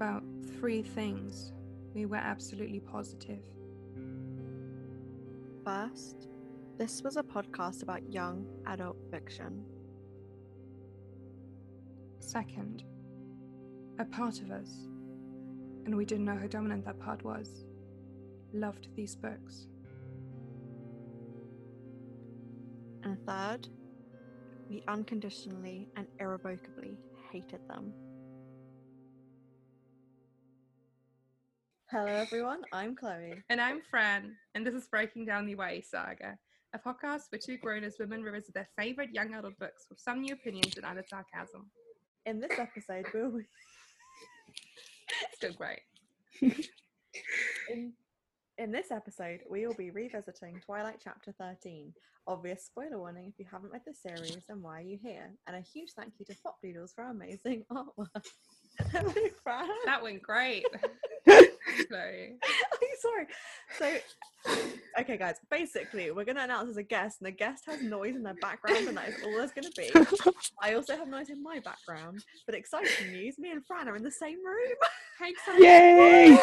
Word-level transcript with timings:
about 0.00 0.22
three 0.58 0.82
things 0.82 1.52
we 1.92 2.06
were 2.06 2.16
absolutely 2.16 2.80
positive. 2.80 3.42
First, 5.62 6.26
this 6.78 7.02
was 7.02 7.18
a 7.18 7.22
podcast 7.22 7.82
about 7.82 8.10
young 8.10 8.46
adult 8.66 8.96
fiction. 9.10 9.62
Second, 12.18 12.84
a 13.98 14.06
part 14.06 14.40
of 14.40 14.50
us, 14.50 14.88
and 15.84 15.94
we 15.94 16.06
didn't 16.06 16.24
know 16.24 16.38
how 16.38 16.46
dominant 16.46 16.86
that 16.86 16.98
part 16.98 17.22
was, 17.22 17.66
loved 18.54 18.88
these 18.96 19.14
books. 19.14 19.66
And 23.02 23.18
third, 23.26 23.68
we 24.70 24.82
unconditionally 24.88 25.88
and 25.94 26.06
irrevocably 26.18 26.96
hated 27.30 27.60
them. 27.68 27.92
Hello, 31.90 32.06
everyone. 32.06 32.62
I'm 32.72 32.94
Chloe. 32.94 33.42
And 33.48 33.60
I'm 33.60 33.80
Fran, 33.90 34.36
and 34.54 34.64
this 34.66 34.74
is 34.74 34.86
Breaking 34.86 35.24
Down 35.24 35.46
the 35.46 35.52
YA 35.58 35.80
Saga, 35.82 36.38
a 36.72 36.78
podcast 36.78 37.22
where 37.30 37.40
two 37.44 37.56
grown 37.56 37.82
as 37.84 37.96
women 37.98 38.22
revisit 38.22 38.54
their 38.54 38.68
favourite 38.78 39.10
young 39.12 39.34
adult 39.34 39.58
books 39.58 39.86
with 39.90 39.98
some 39.98 40.20
new 40.20 40.34
opinions 40.34 40.76
and 40.76 40.86
added 40.86 41.06
sarcasm. 41.08 41.66
In 42.26 42.38
this 42.40 42.58
episode, 42.58 43.06
we'll 43.12 43.30
be 43.38 43.44
Still 45.34 45.52
great. 45.54 45.80
in, 47.70 47.92
in 48.58 48.70
this 48.70 48.90
episode 48.92 49.40
we 49.50 49.66
will 49.66 49.74
be 49.74 49.90
revisiting 49.90 50.60
Twilight 50.64 51.00
Chapter 51.02 51.32
13. 51.32 51.92
Obvious 52.26 52.64
spoiler 52.64 52.98
warning 52.98 53.26
if 53.26 53.34
you 53.38 53.46
haven't 53.50 53.72
read 53.72 53.82
the 53.86 53.94
series, 53.94 54.36
then 54.48 54.62
why 54.62 54.78
are 54.78 54.84
you 54.84 54.98
here? 55.02 55.30
And 55.46 55.56
a 55.56 55.60
huge 55.60 55.90
thank 55.96 56.12
you 56.18 56.26
to 56.26 56.34
Fop 56.34 56.60
Doodles 56.62 56.92
for 56.92 57.02
our 57.04 57.10
amazing 57.10 57.64
artwork. 57.72 58.24
Hello, 58.92 59.12
Fran. 59.42 59.68
That 59.86 60.02
went 60.02 60.22
great. 60.22 60.64
Chloe. 61.88 62.36
Oh, 62.72 62.78
I'm 62.82 62.98
sorry. 63.78 64.02
So, 64.46 64.56
okay, 65.00 65.16
guys. 65.16 65.36
Basically, 65.50 66.10
we're 66.10 66.24
going 66.24 66.36
to 66.36 66.44
announce 66.44 66.68
as 66.70 66.76
a 66.76 66.82
guest, 66.82 67.18
and 67.20 67.26
the 67.26 67.30
guest 67.32 67.64
has 67.66 67.82
noise 67.82 68.14
in 68.16 68.22
their 68.22 68.34
background, 68.34 68.88
and 68.88 68.96
that 68.96 69.08
is 69.08 69.22
all 69.24 69.32
there's 69.32 69.52
going 69.52 69.64
to 69.64 69.72
be. 69.76 69.90
I 70.62 70.74
also 70.74 70.96
have 70.96 71.08
noise 71.08 71.30
in 71.30 71.42
my 71.42 71.60
background, 71.60 72.24
but 72.46 72.54
exciting 72.54 73.12
news: 73.12 73.38
me 73.38 73.50
and 73.52 73.64
Fran 73.64 73.88
are 73.88 73.96
in 73.96 74.02
the 74.02 74.10
same 74.10 74.38
room. 74.44 74.76
Hey, 75.18 75.32
Yay! 75.58 76.38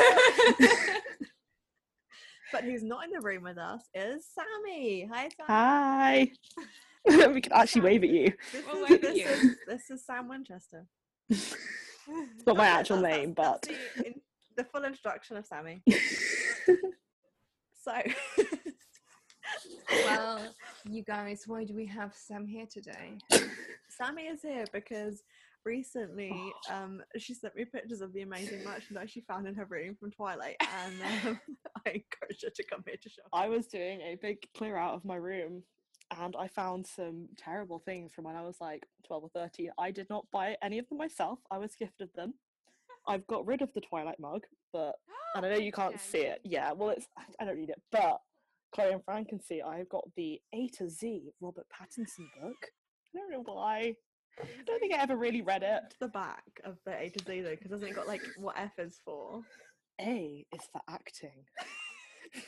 but 2.52 2.63
who's 2.63 2.83
not 2.83 3.03
in 3.05 3.11
the 3.11 3.19
room 3.21 3.43
with 3.43 3.58
us 3.58 3.81
is 3.93 4.25
Sammy. 4.33 5.08
Hi, 5.11 5.30
Sam. 5.38 5.45
Hi. 5.47 6.31
we 7.33 7.41
can 7.41 7.53
actually 7.53 7.81
wave 7.81 8.03
at 8.03 8.09
you. 8.09 8.31
This, 8.52 8.63
We'll 8.71 8.83
is, 8.83 8.89
wave 8.89 8.91
at 8.91 9.02
this, 9.02 9.17
you. 9.17 9.25
is, 9.27 9.55
this 9.67 9.89
is 9.89 10.05
Sam 10.05 10.27
Winchester. 10.30 10.85
It's 11.30 11.55
not 12.45 12.55
my 12.58 12.67
actual 12.67 13.02
that's- 13.02 13.17
name, 13.19 13.33
that's 13.35 13.67
but 13.67 13.75
the, 13.97 14.05
in- 14.08 14.21
the 14.58 14.63
full 14.63 14.83
introduction 14.83 15.38
of 15.38 15.45
Sammy. 15.45 15.81
So, 17.88 17.94
Well, 20.05 20.45
you 20.89 21.03
guys, 21.03 21.44
why 21.47 21.64
do 21.64 21.73
we 21.73 21.86
have 21.86 22.14
Sam 22.14 22.45
here 22.45 22.66
today? 22.69 23.17
Sammy 23.89 24.23
is 24.23 24.41
here 24.41 24.66
because 24.73 25.23
recently 25.66 26.33
um, 26.69 27.02
she 27.17 27.33
sent 27.33 27.55
me 27.55 27.66
pictures 27.66 28.02
of 28.02 28.14
the 28.14 28.22
amazing 28.22 28.64
merchandise 28.64 29.11
she 29.11 29.22
found 29.22 29.47
in 29.47 29.55
her 29.55 29.66
room 29.66 29.95
from 29.95 30.11
Twilight, 30.11 30.58
and 30.59 30.95
um, 31.02 31.39
I 31.86 31.89
encouraged 31.89 32.44
her 32.44 32.49
to 32.55 32.64
come 32.69 32.83
here 32.86 32.97
to 33.02 33.09
shop. 33.09 33.25
I 33.31 33.47
was 33.47 33.67
doing 33.67 34.02
a 34.02 34.17
big 34.21 34.39
clear 34.55 34.77
out 34.77 34.94
of 34.94 35.05
my 35.05 35.16
room 35.16 35.64
and 36.19 36.36
I 36.39 36.47
found 36.47 36.88
some 36.88 37.27
terrible 37.38 37.80
things 37.80 38.14
from 38.14 38.23
when 38.23 38.36
I 38.36 38.42
was 38.42 38.58
like 38.61 38.86
12 39.08 39.23
or 39.23 39.30
13. 39.33 39.71
I 39.77 39.92
did 39.92 40.09
not 40.09 40.25
buy 40.31 40.55
any 40.61 40.80
of 40.80 40.88
them 40.88 40.97
myself, 40.97 41.39
I 41.52 41.58
was 41.58 41.75
gifted 41.75 42.09
them. 42.16 42.33
I've 43.08 43.25
got 43.27 43.45
rid 43.45 43.61
of 43.61 43.69
the 43.73 43.81
Twilight 43.81 44.19
mug, 44.19 44.44
but 44.73 44.95
and 45.36 45.45
I 45.45 45.50
know 45.50 45.58
you 45.58 45.72
can't 45.81 46.00
see 46.00 46.19
it. 46.19 46.39
Yeah, 46.44 46.72
well, 46.73 46.89
it's 46.89 47.08
I 47.39 47.45
don't 47.45 47.58
need 47.58 47.69
it, 47.69 47.81
but 47.91 48.19
Chloe 48.73 48.93
and 48.93 49.04
Fran 49.04 49.26
can 49.26 49.42
see. 49.42 49.61
I've 49.61 49.89
got 49.89 50.04
the 50.15 50.39
A 50.54 50.67
to 50.77 50.89
Z 50.89 51.32
Robert 51.42 51.65
Pattinson 51.73 52.27
book. 52.42 52.58
I 53.15 53.20
don't 53.20 53.32
know 53.32 53.43
why. 53.45 53.95
I 54.39 54.45
don't 54.65 54.80
think 54.80 54.93
I 54.93 55.02
ever 55.02 55.15
really 55.15 55.42
read 55.42 55.64
it. 55.64 55.82
To 55.89 55.98
the 56.02 56.09
back 56.09 56.43
of 56.64 56.77
the 56.86 56.95
A 56.95 57.09
to 57.09 57.26
Z 57.26 57.42
though, 57.42 57.52
because 57.52 57.71
doesn't 57.71 57.87
it 57.87 57.95
got 57.95 58.08
like 58.08 58.21
what 58.37 58.55
F 58.58 58.77
is 58.77 58.99
for? 59.04 59.42
A 59.99 60.45
is 60.53 60.61
for 60.71 60.82
acting. 60.89 61.45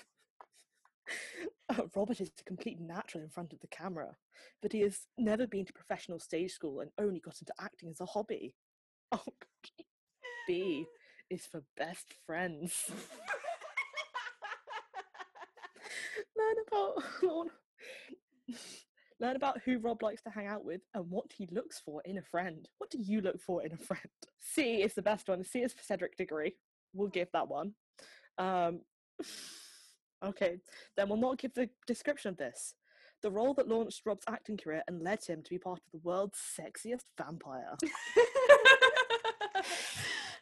Uh, 1.70 1.84
Robert 1.96 2.20
is 2.20 2.32
a 2.40 2.44
complete 2.46 2.80
natural 2.80 3.24
in 3.24 3.30
front 3.30 3.54
of 3.54 3.60
the 3.60 3.68
camera, 3.68 4.16
but 4.62 4.72
he 4.72 4.82
has 4.82 5.02
never 5.18 5.46
been 5.46 5.66
to 5.66 5.74
professional 5.74 6.20
stage 6.20 6.52
school 6.52 6.80
and 6.80 6.90
only 7.00 7.20
got 7.20 7.40
into 7.40 7.54
acting 7.60 7.90
as 7.90 8.02
a 8.02 8.06
hobby. 8.06 8.56
Oh, 9.12 9.24
God. 9.26 9.86
B 10.50 10.88
is 11.30 11.46
for 11.46 11.62
best 11.78 12.08
friends. 12.26 12.90
Learn 16.36 16.56
about 16.68 17.04
learn 19.20 19.36
about 19.36 19.62
who 19.64 19.78
Rob 19.78 20.02
likes 20.02 20.24
to 20.24 20.32
hang 20.32 20.48
out 20.48 20.66
with 20.66 20.82
and 20.96 21.06
what 21.12 21.32
he 21.38 21.48
looks 21.52 21.80
for 21.80 22.02
in 22.04 22.18
a 22.18 22.24
friend. 22.24 22.68
What 22.80 22.90
do 22.90 22.98
you 22.98 23.22
look 23.22 23.40
for 23.40 23.64
in 23.64 23.74
a 23.74 23.78
friend? 23.78 24.10
C 24.40 24.82
is 24.82 24.96
the 24.96 25.04
best 25.04 25.28
one. 25.28 25.44
C 25.44 25.60
is 25.60 25.72
for 25.74 25.84
Cedric 25.84 26.18
Diggory. 26.18 26.56
We'll 26.94 27.10
give 27.10 27.28
that 27.34 27.48
one. 27.48 27.74
Um, 28.40 28.80
okay, 30.26 30.58
then 30.98 31.10
we'll 31.10 31.20
not 31.20 31.38
give 31.38 31.54
the 31.54 31.70
description 31.86 32.30
of 32.30 32.38
this. 32.38 32.74
The 33.22 33.30
role 33.30 33.54
that 33.54 33.68
launched 33.68 34.02
Rob's 34.04 34.26
acting 34.28 34.58
career 34.58 34.82
and 34.88 35.04
led 35.04 35.24
him 35.24 35.44
to 35.44 35.50
be 35.52 35.60
part 35.60 35.80
of 35.86 35.92
the 35.92 36.00
world's 36.00 36.40
sexiest 36.40 37.04
vampire. 37.20 37.78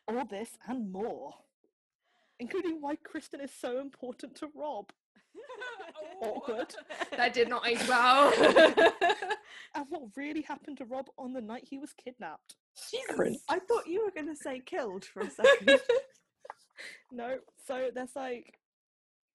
All 0.07 0.25
this 0.25 0.49
and 0.67 0.91
more, 0.91 1.33
including 2.39 2.81
why 2.81 2.95
Kristen 2.95 3.41
is 3.41 3.51
so 3.51 3.79
important 3.79 4.35
to 4.35 4.49
Rob. 4.55 4.91
Awkward. 6.21 6.73
That 7.17 7.33
did 7.33 7.49
not 7.49 7.67
age 7.67 7.87
well. 7.87 8.31
And 9.75 9.85
what 9.89 10.01
really 10.15 10.41
happened 10.41 10.77
to 10.77 10.85
Rob 10.85 11.07
on 11.17 11.33
the 11.33 11.41
night 11.41 11.67
he 11.69 11.77
was 11.77 11.93
kidnapped. 11.93 12.55
Jesus. 12.91 13.43
I 13.47 13.59
thought 13.59 13.87
you 13.87 14.03
were 14.03 14.11
going 14.11 14.33
to 14.33 14.35
say 14.35 14.59
killed 14.65 15.05
for 15.05 15.21
a 15.21 15.29
second. 15.29 15.79
No, 17.11 17.37
so 17.65 17.89
there's 17.91 18.15
like 18.15 18.59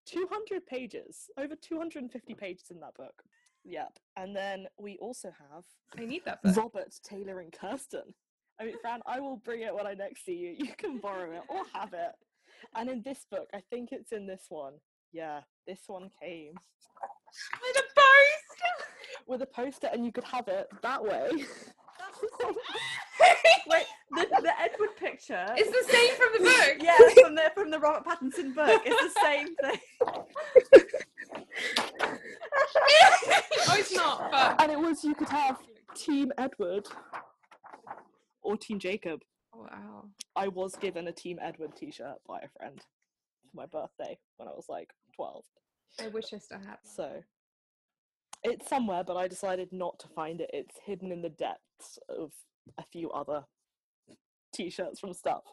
200 0.06 0.64
pages, 0.64 1.28
over 1.36 1.56
250 1.56 2.34
pages 2.34 2.66
in 2.70 2.78
that 2.78 2.94
book. 2.94 3.24
Yep. 3.64 3.98
And 4.16 4.36
then 4.36 4.66
we 4.78 4.96
also 4.98 5.32
have 5.50 5.64
I 5.98 6.04
need 6.04 6.24
that 6.24 6.40
book. 6.40 6.56
Robert, 6.56 6.94
Taylor, 7.02 7.40
and 7.40 7.52
Kristen. 7.52 8.14
I 8.62 8.66
mean, 8.66 8.76
Fran, 8.80 9.00
I 9.06 9.18
will 9.18 9.38
bring 9.38 9.62
it 9.62 9.74
when 9.74 9.88
I 9.88 9.94
next 9.94 10.24
see 10.24 10.34
you. 10.34 10.54
You 10.56 10.72
can 10.78 10.98
borrow 10.98 11.32
it 11.32 11.42
or 11.48 11.62
have 11.74 11.92
it. 11.92 12.12
And 12.76 12.88
in 12.88 13.02
this 13.02 13.26
book, 13.28 13.48
I 13.52 13.60
think 13.70 13.90
it's 13.90 14.12
in 14.12 14.24
this 14.24 14.44
one. 14.50 14.74
Yeah, 15.12 15.40
this 15.66 15.80
one 15.88 16.10
came 16.22 16.52
With 16.54 17.76
a 17.76 17.82
post. 17.96 18.62
with 19.26 19.42
a 19.42 19.46
poster, 19.46 19.88
and 19.92 20.04
you 20.04 20.12
could 20.12 20.22
have 20.24 20.46
it 20.46 20.68
that 20.80 21.02
way. 21.02 21.28
Wait, 23.66 23.84
the, 24.12 24.26
the 24.42 24.60
Edward 24.60 24.96
picture. 24.96 25.46
It's 25.56 25.70
the 25.70 25.92
same 25.92 26.14
from 26.14 26.28
the 26.38 26.44
book. 26.44 26.76
yeah, 26.80 26.96
from 27.20 27.34
the 27.34 27.50
from 27.54 27.70
the 27.72 27.80
Robert 27.80 28.04
Pattinson 28.06 28.54
book. 28.54 28.82
It's 28.86 29.14
the 29.14 29.20
same 29.22 29.56
thing. 29.56 29.80
oh, 33.68 33.76
it's 33.76 33.92
not. 33.94 34.30
But 34.30 34.62
and 34.62 34.70
it 34.70 34.78
was 34.78 35.02
you 35.02 35.14
could 35.16 35.28
have 35.30 35.58
Team 35.96 36.32
Edward 36.38 36.86
or 38.42 38.56
Team 38.56 38.78
Jacob. 38.78 39.22
wow. 39.54 40.04
I 40.36 40.48
was 40.48 40.74
given 40.76 41.08
a 41.08 41.12
Team 41.12 41.38
Edward 41.40 41.76
T-shirt 41.76 42.16
by 42.26 42.38
a 42.40 42.48
friend 42.58 42.80
for 42.80 43.56
my 43.56 43.66
birthday 43.66 44.18
when 44.36 44.48
I 44.48 44.52
was 44.52 44.66
like 44.68 44.90
12. 45.16 45.44
I 46.00 46.08
wish 46.08 46.32
I 46.32 46.38
still 46.38 46.58
had. 46.58 46.78
So 46.84 47.22
it's 48.42 48.68
somewhere, 48.68 49.04
but 49.04 49.16
I 49.16 49.28
decided 49.28 49.68
not 49.72 49.98
to 50.00 50.08
find 50.08 50.40
it. 50.40 50.50
It's 50.52 50.76
hidden 50.84 51.12
in 51.12 51.22
the 51.22 51.28
depths 51.28 51.98
of 52.08 52.32
a 52.78 52.84
few 52.90 53.10
other 53.10 53.44
t-shirts 54.52 55.00
from 55.00 55.12
stuff. 55.12 55.44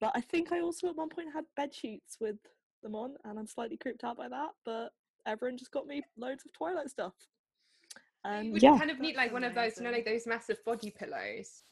But 0.00 0.12
I 0.14 0.20
think 0.20 0.50
I 0.52 0.60
also 0.60 0.88
at 0.88 0.96
one 0.96 1.08
point 1.08 1.28
had 1.32 1.44
bed 1.56 1.74
sheets 1.74 2.16
with 2.20 2.36
them 2.82 2.94
on, 2.94 3.14
and 3.24 3.38
I'm 3.38 3.46
slightly 3.46 3.76
creeped 3.76 4.04
out 4.04 4.16
by 4.16 4.28
that. 4.28 4.50
But 4.64 4.90
everyone 5.26 5.58
just 5.58 5.72
got 5.72 5.86
me 5.86 6.02
loads 6.16 6.44
of 6.44 6.52
Twilight 6.52 6.90
stuff. 6.90 7.12
You 8.24 8.30
And 8.30 8.52
would 8.52 8.62
yeah, 8.62 8.78
kind 8.78 8.90
of 8.90 9.00
need 9.00 9.16
like 9.16 9.32
one 9.32 9.44
of 9.44 9.54
those, 9.54 9.78
you 9.78 9.84
know, 9.84 9.90
like 9.90 10.04
those 10.04 10.26
massive 10.26 10.62
body 10.64 10.90
pillows 10.90 11.62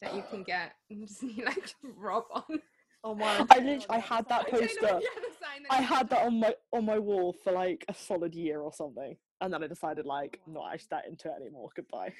that 0.00 0.14
you 0.14 0.22
can 0.30 0.42
get 0.44 0.72
and 0.90 1.06
just 1.06 1.22
need 1.22 1.44
like 1.44 1.74
rub 1.82 2.24
on. 2.32 2.60
Oh 3.04 3.14
my! 3.14 3.46
I 3.50 3.58
lit- 3.60 3.86
I 3.88 3.98
had 3.98 4.28
that 4.28 4.46
I 4.46 4.50
don't 4.50 4.60
know, 4.60 4.66
poster. 4.66 4.86
yeah, 4.86 5.20
the 5.20 5.34
sign 5.44 5.62
that 5.68 5.72
I 5.72 5.76
had 5.82 6.10
that 6.10 6.26
on 6.26 6.40
my 6.40 6.54
on 6.72 6.84
my 6.84 6.98
wall 6.98 7.32
for 7.32 7.52
like 7.52 7.84
a 7.88 7.94
solid 7.94 8.34
year 8.34 8.60
or 8.60 8.72
something, 8.72 9.16
and 9.40 9.52
then 9.52 9.62
I 9.62 9.66
decided 9.68 10.04
like 10.04 10.40
not 10.48 10.72
actually 10.72 10.88
that 10.90 11.06
into 11.06 11.28
it 11.28 11.34
anymore. 11.40 11.70
Goodbye. 11.76 12.12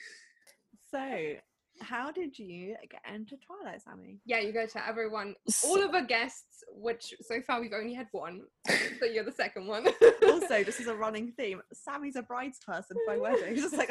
So, 0.90 1.34
how 1.80 2.10
did 2.10 2.38
you 2.38 2.76
get 2.90 3.02
into 3.12 3.36
Twilight, 3.36 3.82
Sammy? 3.82 4.18
Yeah, 4.24 4.40
you 4.40 4.52
go 4.52 4.66
to 4.66 4.86
everyone, 4.86 5.34
all 5.64 5.82
of 5.82 5.94
our 5.94 6.04
guests, 6.04 6.64
which 6.70 7.14
so 7.22 7.40
far 7.40 7.60
we've 7.60 7.72
only 7.72 7.94
had 7.94 8.08
one, 8.12 8.42
so 9.00 9.06
you're 9.06 9.24
the 9.24 9.32
second 9.32 9.66
one. 9.66 9.86
Also, 10.26 10.62
this 10.64 10.80
is 10.80 10.86
a 10.86 10.94
running 10.94 11.32
theme. 11.32 11.62
Sammy's 11.72 12.16
a 12.16 12.22
bridesperson 12.22 12.96
by 13.06 13.16
wedding. 13.16 13.56
Just 13.56 13.76
like, 13.76 13.90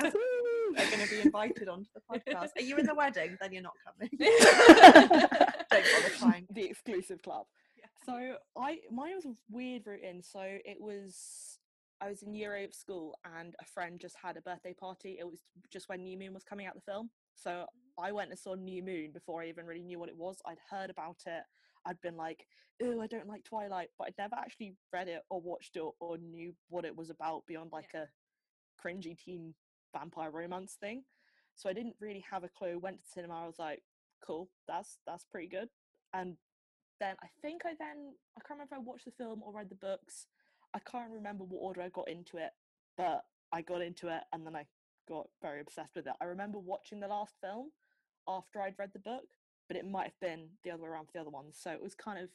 are 0.78 0.86
going 0.92 1.04
to 1.04 1.10
be 1.10 1.22
invited 1.22 1.68
onto 1.68 1.89
the 1.94 2.01
podcast. 2.01 2.50
Are 2.57 2.62
you 2.62 2.78
in 2.78 2.86
the 2.86 2.95
wedding? 2.95 3.38
Then 3.39 3.51
you're 3.51 3.63
not 3.63 3.74
coming. 3.86 4.10
Don't 4.19 5.69
bother 5.69 6.16
trying. 6.18 6.48
the 6.51 6.63
exclusive 6.63 7.22
club. 7.22 7.45
Yeah. 7.78 7.86
So 8.06 8.36
I 8.57 8.80
mine 8.92 9.16
was 9.16 9.25
a 9.25 9.33
weird 9.50 9.88
route 9.88 10.04
in. 10.04 10.22
So 10.22 10.42
it 10.42 10.78
was 10.80 11.60
I 12.01 12.10
was 12.10 12.22
in 12.24 12.33
year 12.33 12.56
eight 12.56 12.69
of 12.69 12.74
school 12.75 13.18
and 13.38 13.56
a 13.60 13.66
friend 13.66 14.00
just 14.00 14.16
had 14.22 14.38
a 14.38 14.42
birthday 14.42 14.74
party. 14.74 15.18
It 15.19 15.25
was 15.25 15.40
just 15.72 15.90
when 15.90 16.04
New 16.04 16.18
Moon 16.18 16.33
was 16.33 16.44
coming 16.44 16.66
out 16.66 16.75
the 16.75 16.81
film. 16.81 17.10
So 17.38 17.51
mm-hmm. 17.51 18.04
I 18.04 18.12
went 18.12 18.30
and 18.30 18.39
saw 18.39 18.56
New 18.56 18.84
Moon 18.84 19.12
before 19.13 19.42
I 19.42 19.48
even 19.48 19.66
really 19.66 19.84
knew 19.84 20.00
what 20.00 20.10
it 20.10 20.18
was. 20.18 20.38
I'd 20.45 20.57
heard 20.69 20.89
about 20.89 21.18
it. 21.25 21.44
I'd 21.86 22.01
been 22.01 22.18
like, 22.18 22.45
oh, 22.84 23.00
I 23.00 23.07
don't 23.07 23.28
like 23.28 23.44
Twilight, 23.44 23.89
but 23.98 24.07
I'd 24.07 24.18
never 24.18 24.36
actually 24.36 24.75
read 24.92 25.07
it 25.07 25.22
or 25.30 25.42
watched 25.42 25.75
it 25.78 25.84
or 26.00 26.18
knew 26.18 26.54
what 26.69 26.86
it 26.86 26.95
was 26.95 27.10
about 27.10 27.45
beyond 27.48 27.72
like 27.72 27.94
a 27.95 28.07
cringy 28.84 29.18
teen 29.18 29.54
vampire 29.95 30.31
romance 30.31 30.78
thing. 30.80 31.04
So 31.56 31.69
I 31.69 31.74
didn't 31.74 31.95
really 32.00 32.24
have 32.30 32.44
a 32.44 32.50
clue. 32.50 32.78
Went 32.78 32.98
to 32.98 33.04
the 33.04 33.12
cinema. 33.22 33.44
I 33.44 33.48
was 33.48 33.60
like, 33.60 33.81
cool, 34.25 34.50
that's 34.68 35.00
that's 35.07 35.25
pretty 35.25 35.48
good. 35.48 35.69
And 36.13 36.36
then 37.00 37.16
I 37.24 37.28
think 37.42 37.62
I 37.66 37.74
then 37.80 38.13
I 38.38 38.42
can't 38.48 38.60
remember 38.60 38.75
if 38.75 38.80
I 38.80 38.83
watched 38.83 39.06
the 39.06 39.12
film 39.12 39.42
or 39.44 39.54
read 39.54 39.69
the 39.69 39.75
books. 39.75 40.28
I 40.74 40.80
can't 40.80 41.12
remember 41.12 41.45
what 41.45 41.60
order 41.60 41.81
I 41.81 41.90
got 41.90 42.10
into 42.10 42.38
it, 42.38 42.51
but 42.98 43.24
I 43.51 43.62
got 43.62 43.81
into 43.81 44.10
it 44.10 44.22
and 44.33 44.45
then 44.45 44.56
I 44.56 44.66
got 45.07 45.27
very 45.42 45.62
obsessed 45.62 45.95
with 45.95 46.07
it. 46.07 46.13
I 46.21 46.25
remember 46.25 46.59
watching 46.59 47.00
the 47.00 47.07
last 47.07 47.36
film 47.42 47.71
after 48.27 48.62
I'd 48.62 48.77
read 48.77 48.92
the 48.94 49.00
book, 49.00 49.25
but 49.68 49.77
it 49.77 49.89
might 49.89 50.06
have 50.06 50.19
been 50.21 50.50
the 50.63 50.71
other 50.71 50.83
way 50.83 50.89
around 50.89 51.06
for 51.06 51.13
the 51.13 51.21
other 51.21 51.30
ones. 51.30 51.57
So 51.59 51.71
it 51.71 51.81
was 51.81 51.95
kind 51.95 52.19
of 52.19 52.30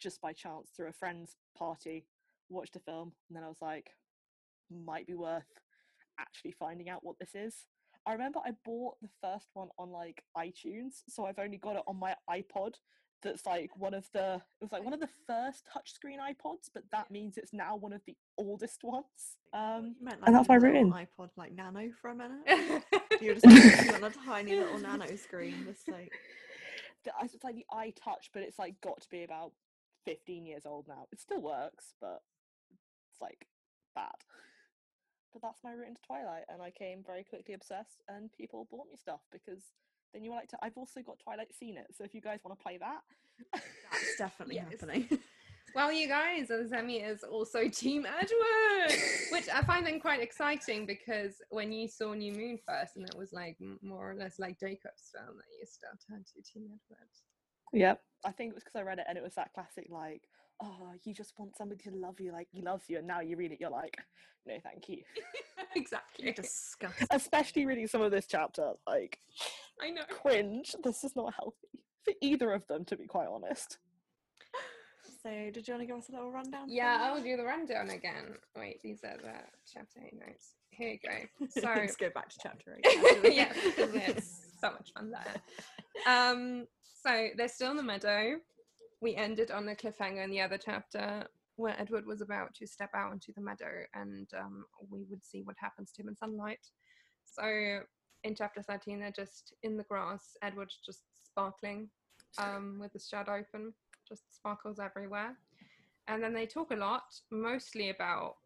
just 0.00 0.20
by 0.20 0.32
chance 0.32 0.70
through 0.74 0.88
a 0.88 0.92
friend's 0.92 1.36
party, 1.56 2.06
watched 2.48 2.76
a 2.76 2.80
film, 2.80 3.12
and 3.28 3.36
then 3.36 3.44
I 3.44 3.48
was 3.48 3.60
like, 3.60 3.90
might 4.70 5.06
be 5.06 5.14
worth 5.14 5.44
actually 6.18 6.52
finding 6.52 6.88
out 6.88 7.04
what 7.04 7.18
this 7.18 7.34
is. 7.34 7.66
I 8.06 8.12
remember 8.12 8.40
I 8.44 8.52
bought 8.64 8.94
the 9.00 9.08
first 9.22 9.48
one 9.54 9.68
on 9.78 9.90
like 9.90 10.22
iTunes, 10.36 11.02
so 11.08 11.24
I've 11.24 11.38
only 11.38 11.58
got 11.58 11.76
it 11.76 11.82
on 11.86 11.98
my 11.98 12.14
iPod. 12.28 12.74
That's 13.22 13.46
like 13.46 13.70
one 13.76 13.94
of 13.94 14.08
the 14.12 14.34
it 14.60 14.64
was 14.64 14.72
like 14.72 14.84
one 14.84 14.92
of 14.92 15.00
the 15.00 15.08
first 15.26 15.64
touchscreen 15.66 16.16
iPods, 16.18 16.70
but 16.74 16.84
that 16.92 17.10
means 17.10 17.38
it's 17.38 17.52
now 17.52 17.76
one 17.76 17.92
of 17.92 18.02
the 18.06 18.16
oldest 18.36 18.82
ones. 18.82 19.36
Um, 19.52 19.96
meant 20.00 20.18
and 20.24 20.34
that's 20.34 20.48
my 20.48 20.56
written. 20.56 20.92
iPod 20.92 21.30
like 21.36 21.52
nano 21.52 21.90
for 22.00 22.10
a 22.10 22.14
minute. 22.14 22.82
You're 23.20 23.34
just 23.34 23.46
like, 23.46 23.94
on 23.94 24.04
a 24.04 24.10
tiny 24.10 24.56
little 24.56 24.78
nano 24.78 25.14
screen. 25.16 25.64
Just 25.66 25.88
like 25.88 26.12
the, 27.04 27.12
it's 27.22 27.44
like 27.44 27.54
the 27.56 27.66
iTouch, 27.72 28.30
but 28.32 28.42
it's 28.42 28.58
like 28.58 28.80
got 28.80 29.00
to 29.02 29.08
be 29.10 29.22
about 29.24 29.52
15 30.04 30.46
years 30.46 30.62
old 30.66 30.86
now. 30.88 31.06
It 31.12 31.20
still 31.20 31.40
works, 31.40 31.94
but 32.00 32.22
it's 33.12 33.20
like 33.20 33.46
bad. 33.94 34.10
But 35.32 35.42
that's 35.42 35.64
my 35.64 35.72
route 35.72 35.88
into 35.88 36.00
Twilight, 36.06 36.44
and 36.48 36.60
I 36.60 36.70
came 36.70 37.02
very 37.06 37.24
quickly 37.24 37.54
obsessed, 37.54 38.02
and 38.08 38.30
people 38.32 38.68
bought 38.70 38.88
me 38.90 38.96
stuff 38.96 39.20
because 39.30 39.62
then 40.12 40.24
you 40.24 40.30
were 40.30 40.36
like 40.36 40.48
to. 40.48 40.58
I've 40.62 40.76
also 40.76 41.00
got 41.00 41.18
Twilight 41.18 41.54
Scene 41.54 41.76
It, 41.76 41.88
so 41.96 42.04
if 42.04 42.14
you 42.14 42.20
guys 42.20 42.40
want 42.44 42.58
to 42.58 42.62
play 42.62 42.78
that, 42.78 43.00
that's 43.52 44.16
definitely 44.18 44.56
Yes. 44.56 44.66
happening. 44.70 45.08
Well, 45.74 45.90
you 45.90 46.06
guys, 46.06 46.48
Sammy 46.68 46.96
is 46.98 47.22
also 47.22 47.66
Team 47.66 48.04
Edward, 48.04 48.98
which 49.30 49.48
I 49.48 49.62
find 49.62 49.86
then 49.86 50.00
quite 50.00 50.20
exciting 50.20 50.84
because 50.84 51.36
when 51.48 51.72
you 51.72 51.88
saw 51.88 52.12
New 52.12 52.32
Moon 52.34 52.58
first, 52.68 52.96
and 52.96 53.06
it 53.08 53.16
was 53.16 53.32
like 53.32 53.56
more 53.80 54.10
or 54.10 54.14
less 54.14 54.38
like 54.38 54.60
Jacob's 54.60 55.10
film, 55.14 55.34
that 55.38 55.44
you 55.58 55.64
still 55.64 55.88
turned 56.10 56.26
to 56.26 56.42
Team 56.42 56.64
Edward. 56.66 57.08
Yep. 57.72 58.02
I 58.26 58.32
think 58.32 58.50
it 58.50 58.54
was 58.54 58.64
because 58.64 58.78
I 58.78 58.82
read 58.82 58.98
it 58.98 59.06
and 59.08 59.16
it 59.16 59.24
was 59.24 59.34
that 59.36 59.54
classic 59.54 59.86
like, 59.88 60.28
oh, 60.62 60.92
you 61.04 61.12
just 61.12 61.32
want 61.38 61.56
somebody 61.56 61.82
to 61.90 61.96
love 61.96 62.20
you 62.20 62.32
like 62.32 62.48
he 62.50 62.62
loves 62.62 62.84
you, 62.88 62.98
and 62.98 63.06
now 63.06 63.20
you 63.20 63.36
read 63.36 63.52
it, 63.52 63.58
you're 63.60 63.70
like, 63.70 63.96
no, 64.46 64.54
thank 64.62 64.88
you. 64.88 65.02
exactly. 65.76 66.24
You're 66.26 66.34
disgusting. 66.34 67.06
Especially 67.10 67.66
reading 67.66 67.86
some 67.86 68.02
of 68.02 68.10
this 68.10 68.26
chapter, 68.26 68.72
like 68.86 69.18
I 69.80 69.90
know. 69.90 70.02
cringe. 70.08 70.74
This 70.82 71.04
is 71.04 71.14
not 71.16 71.34
healthy 71.34 71.80
for 72.04 72.14
either 72.20 72.52
of 72.52 72.66
them, 72.66 72.84
to 72.86 72.96
be 72.96 73.06
quite 73.06 73.28
honest. 73.28 73.78
So, 75.22 75.30
did 75.30 75.68
you 75.68 75.74
want 75.74 75.82
to 75.82 75.86
give 75.86 75.96
us 75.96 76.08
a 76.08 76.12
little 76.12 76.32
rundown? 76.32 76.66
Yeah, 76.68 76.98
I'll 77.00 77.22
do 77.22 77.36
the 77.36 77.44
rundown 77.44 77.90
again. 77.90 78.36
Wait, 78.56 78.82
these 78.82 79.04
are 79.04 79.16
the 79.18 79.34
chapter 79.72 80.00
eight 80.04 80.18
notes. 80.18 80.54
Here 80.70 80.90
you 80.90 80.98
go. 80.98 81.46
So 81.60 81.68
let's 81.76 81.96
go 81.96 82.10
back 82.10 82.28
to 82.30 82.36
chapter 82.42 82.78
eight. 82.84 83.34
yeah, 83.34 83.52
because 83.52 83.94
it's 83.94 84.40
so 84.60 84.72
much 84.72 84.92
fun 84.92 85.12
there. 85.12 86.12
Um, 86.12 86.66
so 87.04 87.28
they're 87.36 87.48
still 87.48 87.70
in 87.70 87.76
the 87.76 87.82
meadow. 87.84 88.36
We 89.02 89.16
ended 89.16 89.50
on 89.50 89.68
a 89.68 89.74
cliffhanger 89.74 90.22
in 90.22 90.30
the 90.30 90.40
other 90.40 90.56
chapter 90.56 91.26
where 91.56 91.74
Edward 91.76 92.06
was 92.06 92.20
about 92.20 92.54
to 92.54 92.68
step 92.68 92.90
out 92.94 93.12
into 93.12 93.32
the 93.34 93.42
meadow 93.42 93.82
and 93.94 94.28
um, 94.38 94.64
we 94.88 95.04
would 95.10 95.24
see 95.24 95.42
what 95.42 95.56
happens 95.58 95.90
to 95.90 96.02
him 96.02 96.08
in 96.08 96.16
sunlight. 96.16 96.64
So 97.24 97.80
in 98.22 98.36
chapter 98.36 98.62
13, 98.62 99.00
they're 99.00 99.10
just 99.10 99.54
in 99.64 99.76
the 99.76 99.82
grass. 99.82 100.36
Edward's 100.40 100.78
just 100.86 101.00
sparkling 101.24 101.88
um, 102.38 102.78
with 102.80 102.92
his 102.92 103.08
shadow 103.08 103.32
open, 103.32 103.74
just 104.08 104.22
sparkles 104.36 104.78
everywhere. 104.78 105.36
And 106.06 106.22
then 106.22 106.32
they 106.32 106.46
talk 106.46 106.70
a 106.70 106.76
lot, 106.76 107.02
mostly 107.32 107.90
about 107.90 108.36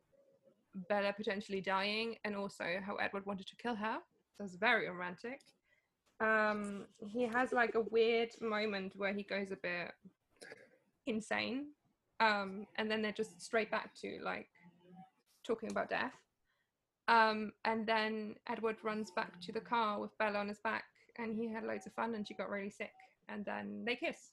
Bella 0.88 1.12
potentially 1.14 1.60
dying 1.60 2.16
and 2.24 2.34
also 2.34 2.64
how 2.82 2.96
Edward 2.96 3.26
wanted 3.26 3.46
to 3.48 3.56
kill 3.56 3.74
her. 3.74 3.98
So 4.38 4.44
it's 4.44 4.56
very 4.56 4.88
romantic. 4.88 5.40
Um, 6.18 6.86
he 6.98 7.24
has 7.24 7.52
like 7.52 7.74
a 7.74 7.82
weird 7.90 8.30
moment 8.40 8.94
where 8.96 9.12
he 9.12 9.22
goes 9.22 9.50
a 9.50 9.56
bit 9.62 9.92
insane. 11.06 11.66
Um, 12.20 12.66
and 12.76 12.90
then 12.90 13.02
they're 13.02 13.12
just 13.12 13.40
straight 13.42 13.70
back 13.70 13.94
to 14.00 14.18
like 14.22 14.48
talking 15.46 15.70
about 15.70 15.90
death. 15.90 16.12
Um, 17.08 17.52
and 17.64 17.86
then 17.86 18.34
Edward 18.48 18.76
runs 18.82 19.10
back 19.10 19.40
to 19.42 19.52
the 19.52 19.60
car 19.60 20.00
with 20.00 20.16
Bella 20.18 20.38
on 20.38 20.48
his 20.48 20.58
back, 20.58 20.84
and 21.18 21.36
he 21.36 21.48
had 21.48 21.64
loads 21.64 21.86
of 21.86 21.92
fun, 21.92 22.14
and 22.14 22.26
she 22.26 22.34
got 22.34 22.50
really 22.50 22.70
sick. 22.70 22.92
And 23.28 23.44
then 23.44 23.84
they 23.84 23.96
kiss, 23.96 24.30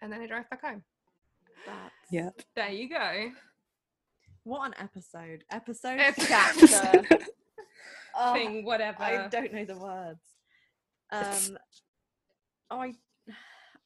and 0.00 0.10
then 0.12 0.20
they 0.20 0.26
drive 0.26 0.48
back 0.48 0.62
home. 0.62 0.82
That's, 1.66 1.94
There 2.54 2.70
you 2.70 2.88
go. 2.88 3.30
What 4.44 4.66
an 4.66 4.74
episode. 4.78 5.44
Episode 5.50 5.98
Episode. 5.98 6.26
chapter. 6.28 7.18
Oh, 8.18 8.32
Thing, 8.32 8.64
whatever. 8.64 9.02
I 9.02 9.28
don't 9.28 9.52
know 9.52 9.66
the 9.66 9.76
words. 9.76 10.20
Um, 11.12 11.58
oh, 12.70 12.80
I, 12.80 12.94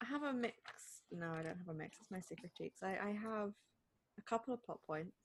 I 0.01 0.05
have 0.09 0.23
a 0.23 0.33
mix. 0.33 0.55
No, 1.13 1.33
I 1.33 1.43
don't 1.43 1.59
have 1.59 1.69
a 1.69 1.75
mix. 1.75 1.99
It's 2.01 2.11
mostly 2.11 2.37
critiques. 2.37 2.83
I, 2.83 2.97
I 3.03 3.11
have 3.23 3.53
a 4.19 4.23
couple 4.23 4.55
of 4.55 4.63
plot 4.63 4.79
points. 4.87 5.17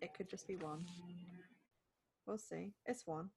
It 0.00 0.14
could 0.14 0.28
just 0.28 0.46
be 0.46 0.56
one. 0.56 0.84
We'll 2.26 2.38
see. 2.38 2.72
It's 2.86 3.06
one. 3.06 3.30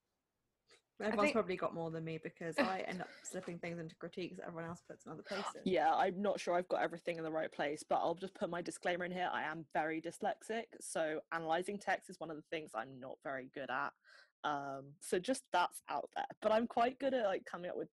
Everyone's 0.99 1.27
think- 1.27 1.33
probably 1.33 1.55
got 1.55 1.73
more 1.73 1.89
than 1.89 2.03
me 2.03 2.19
because 2.21 2.57
I 2.59 2.83
end 2.87 3.01
up 3.01 3.07
slipping 3.23 3.57
things 3.57 3.79
into 3.79 3.95
critiques 3.95 4.37
that 4.37 4.45
everyone 4.45 4.69
else 4.69 4.81
puts 4.87 5.05
in 5.05 5.11
other 5.11 5.23
places. 5.23 5.61
Yeah, 5.65 5.91
I'm 5.91 6.21
not 6.21 6.39
sure 6.39 6.53
I've 6.55 6.67
got 6.67 6.83
everything 6.83 7.17
in 7.17 7.23
the 7.23 7.31
right 7.31 7.51
place, 7.51 7.83
but 7.87 7.95
I'll 7.95 8.13
just 8.13 8.35
put 8.35 8.49
my 8.51 8.61
disclaimer 8.61 9.05
in 9.05 9.11
here. 9.11 9.29
I 9.31 9.43
am 9.43 9.65
very 9.73 9.99
dyslexic, 9.99 10.65
so 10.79 11.19
analyzing 11.31 11.79
text 11.79 12.09
is 12.11 12.19
one 12.19 12.29
of 12.29 12.35
the 12.35 12.43
things 12.51 12.71
I'm 12.75 12.99
not 12.99 13.17
very 13.23 13.49
good 13.55 13.69
at. 13.71 13.93
Um, 14.43 14.93
so 14.99 15.17
just 15.17 15.43
that's 15.51 15.81
out 15.89 16.09
there. 16.15 16.25
But 16.41 16.51
I'm 16.51 16.67
quite 16.67 16.99
good 16.99 17.13
at 17.15 17.25
like 17.25 17.45
coming 17.45 17.71
up 17.71 17.77
with 17.77 17.89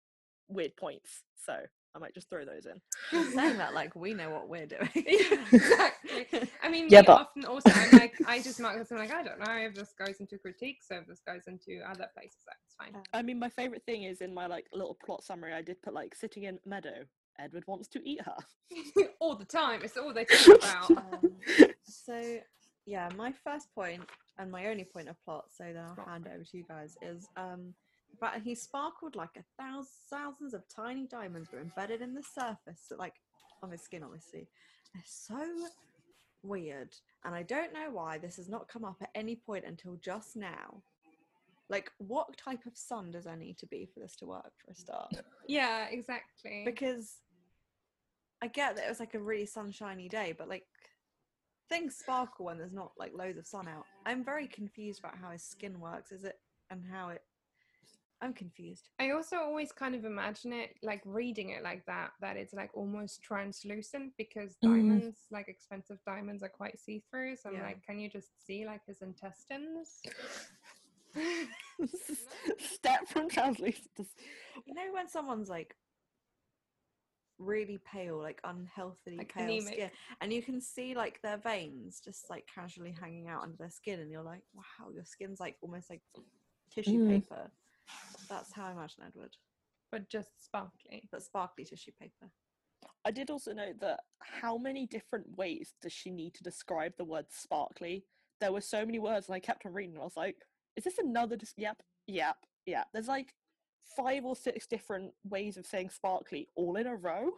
weird 0.49 0.77
points, 0.77 1.23
so 1.45 1.57
I 1.95 1.99
might 1.99 2.15
just 2.15 2.31
throw 2.31 2.45
those 2.45 2.67
in. 2.67 2.81
You're 3.13 3.31
saying 3.33 3.59
that 3.59 3.75
like 3.75 3.95
we 3.95 4.15
know 4.15 4.31
what 4.31 4.49
we're 4.49 4.67
doing. 4.67 4.89
Yeah, 4.95 5.37
exactly. 5.53 6.49
I 6.63 6.69
mean, 6.71 6.87
Yeah, 6.89 7.03
but- 7.03 7.21
often 7.21 7.45
also, 7.45 7.71
I'm 7.71 7.99
like, 7.99 8.15
I 8.27 8.41
just 8.41 8.59
mark 8.61 8.79
this, 8.79 8.91
I'm 8.91 8.99
like, 8.99 9.13
I 9.13 9.23
don't 9.23 9.39
know 9.39 9.53
if 9.57 9.75
this 9.75 9.93
goes 9.99 10.17
into 10.21 10.39
critiques 10.39 10.89
so 10.89 10.97
if 10.97 11.07
this 11.07 11.21
goes 11.27 11.43
into 11.47 11.81
other 11.89 12.09
places, 12.17 12.39
that's 12.47 12.75
fine. 12.93 13.03
I 13.13 13.23
mean, 13.23 13.39
my 13.39 13.49
favorite 13.51 13.83
thing 13.85 14.05
is 14.05 14.21
in 14.21 14.33
my 14.33 14.47
like 14.47 14.67
little 14.73 14.97
plot 15.05 15.23
summary, 15.23 15.53
I 15.53 15.63
did 15.63 15.81
put 15.83 15.93
like 15.95 16.15
sitting 16.15 16.45
in 16.45 16.59
meadow. 16.65 17.05
Edward 17.39 17.65
wants 17.67 17.89
to 17.89 18.01
eat 18.09 18.21
her. 18.23 18.37
all 19.21 19.35
the 19.35 19.45
time, 19.45 19.81
it's 19.83 19.97
all 19.97 20.13
they 20.13 20.25
talk 20.27 20.59
about. 20.59 20.91
Um, 20.91 21.37
so 21.85 22.39
yeah, 22.87 23.09
my 23.17 23.33
first 23.45 23.69
point 23.75 24.03
and 24.39 24.51
my 24.51 24.67
only 24.67 24.85
point 24.85 25.09
of 25.09 25.17
plot, 25.25 25.45
so 25.57 25.65
then 25.65 25.85
I'll 25.89 25.95
Plot 25.95 26.09
hand 26.09 26.27
it 26.27 26.33
over 26.35 26.45
to 26.45 26.57
you 26.57 26.65
guys, 26.69 26.97
is 27.03 27.27
um 27.37 27.75
but 28.21 28.43
he 28.43 28.55
sparkled 28.55 29.17
like 29.17 29.37
a 29.37 29.63
thousand 29.63 29.91
thousands 30.11 30.55
of 30.55 30.63
tiny 30.69 31.07
diamonds 31.07 31.51
were 31.53 31.61
embedded 31.61 32.03
in 32.03 32.15
the 32.15 32.23
surface, 32.23 32.93
like 32.97 33.15
on 33.63 33.71
his 33.71 33.83
skin 33.83 34.03
obviously. 34.03 34.49
They're 34.95 35.03
so 35.07 35.47
weird. 36.43 36.95
And 37.25 37.35
I 37.35 37.43
don't 37.43 37.73
know 37.73 37.91
why 37.91 38.19
this 38.19 38.37
has 38.37 38.49
not 38.49 38.69
come 38.69 38.85
up 38.85 38.97
at 39.01 39.11
any 39.15 39.37
point 39.37 39.65
until 39.67 39.97
just 39.97 40.37
now. 40.37 40.83
Like, 41.69 41.91
what 41.99 42.37
type 42.37 42.67
of 42.67 42.77
sun 42.77 43.13
does 43.13 43.27
I 43.27 43.35
need 43.35 43.57
to 43.59 43.67
be 43.67 43.87
for 43.87 44.01
this 44.01 44.17
to 44.17 44.27
work 44.27 44.53
for 44.59 44.73
a 44.73 44.75
start? 44.75 45.15
Yeah, 45.49 45.87
exactly. 45.91 46.63
because 46.67 47.17
I 48.43 48.49
get 48.49 48.77
that 48.77 48.85
it 48.85 48.89
was 48.89 49.01
like 49.01 49.15
a 49.15 49.21
really 49.21 49.47
sunshiny 49.47 50.09
day, 50.09 50.35
but 50.37 50.49
like 50.49 50.65
things 51.69 51.97
sparkle 51.97 52.47
when 52.47 52.59
there's 52.59 52.73
not 52.73 52.93
like 52.99 53.13
loads 53.15 53.39
of 53.39 53.47
sun 53.47 53.69
out. 53.69 53.85
I'm 54.05 54.25
very 54.25 54.49
confused 54.49 54.99
about 54.99 55.17
how 55.17 55.31
his 55.31 55.45
skin 55.45 55.81
works. 55.81 56.13
Is 56.13 56.25
it 56.25 56.39
and 56.69 56.83
how 56.91 57.11
it? 57.11 57.23
I'm 58.23 58.33
confused. 58.33 58.89
I 59.01 59.11
also 59.11 59.37
always 59.37 59.73
kind 59.73 59.97
of 59.97 60.05
imagine 60.05 60.53
it 60.53 60.77
like 60.83 61.03
reading 61.05 61.51
it 61.51 61.65
like 61.65 61.85
that, 61.87 62.13
that 62.21 62.37
it's 62.37 62.55
like 62.55 62.71
almost 62.73 63.21
translucent 63.23 64.13
because 64.17 64.57
Mm. 64.65 64.71
diamonds, 64.71 65.27
like 65.33 65.49
expensive 65.49 65.99
diamonds, 66.07 66.43
are 66.45 66.49
quite 66.49 66.79
see 66.79 67.03
through. 67.11 67.37
So 67.37 67.49
I'm 67.49 67.57
Yeah. 67.57 67.63
like, 67.65 67.85
can 67.85 67.99
you 67.99 68.09
just 68.09 68.47
see 68.47 68.65
like 68.65 68.87
his 68.87 69.03
intestines? 69.03 70.01
Step 72.59 73.09
from 73.09 73.29
translucent. 73.29 73.89
to. 73.97 74.07
You 74.67 74.75
know 74.75 74.93
when 74.93 75.09
someone's 75.09 75.49
like 75.51 75.75
really 77.39 77.79
pale, 77.85 78.19
like 78.19 78.41
unhealthily 78.45 79.19
Like 79.19 79.35
pale 79.35 79.45
anemic. 79.55 79.67
skin, 79.75 79.91
and 80.21 80.33
you 80.33 80.43
can 80.43 80.61
see 80.61 80.95
like 80.95 81.21
their 81.23 81.39
veins 81.39 82.01
just 82.01 82.31
like 82.31 82.47
casually 82.53 82.95
hanging 82.99 83.27
out 83.27 83.43
under 83.43 83.57
their 83.57 83.71
skin, 83.71 83.99
and 83.99 84.13
you're 84.13 84.23
like, 84.23 84.43
wow, 84.55 84.91
your 84.95 85.05
skin's 85.05 85.41
like 85.41 85.57
almost 85.61 85.91
like 85.91 86.03
tissue 86.71 87.01
Mm. 87.01 87.09
paper. 87.09 87.51
That's 88.33 88.53
how 88.55 88.67
I 88.67 88.73
imagine 88.73 89.05
Edward, 89.07 89.37
but 89.91 90.09
just 90.09 90.43
sparkly. 90.43 91.07
but 91.13 91.23
sparkly 91.23 91.65
tissue 91.65 91.93
paper. 92.01 92.31
I 93.05 93.11
did 93.11 93.31
also 93.31 93.53
note 93.53 93.79
that 93.81 94.01
how 94.21 94.57
many 94.57 94.87
different 94.87 95.37
ways 95.37 95.75
does 95.83 95.93
she 95.93 96.11
need 96.11 96.33
to 96.35 96.43
describe 96.43 96.95
the 96.97 97.05
word 97.05 97.27
sparkly? 97.29 98.07
There 98.41 98.53
were 98.53 98.63
so 98.63 98.87
many 98.87 98.99
words, 98.99 99.29
and 99.29 99.35
I 99.35 99.41
kept 99.41 99.67
on 99.67 99.75
reading. 99.75 99.93
And 99.97 100.01
I 100.01 100.05
was 100.05 100.17
like, 100.17 100.37
"Is 100.77 100.85
this 100.85 100.97
another?" 100.99 101.37
Dis- 101.37 101.53
yep, 101.59 101.83
yep, 102.07 102.37
yep. 102.65 102.87
There's 102.95 103.07
like 103.07 103.35
five 103.97 104.25
or 104.25 104.35
six 104.35 104.67
different 104.67 105.13
ways 105.29 105.59
of 105.59 105.67
saying 105.67 105.91
sparkly 105.91 106.49
all 106.57 106.77
in 106.77 106.87
a 106.87 106.97
row. 106.97 107.33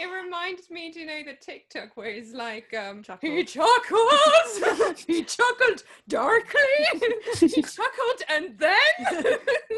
It 0.00 0.06
reminds 0.06 0.70
me, 0.70 0.90
do 0.90 1.00
you 1.00 1.06
know 1.06 1.22
the 1.24 1.34
TikTok 1.34 1.94
where 1.94 2.08
it's 2.08 2.32
like, 2.32 2.72
um, 2.74 3.02
Chuckle. 3.02 3.28
he 3.28 3.44
chuckled, 3.44 4.96
he 5.06 5.22
chuckled 5.36 5.82
darkly, 6.08 6.60
he 7.38 7.48
chuckled, 7.62 8.22
and 8.30 8.58
then. 8.58 8.72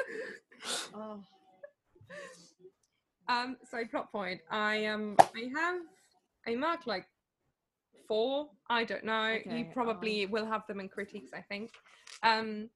Oh, 0.95 1.21
um, 3.29 3.57
so 3.71 3.85
plot 3.91 4.11
point. 4.11 4.41
I 4.51 4.87
um, 4.87 5.17
I 5.19 5.51
have, 5.55 5.81
I 6.47 6.55
marked 6.57 6.87
like 6.87 7.07
four. 8.09 8.49
I 8.69 8.85
don't 8.85 9.05
know. 9.05 9.39
Okay, 9.41 9.59
you 9.59 9.67
probably 9.73 10.27
will 10.27 10.47
have 10.47 10.67
them 10.67 10.81
in 10.81 10.89
critiques. 10.89 11.31
I 11.33 11.43
think. 11.43 11.71
Um, 12.23 12.69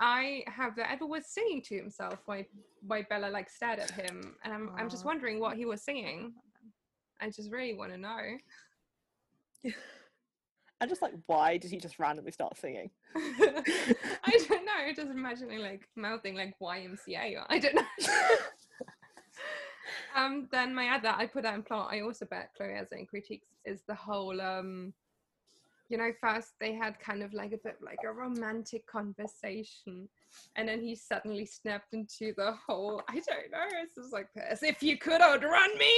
I 0.00 0.42
have 0.46 0.74
that 0.76 0.90
Edward 0.90 1.08
was 1.08 1.26
singing 1.26 1.60
to 1.62 1.76
himself 1.76 2.20
while 2.24 2.44
while 2.86 3.04
Bella 3.10 3.28
like 3.28 3.50
stared 3.50 3.78
at 3.78 3.90
him, 3.90 4.36
and 4.42 4.54
I'm 4.54 4.70
I'm 4.76 4.88
just 4.88 5.04
wondering 5.04 5.38
what 5.38 5.56
he 5.56 5.66
was 5.66 5.82
singing. 5.82 6.32
I 7.20 7.26
just 7.26 7.50
really 7.50 7.74
want 7.74 7.92
to 7.92 7.98
know. 7.98 8.20
And 10.80 10.88
just 10.88 11.02
like, 11.02 11.12
why 11.26 11.58
did 11.58 11.70
he 11.70 11.78
just 11.78 11.98
randomly 11.98 12.32
start 12.32 12.56
singing? 12.56 12.90
I 13.16 14.44
don't 14.48 14.64
know. 14.64 14.92
Just 14.94 15.10
imagining 15.10 15.58
like 15.58 15.86
mouthing 15.94 16.34
like 16.34 16.54
YMCA. 16.60 17.36
Or, 17.36 17.44
I 17.50 17.58
don't 17.58 17.74
know. 17.74 17.82
um, 20.16 20.48
then 20.50 20.74
my 20.74 20.88
other, 20.88 21.14
I 21.14 21.26
put 21.26 21.42
that 21.42 21.54
in 21.54 21.62
plot. 21.62 21.90
I 21.92 22.00
also 22.00 22.24
bet 22.24 22.50
Chloe 22.56 22.74
has 22.74 22.92
in 22.92 23.04
critiques. 23.04 23.46
Is 23.66 23.82
the 23.86 23.94
whole 23.94 24.40
um, 24.40 24.94
you 25.90 25.98
know, 25.98 26.12
first 26.20 26.52
they 26.60 26.72
had 26.72 26.98
kind 27.00 27.22
of 27.22 27.34
like 27.34 27.52
a 27.52 27.58
bit 27.58 27.76
like 27.82 27.98
a 28.06 28.12
romantic 28.12 28.86
conversation, 28.86 30.08
and 30.54 30.68
then 30.68 30.80
he 30.80 30.94
suddenly 30.94 31.44
snapped 31.44 31.92
into 31.92 32.32
the 32.36 32.52
whole. 32.52 33.02
I 33.08 33.14
don't 33.14 33.50
know. 33.50 33.66
It's 33.82 33.96
just 33.96 34.12
like 34.12 34.28
as 34.36 34.62
if 34.62 34.82
you 34.82 34.96
could 34.96 35.20
outrun 35.20 35.76
me, 35.78 35.92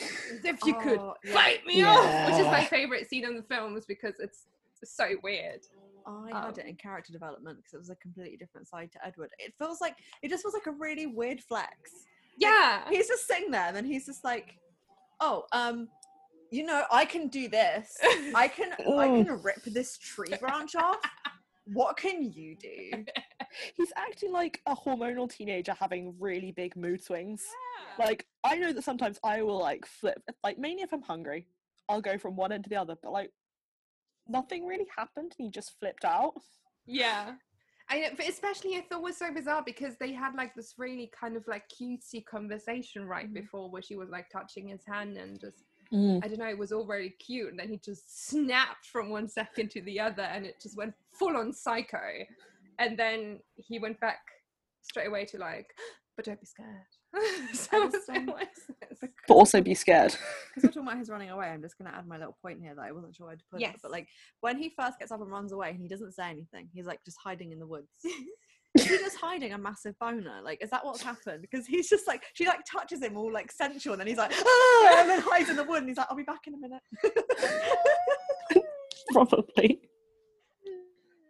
as 0.00 0.44
if 0.44 0.58
you 0.64 0.74
could 0.74 0.98
Oh, 0.98 1.14
yeah. 1.24 1.32
fight 1.32 1.66
me 1.66 1.82
off, 1.82 2.30
which 2.30 2.40
is 2.40 2.46
my 2.46 2.64
favorite 2.64 3.08
scene 3.08 3.24
in 3.24 3.36
the 3.36 3.42
film, 3.42 3.76
is 3.76 3.84
because 3.86 4.14
it's 4.20 4.46
so 4.84 5.08
weird. 5.22 5.60
I 6.06 6.30
Um, 6.30 6.46
had 6.46 6.58
it 6.58 6.66
in 6.66 6.76
character 6.76 7.12
development 7.12 7.58
because 7.58 7.74
it 7.74 7.78
was 7.78 7.90
a 7.90 7.96
completely 7.96 8.36
different 8.36 8.66
side 8.68 8.90
to 8.92 9.06
Edward. 9.06 9.30
It 9.38 9.52
feels 9.58 9.80
like 9.80 9.96
it 10.22 10.28
just 10.28 10.42
feels 10.42 10.54
like 10.54 10.66
a 10.66 10.72
really 10.72 11.06
weird 11.06 11.40
flex. 11.42 11.90
Yeah. 12.38 12.88
He's 12.88 13.08
just 13.08 13.26
sitting 13.26 13.50
there, 13.50 13.66
and 13.66 13.76
then 13.76 13.84
he's 13.84 14.06
just 14.06 14.24
like, 14.24 14.54
"Oh, 15.20 15.44
um, 15.52 15.88
you 16.50 16.64
know, 16.64 16.84
I 16.90 17.04
can 17.04 17.28
do 17.28 17.46
this. 17.48 17.98
I 18.34 18.48
can, 18.48 18.72
I 18.72 19.06
can 19.22 19.42
rip 19.42 19.62
this 19.64 19.98
tree 19.98 20.32
branch 20.40 20.74
off. 20.76 20.96
What 21.72 21.96
can 21.96 22.22
you 22.32 22.56
do?" 22.56 23.04
He's 23.74 23.92
acting 23.96 24.32
like 24.32 24.60
a 24.66 24.76
hormonal 24.76 25.30
teenager 25.30 25.74
having 25.78 26.14
really 26.18 26.52
big 26.52 26.76
mood 26.76 27.02
swings. 27.02 27.44
Yeah. 27.98 28.06
Like, 28.06 28.26
I 28.44 28.56
know 28.56 28.72
that 28.72 28.84
sometimes 28.84 29.18
I 29.24 29.42
will 29.42 29.58
like 29.58 29.86
flip, 29.86 30.22
like, 30.44 30.58
mainly 30.58 30.82
if 30.82 30.92
I'm 30.92 31.02
hungry, 31.02 31.48
I'll 31.88 32.00
go 32.00 32.18
from 32.18 32.36
one 32.36 32.52
end 32.52 32.64
to 32.64 32.70
the 32.70 32.76
other, 32.76 32.96
but 33.02 33.12
like, 33.12 33.30
nothing 34.28 34.66
really 34.66 34.86
happened 34.96 35.34
and 35.38 35.46
he 35.46 35.50
just 35.50 35.78
flipped 35.80 36.04
out. 36.04 36.34
Yeah. 36.86 37.32
I 37.90 38.10
but 38.16 38.28
especially 38.28 38.76
I 38.76 38.82
thought 38.82 39.02
was 39.02 39.16
so 39.16 39.32
bizarre 39.32 39.62
because 39.64 39.94
they 39.98 40.12
had 40.12 40.34
like 40.34 40.54
this 40.54 40.74
really 40.76 41.10
kind 41.18 41.36
of 41.36 41.44
like 41.48 41.64
cutesy 41.68 42.24
conversation 42.24 43.06
right 43.06 43.24
mm-hmm. 43.24 43.34
before 43.34 43.70
where 43.70 43.82
she 43.82 43.96
was 43.96 44.10
like 44.10 44.28
touching 44.30 44.68
his 44.68 44.82
hand 44.86 45.16
and 45.16 45.40
just 45.40 45.64
I 46.22 46.28
don't 46.28 46.38
know, 46.38 46.48
it 46.48 46.58
was 46.58 46.72
all 46.72 46.84
very 46.84 47.10
cute 47.10 47.50
and 47.50 47.58
then 47.58 47.68
he 47.68 47.78
just 47.78 48.28
snapped 48.28 48.86
from 48.86 49.10
one 49.10 49.28
second 49.28 49.70
to 49.72 49.82
the 49.82 50.00
other 50.00 50.22
and 50.22 50.44
it 50.44 50.60
just 50.60 50.76
went 50.76 50.94
full 51.12 51.36
on 51.36 51.52
psycho. 51.52 52.24
And 52.78 52.98
then 52.98 53.40
he 53.56 53.78
went 53.78 53.98
back 54.00 54.20
straight 54.82 55.08
away 55.08 55.24
to 55.26 55.38
like, 55.38 55.66
but 56.16 56.26
don't 56.26 56.40
be 56.40 56.46
scared. 56.46 56.68
so 57.54 57.84
it 57.84 57.92
was 57.92 59.08
But 59.28 59.34
also 59.34 59.60
be 59.60 59.74
scared. 59.74 60.16
Because 60.54 60.62
we're 60.64 60.68
talking 60.72 60.88
about 60.88 60.98
his 60.98 61.10
running 61.10 61.30
away, 61.30 61.46
I'm 61.46 61.62
just 61.62 61.78
going 61.78 61.90
to 61.90 61.96
add 61.96 62.06
my 62.06 62.18
little 62.18 62.36
point 62.42 62.60
here 62.60 62.74
that 62.74 62.82
I 62.82 62.92
wasn't 62.92 63.14
sure 63.14 63.26
where 63.26 63.36
to 63.36 63.44
put 63.50 63.60
it. 63.60 63.62
Yes. 63.62 63.78
But 63.82 63.92
like 63.92 64.08
when 64.40 64.58
he 64.58 64.72
first 64.78 64.98
gets 64.98 65.12
up 65.12 65.20
and 65.20 65.30
runs 65.30 65.52
away, 65.52 65.70
and 65.70 65.80
he 65.80 65.88
doesn't 65.88 66.12
say 66.12 66.28
anything. 66.28 66.68
He's 66.72 66.86
like 66.86 67.04
just 67.04 67.18
hiding 67.22 67.52
in 67.52 67.58
the 67.58 67.66
woods. 67.66 67.88
Is 68.78 68.84
he 68.86 68.98
just 68.98 69.16
hiding 69.16 69.52
a 69.52 69.58
massive 69.58 69.98
boner? 69.98 70.40
Like, 70.42 70.62
is 70.62 70.70
that 70.70 70.84
what's 70.84 71.02
happened? 71.02 71.42
Because 71.42 71.66
he's 71.66 71.88
just 71.88 72.06
like 72.06 72.22
she 72.34 72.46
like 72.46 72.60
touches 72.70 73.02
him 73.02 73.16
all 73.16 73.32
like 73.32 73.50
sensual, 73.52 73.94
and 73.94 74.00
then 74.00 74.06
he's 74.06 74.18
like, 74.18 74.32
ah, 74.34 75.00
and 75.00 75.08
then 75.10 75.20
hides 75.20 75.48
in 75.48 75.56
the 75.56 75.64
wood, 75.64 75.78
and 75.78 75.88
he's 75.88 75.96
like, 75.98 76.06
I'll 76.10 76.16
be 76.16 76.22
back 76.22 76.46
in 76.46 76.54
a 76.54 76.58
minute. 76.58 76.82
Probably. 79.12 79.80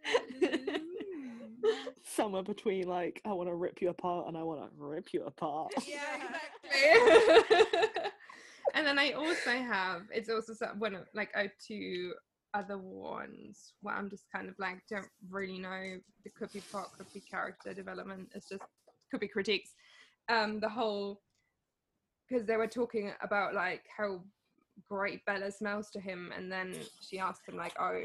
Somewhere 2.05 2.43
between 2.43 2.88
like, 2.88 3.21
I 3.25 3.33
want 3.33 3.49
to 3.49 3.55
rip 3.55 3.81
you 3.81 3.90
apart 3.90 4.26
and 4.28 4.37
I 4.37 4.43
want 4.43 4.61
to 4.61 4.69
rip 4.76 5.12
you 5.12 5.25
apart. 5.25 5.73
yeah, 5.87 6.17
exactly. 6.17 7.88
and 8.75 8.87
then 8.87 8.99
I 8.99 9.12
also 9.12 9.50
have 9.50 10.02
it's 10.12 10.28
also 10.28 10.52
some- 10.55 10.78
one 10.78 10.95
of 10.95 11.07
like 11.14 11.31
I 11.37 11.43
have 11.43 11.52
two 11.64 12.12
other 12.55 12.78
ones 12.78 13.75
where 13.83 13.95
I'm 13.95 14.11
just 14.11 14.25
kind 14.35 14.49
of 14.49 14.55
like 14.59 14.83
don't 14.88 15.09
really 15.31 15.59
know. 15.59 15.99
It 16.25 16.35
could 16.35 16.52
be 16.52 16.61
plot, 16.61 16.93
could 16.97 17.12
be 17.12 17.21
character 17.21 17.75
development. 17.75 18.31
It's 18.35 18.49
just 18.49 18.62
could 19.11 19.21
be 19.21 19.28
critiques. 19.28 19.71
Um, 20.28 20.61
the 20.61 20.69
whole 20.69 21.23
because 22.28 22.47
they 22.47 22.57
were 22.57 22.67
talking 22.67 23.12
about 23.23 23.55
like 23.55 23.85
how 23.97 24.23
great 24.88 25.25
Bella 25.25 25.50
smells 25.50 25.90
to 25.90 26.00
him, 26.00 26.33
and 26.37 26.50
then 26.50 26.75
she 27.00 27.19
asked 27.19 27.49
him 27.49 27.57
like, 27.57 27.75
"Oh, 27.81 28.02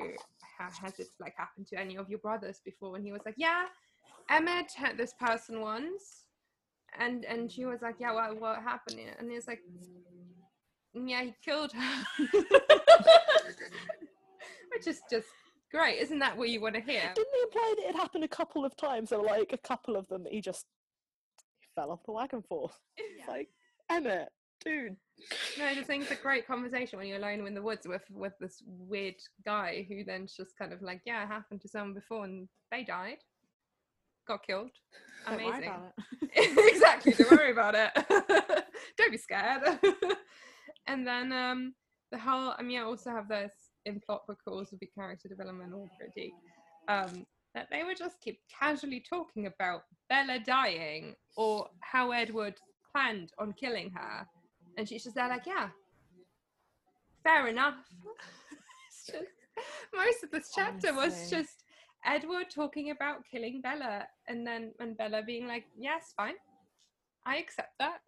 has 0.57 1.00
it 1.00 1.07
like 1.19 1.35
happened 1.38 1.67
to 1.67 1.79
any 1.79 1.97
of 1.97 2.09
your 2.09 2.19
brothers 2.19 2.62
before?" 2.63 2.95
And 2.95 3.05
he 3.05 3.12
was 3.12 3.21
like, 3.25 3.35
"Yeah, 3.38 3.65
Emmett 4.29 4.71
had 4.73 4.97
this 4.97 5.13
person 5.19 5.62
once." 5.62 6.23
and 7.00 7.25
and 7.25 7.51
she 7.51 7.65
was 7.65 7.81
like, 7.81 7.95
"Yeah, 8.00 8.13
well, 8.13 8.35
what 8.35 8.62
happened?" 8.62 9.00
And 9.19 9.29
he 9.29 9.35
was 9.35 9.47
like, 9.47 9.62
"Yeah, 10.93 11.23
he 11.23 11.33
killed 11.43 11.71
her," 11.71 12.03
which 14.75 14.87
is 14.87 15.01
just 15.09 15.27
great. 15.71 15.99
Isn't 15.99 16.19
that 16.19 16.37
what 16.37 16.49
you 16.49 16.61
want 16.61 16.75
to 16.75 16.81
hear? 16.81 17.11
Didn't 17.15 17.33
he 17.33 17.41
imply 17.41 17.73
that 17.77 17.89
it 17.89 17.95
happened 17.95 18.23
a 18.23 18.29
couple 18.29 18.63
of 18.63 18.75
times? 18.77 19.11
Or 19.11 19.23
like 19.23 19.51
a 19.53 19.57
couple 19.57 19.95
of 19.95 20.07
them 20.07 20.23
that 20.23 20.33
he 20.33 20.41
just 20.41 20.65
fell 21.75 21.91
off 21.91 22.03
the 22.05 22.11
wagon 22.11 22.43
for? 22.47 22.69
It's 22.97 23.27
like, 23.27 23.49
Emmett, 23.89 24.29
dude. 24.63 24.95
No, 25.57 25.73
think 25.83 26.03
it's 26.03 26.11
a 26.11 26.15
great 26.15 26.47
conversation 26.47 26.99
when 26.99 27.07
you're 27.07 27.17
alone 27.17 27.45
in 27.45 27.53
the 27.53 27.61
woods 27.61 27.87
with 27.87 28.03
with 28.11 28.33
this 28.39 28.61
weird 28.65 29.15
guy 29.45 29.85
who 29.87 30.03
then 30.03 30.27
just 30.27 30.57
kind 30.57 30.73
of 30.73 30.81
like, 30.81 31.01
"Yeah, 31.05 31.23
it 31.23 31.27
happened 31.27 31.61
to 31.61 31.69
someone 31.69 31.93
before, 31.93 32.25
and 32.25 32.47
they 32.71 32.83
died, 32.83 33.17
got 34.27 34.45
killed." 34.45 34.71
Don't 35.27 35.37
worry 35.37 35.47
Amazing. 35.47 35.69
about 35.69 35.93
it. 36.21 36.73
exactly. 36.73 37.13
Don't 37.13 37.31
worry 37.31 37.51
about 37.51 37.75
it. 37.75 38.65
don't 38.97 39.11
be 39.11 39.17
scared. 39.17 39.79
and 40.87 41.07
then 41.07 41.31
um, 41.31 41.73
the 42.11 42.17
whole. 42.17 42.53
I 42.57 42.61
mean, 42.61 42.79
I 42.79 42.83
also 42.83 43.11
have 43.11 43.29
this 43.29 43.53
in 43.85 43.99
plot 43.99 44.23
could 44.27 44.37
also 44.51 44.75
be 44.79 44.87
character 44.87 45.27
development 45.27 45.73
already. 45.73 46.33
Um, 46.87 47.25
that 47.55 47.67
they 47.71 47.83
would 47.83 47.97
just 47.97 48.19
keep 48.19 48.39
casually 48.49 48.99
talking 49.07 49.45
about 49.47 49.83
Bella 50.09 50.39
dying 50.45 51.15
or 51.37 51.69
how 51.81 52.11
Edward 52.11 52.55
planned 52.91 53.31
on 53.37 53.53
killing 53.53 53.91
her, 53.91 54.27
and 54.77 54.87
she's 54.89 55.03
just 55.03 55.15
there 55.15 55.29
like, 55.29 55.45
yeah, 55.45 55.69
fair 57.23 57.47
enough. 57.47 57.75
It's 58.87 59.05
just- 59.07 59.25
most 59.93 60.23
of 60.23 60.31
this 60.31 60.51
chapter 60.53 60.93
was 60.93 61.29
just 61.29 61.63
Edward 62.05 62.49
talking 62.49 62.89
about 62.91 63.23
killing 63.29 63.61
Bella, 63.61 64.07
and 64.27 64.45
then 64.45 64.73
and 64.79 64.97
Bella 64.97 65.21
being 65.23 65.47
like, 65.47 65.65
"Yes, 65.77 66.13
fine, 66.17 66.35
I 67.25 67.37
accept 67.37 67.77
that. 67.79 67.99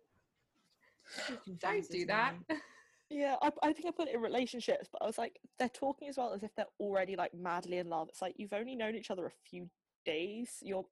Don't 1.60 1.88
do 1.89 2.05
that." 2.08 2.34
Yeah, 3.10 3.36
I, 3.42 3.52
I 3.62 3.74
think 3.74 3.88
I 3.88 3.92
put 3.92 4.08
it 4.08 4.16
in 4.16 4.22
relationships, 4.22 4.90
but 4.92 5.02
I 5.02 5.06
was 5.06 5.18
like, 5.18 5.40
they're 5.60 5.70
talking 5.70 6.10
as 6.10 6.18
well 6.18 6.34
as 6.34 6.44
if 6.44 6.54
they're 6.56 6.66
already 6.80 7.16
like 7.16 7.34
madly 7.34 7.78
in 7.78 7.90
love. 7.90 8.10
It's 8.10 8.22
like 8.22 8.36
you've 8.38 8.54
only 8.54 8.76
known 8.76 8.96
each 8.96 9.12
other 9.12 9.28
a 9.28 9.32
few 9.50 9.70
days. 10.06 10.58
You're 10.62 10.86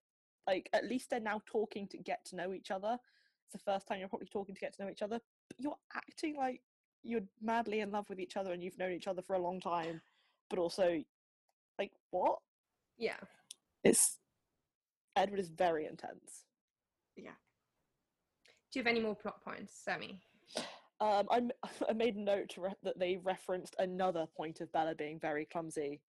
like, 0.48 0.70
at 0.74 0.86
least 0.86 1.10
they're 1.10 1.20
now 1.20 1.42
talking 1.46 1.88
to 1.88 1.98
get 1.98 2.24
to 2.26 2.36
know 2.36 2.54
each 2.54 2.70
other. 2.70 2.98
It's 3.46 3.54
the 3.54 3.72
first 3.72 3.88
time 3.88 4.00
you're 4.00 4.10
probably 4.10 4.28
talking 4.28 4.54
to 4.54 4.62
get 4.62 4.76
to 4.76 4.84
know 4.84 4.90
each 4.90 5.02
other, 5.02 5.20
but 5.50 5.58
you're 5.60 5.78
acting 5.96 6.36
like 6.38 6.62
you're 7.04 7.22
madly 7.42 7.82
in 7.82 7.92
love 7.92 8.08
with 8.10 8.20
each 8.20 8.38
other 8.38 8.54
and 8.54 8.64
you've 8.64 8.78
known 8.78 8.92
each 8.92 9.08
other 9.08 9.22
for 9.22 9.36
a 9.36 9.42
long 9.42 9.60
time, 9.60 10.02
but 10.50 10.60
also, 10.60 11.04
like, 11.80 11.92
what? 12.12 12.38
Yeah, 12.98 13.18
It's 13.84 14.20
Edward 15.16 15.40
is 15.40 15.50
very 15.50 15.86
intense. 15.86 16.46
Yeah. 17.16 17.32
Do 18.72 18.80
you 18.80 18.84
have 18.84 18.88
any 18.88 19.02
more 19.02 19.16
plot 19.16 19.44
points, 19.44 19.74
Sammy? 19.84 20.22
Um, 21.04 21.28
I, 21.30 21.38
m- 21.38 21.52
I 21.90 21.94
made 21.94 22.16
a 22.16 22.22
note 22.22 22.50
to 22.52 22.62
re- 22.62 22.74
that 22.84 22.98
they 22.98 23.18
referenced 23.24 23.76
another 23.80 24.26
point 24.38 24.62
of 24.62 24.72
Bella 24.72 24.96
being 24.96 25.20
very 25.20 25.46
clumsy 25.46 26.02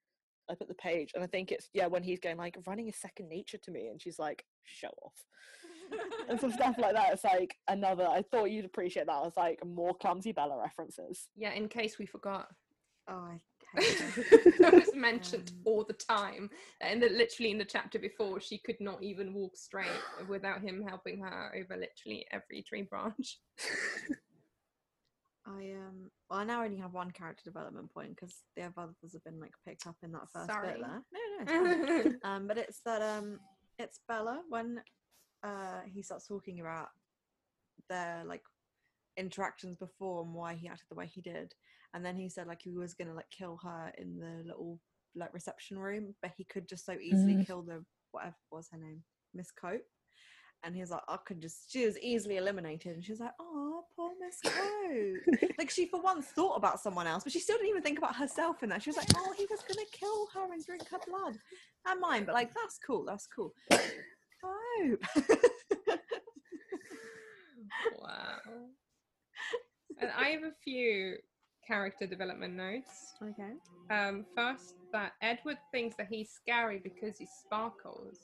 up 0.51 0.59
at 0.61 0.69
the 0.69 0.75
page, 0.75 1.13
and 1.15 1.25
I 1.25 1.27
think 1.27 1.51
it's 1.51 1.69
yeah 1.73 1.87
when 1.87 2.03
he's 2.03 2.21
going 2.21 2.37
like 2.37 2.57
running 2.67 2.89
is 2.89 2.97
second 2.97 3.29
nature 3.29 3.59
to 3.59 3.71
me, 3.71 3.89
and 3.89 4.01
she's 4.01 4.19
like 4.19 4.45
show 4.63 4.91
off 5.03 5.15
and 6.29 6.41
some 6.41 6.53
stuff 6.53 6.77
like 6.79 6.95
that. 6.95 7.13
It's 7.13 7.25
like 7.25 7.57
another. 7.69 8.07
I 8.07 8.23
thought 8.23 8.51
you'd 8.51 8.65
appreciate 8.65 9.07
that. 9.07 9.13
I 9.13 9.21
was 9.21 9.37
like 9.37 9.65
more 9.67 9.95
clumsy 9.95 10.33
Bella 10.33 10.59
references. 10.61 11.29
Yeah, 11.37 11.53
in 11.53 11.69
case 11.69 11.99
we 11.99 12.07
forgot. 12.07 12.49
Oh, 13.09 13.13
I 13.15 13.41
hate 13.81 14.59
that 14.61 14.73
was 14.73 14.95
mentioned 14.95 15.51
Um, 15.55 15.63
all 15.65 15.85
the 15.85 15.95
time. 15.95 16.49
And 16.81 17.03
that 17.03 17.13
literally 17.13 17.51
in 17.51 17.59
the 17.59 17.65
chapter 17.65 17.99
before, 17.99 18.41
she 18.41 18.59
could 18.59 18.81
not 18.81 19.03
even 19.03 19.35
walk 19.35 19.57
straight 19.57 19.89
without 20.29 20.63
him 20.63 20.85
helping 20.87 21.19
her 21.21 21.53
over 21.55 21.77
literally 21.77 22.27
every 22.31 22.63
tree 22.63 22.83
branch. 22.83 23.41
I 25.47 25.73
um. 25.73 26.11
Well, 26.31 26.41
I 26.41 26.45
now 26.45 26.63
only 26.65 26.79
have 26.79 26.95
one 26.95 27.11
character 27.11 27.43
development 27.45 27.93
point 27.93 28.11
because 28.17 28.43
the 28.57 28.63
other 28.63 28.73
others 28.79 29.13
have 29.13 29.25
been 29.25 29.41
like 29.41 29.53
picked 29.67 29.87
up 29.87 29.97
in 30.03 30.13
that 30.13 30.29
first 30.33 30.47
Sorry. 30.47 30.73
bit 30.73 30.81
there. 30.81 31.03
No, 31.47 31.65
no, 32.05 32.13
um, 32.25 32.47
but 32.47 32.59
it's 32.59 32.81
that 32.87 33.03
um, 33.03 33.39
it's 33.79 34.01
Bella 34.09 34.43
when 34.49 34.81
uh 35.43 35.81
he 35.93 36.03
starts 36.03 36.27
talking 36.27 36.61
about 36.61 36.89
their 37.91 38.23
like 38.27 38.43
interactions 39.17 39.77
before 39.77 40.23
and 40.23 40.33
why 40.33 40.55
he 40.55 40.67
acted 40.69 40.87
the 40.89 40.97
way 40.97 41.07
he 41.07 41.21
did, 41.21 41.55
and 41.93 42.05
then 42.05 42.17
he 42.17 42.29
said 42.29 42.47
like 42.47 42.63
he 42.63 42.77
was 42.77 42.95
gonna 42.95 43.15
like 43.15 43.31
kill 43.31 43.59
her 43.63 43.93
in 43.99 44.19
the 44.19 44.43
little 44.47 44.81
like 45.15 45.35
reception 45.35 45.79
room, 45.79 46.15
but 46.23 46.33
he 46.37 46.45
could 46.45 46.69
just 46.69 46.87
so 46.87 46.95
easily 47.01 47.35
Mm. 47.35 47.47
kill 47.47 47.63
the 47.63 47.85
whatever 48.13 48.35
was 48.51 48.69
her 48.73 48.79
name, 48.79 49.03
Miss 49.35 49.51
Cope. 49.53 49.83
And 50.65 50.75
he's 50.75 50.91
like, 50.91 51.03
I 51.09 51.19
could 51.27 51.43
just, 51.43 51.71
she 51.71 51.85
was 51.85 51.99
easily 51.99 52.39
eliminated. 52.39 52.95
And 52.95 53.05
she's 53.05 53.21
like, 53.21 53.35
oh, 53.39 53.74
poor 53.97 54.13
Miss 54.21 54.41
Cope. 54.43 55.51
like, 55.59 55.71
she 55.71 55.87
for 55.87 56.01
once 56.01 56.27
thought 56.27 56.57
about 56.57 56.81
someone 56.81 57.07
else, 57.07 57.25
but 57.25 57.33
she 57.33 57.41
still 57.41 57.57
didn't 57.57 57.71
even 57.71 57.83
think 57.83 57.99
about 57.99 58.17
herself 58.17 58.63
in 58.63 58.69
that. 58.71 58.83
She 58.83 58.91
was 58.91 58.97
like, 58.97 59.09
oh, 59.17 59.35
he 59.37 59.47
was 59.51 59.61
going 59.61 59.85
to 59.85 59.87
kill 59.93 60.29
her 60.35 60.53
and 60.53 60.65
drink 60.65 60.89
her 60.89 60.99
blood 61.07 61.39
and 61.87 62.01
mine. 62.01 62.25
But, 62.25 62.35
like, 62.35 62.53
that's 62.55 62.79
cool. 62.85 63.05
That's 63.05 63.27
cool. 63.27 63.53
Cope. 63.71 65.03
wow. 67.99 68.39
And 70.01 70.11
I 70.17 70.31
have 70.31 70.43
a 70.43 70.53
few 70.63 71.17
character 71.67 72.07
development 72.07 72.55
notes. 72.55 73.15
okay. 73.23 73.53
Um, 73.91 74.27
first, 74.37 74.75
that 74.93 75.13
Edward 75.23 75.59
thinks 75.73 75.97
that 75.97 76.09
he's 76.11 76.31
scary 76.31 76.81
because 76.83 77.19
he 77.19 77.27
sparkles. 77.27 78.19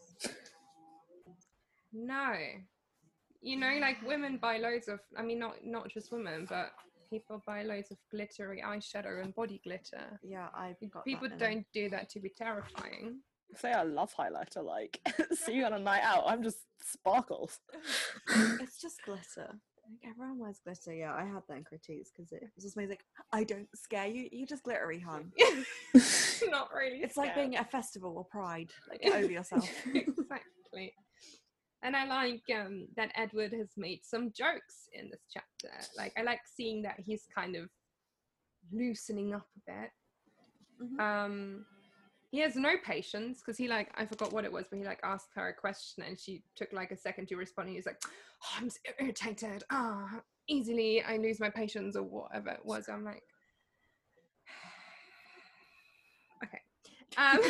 No. 1.92 2.34
You 3.42 3.56
know, 3.56 3.78
like 3.80 3.96
women 4.06 4.36
buy 4.36 4.58
loads 4.58 4.88
of, 4.88 5.00
I 5.16 5.22
mean, 5.22 5.38
not 5.38 5.64
not 5.64 5.88
just 5.88 6.12
women, 6.12 6.46
but 6.48 6.72
people 7.10 7.42
buy 7.46 7.62
loads 7.62 7.90
of 7.90 7.98
glittery 8.10 8.62
eyeshadow 8.64 9.22
and 9.22 9.34
body 9.34 9.60
glitter. 9.64 10.18
Yeah, 10.22 10.48
I 10.54 10.76
got 10.92 11.04
People 11.04 11.28
that 11.28 11.38
don't 11.38 11.66
do 11.72 11.88
that 11.90 12.08
to 12.10 12.20
be 12.20 12.30
terrifying. 12.36 13.20
Say 13.56 13.72
I 13.72 13.82
love 13.82 14.14
highlighter. 14.14 14.64
Like 14.64 15.00
see 15.32 15.54
you 15.54 15.64
on 15.64 15.72
a 15.72 15.78
night 15.78 16.02
out. 16.02 16.24
I'm 16.26 16.42
just 16.42 16.58
sparkles. 16.82 17.58
It's 18.60 18.80
just 18.80 19.02
glitter. 19.04 19.48
Like, 19.90 20.10
everyone 20.10 20.38
wears 20.38 20.60
glitter. 20.62 20.94
Yeah, 20.94 21.14
I 21.14 21.24
had 21.24 21.42
that 21.48 21.56
in 21.56 21.64
critiques 21.64 22.10
because 22.14 22.30
it 22.30 22.42
was 22.54 22.64
just 22.64 22.76
me 22.76 22.86
like, 22.86 23.04
I 23.32 23.42
don't 23.42 23.68
scare 23.74 24.06
you. 24.06 24.28
You're 24.30 24.46
just 24.46 24.62
glittery, 24.62 25.00
hun. 25.00 25.32
not 26.48 26.72
really. 26.72 26.98
It's 26.98 27.16
like 27.16 27.34
being 27.34 27.56
at 27.56 27.66
a 27.66 27.68
festival 27.68 28.14
or 28.16 28.24
pride. 28.24 28.70
Like, 28.88 29.04
over 29.12 29.30
yourself. 29.30 29.68
exactly. 29.92 30.94
And 31.82 31.96
I 31.96 32.04
like 32.06 32.42
um, 32.54 32.88
that 32.96 33.10
Edward 33.14 33.52
has 33.54 33.70
made 33.76 34.00
some 34.04 34.32
jokes 34.32 34.88
in 34.92 35.08
this 35.10 35.22
chapter. 35.32 35.74
Like 35.96 36.12
I 36.18 36.22
like 36.22 36.40
seeing 36.44 36.82
that 36.82 37.00
he's 37.00 37.26
kind 37.34 37.56
of 37.56 37.70
loosening 38.72 39.34
up 39.34 39.46
a 39.56 39.72
bit. 39.72 39.90
Mhm. 40.82 41.00
Um, 41.00 41.66
he 42.30 42.38
has 42.40 42.54
no 42.54 42.74
patience 42.84 43.38
because 43.40 43.56
he 43.58 43.66
like 43.66 43.90
I 43.96 44.06
forgot 44.06 44.32
what 44.32 44.44
it 44.44 44.52
was, 44.52 44.66
but 44.70 44.78
he 44.78 44.84
like 44.84 45.00
asked 45.02 45.30
her 45.34 45.48
a 45.48 45.54
question 45.54 46.04
and 46.04 46.18
she 46.18 46.42
took 46.54 46.72
like 46.72 46.90
a 46.92 46.96
second 46.96 47.28
to 47.28 47.36
respond. 47.36 47.68
And 47.68 47.74
he 47.74 47.78
was 47.78 47.86
like, 47.86 48.00
oh, 48.04 48.48
"I'm 48.58 48.70
so 48.70 48.78
irritated. 49.00 49.64
Ah, 49.70 50.20
easily 50.48 51.02
I 51.02 51.16
lose 51.16 51.40
my 51.40 51.50
patience 51.50 51.96
or 51.96 52.02
whatever 52.04 52.50
it 52.50 52.64
was." 52.64 52.88
I'm 52.88 53.04
like, 53.04 53.22
okay. 56.44 56.60
Um, 57.16 57.40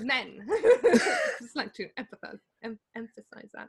men. 0.06 0.46
Just 1.40 1.56
like 1.56 1.74
to 1.74 1.88
empathize, 1.98 2.40
em- 2.62 2.78
emphasize 2.96 3.50
that. 3.54 3.68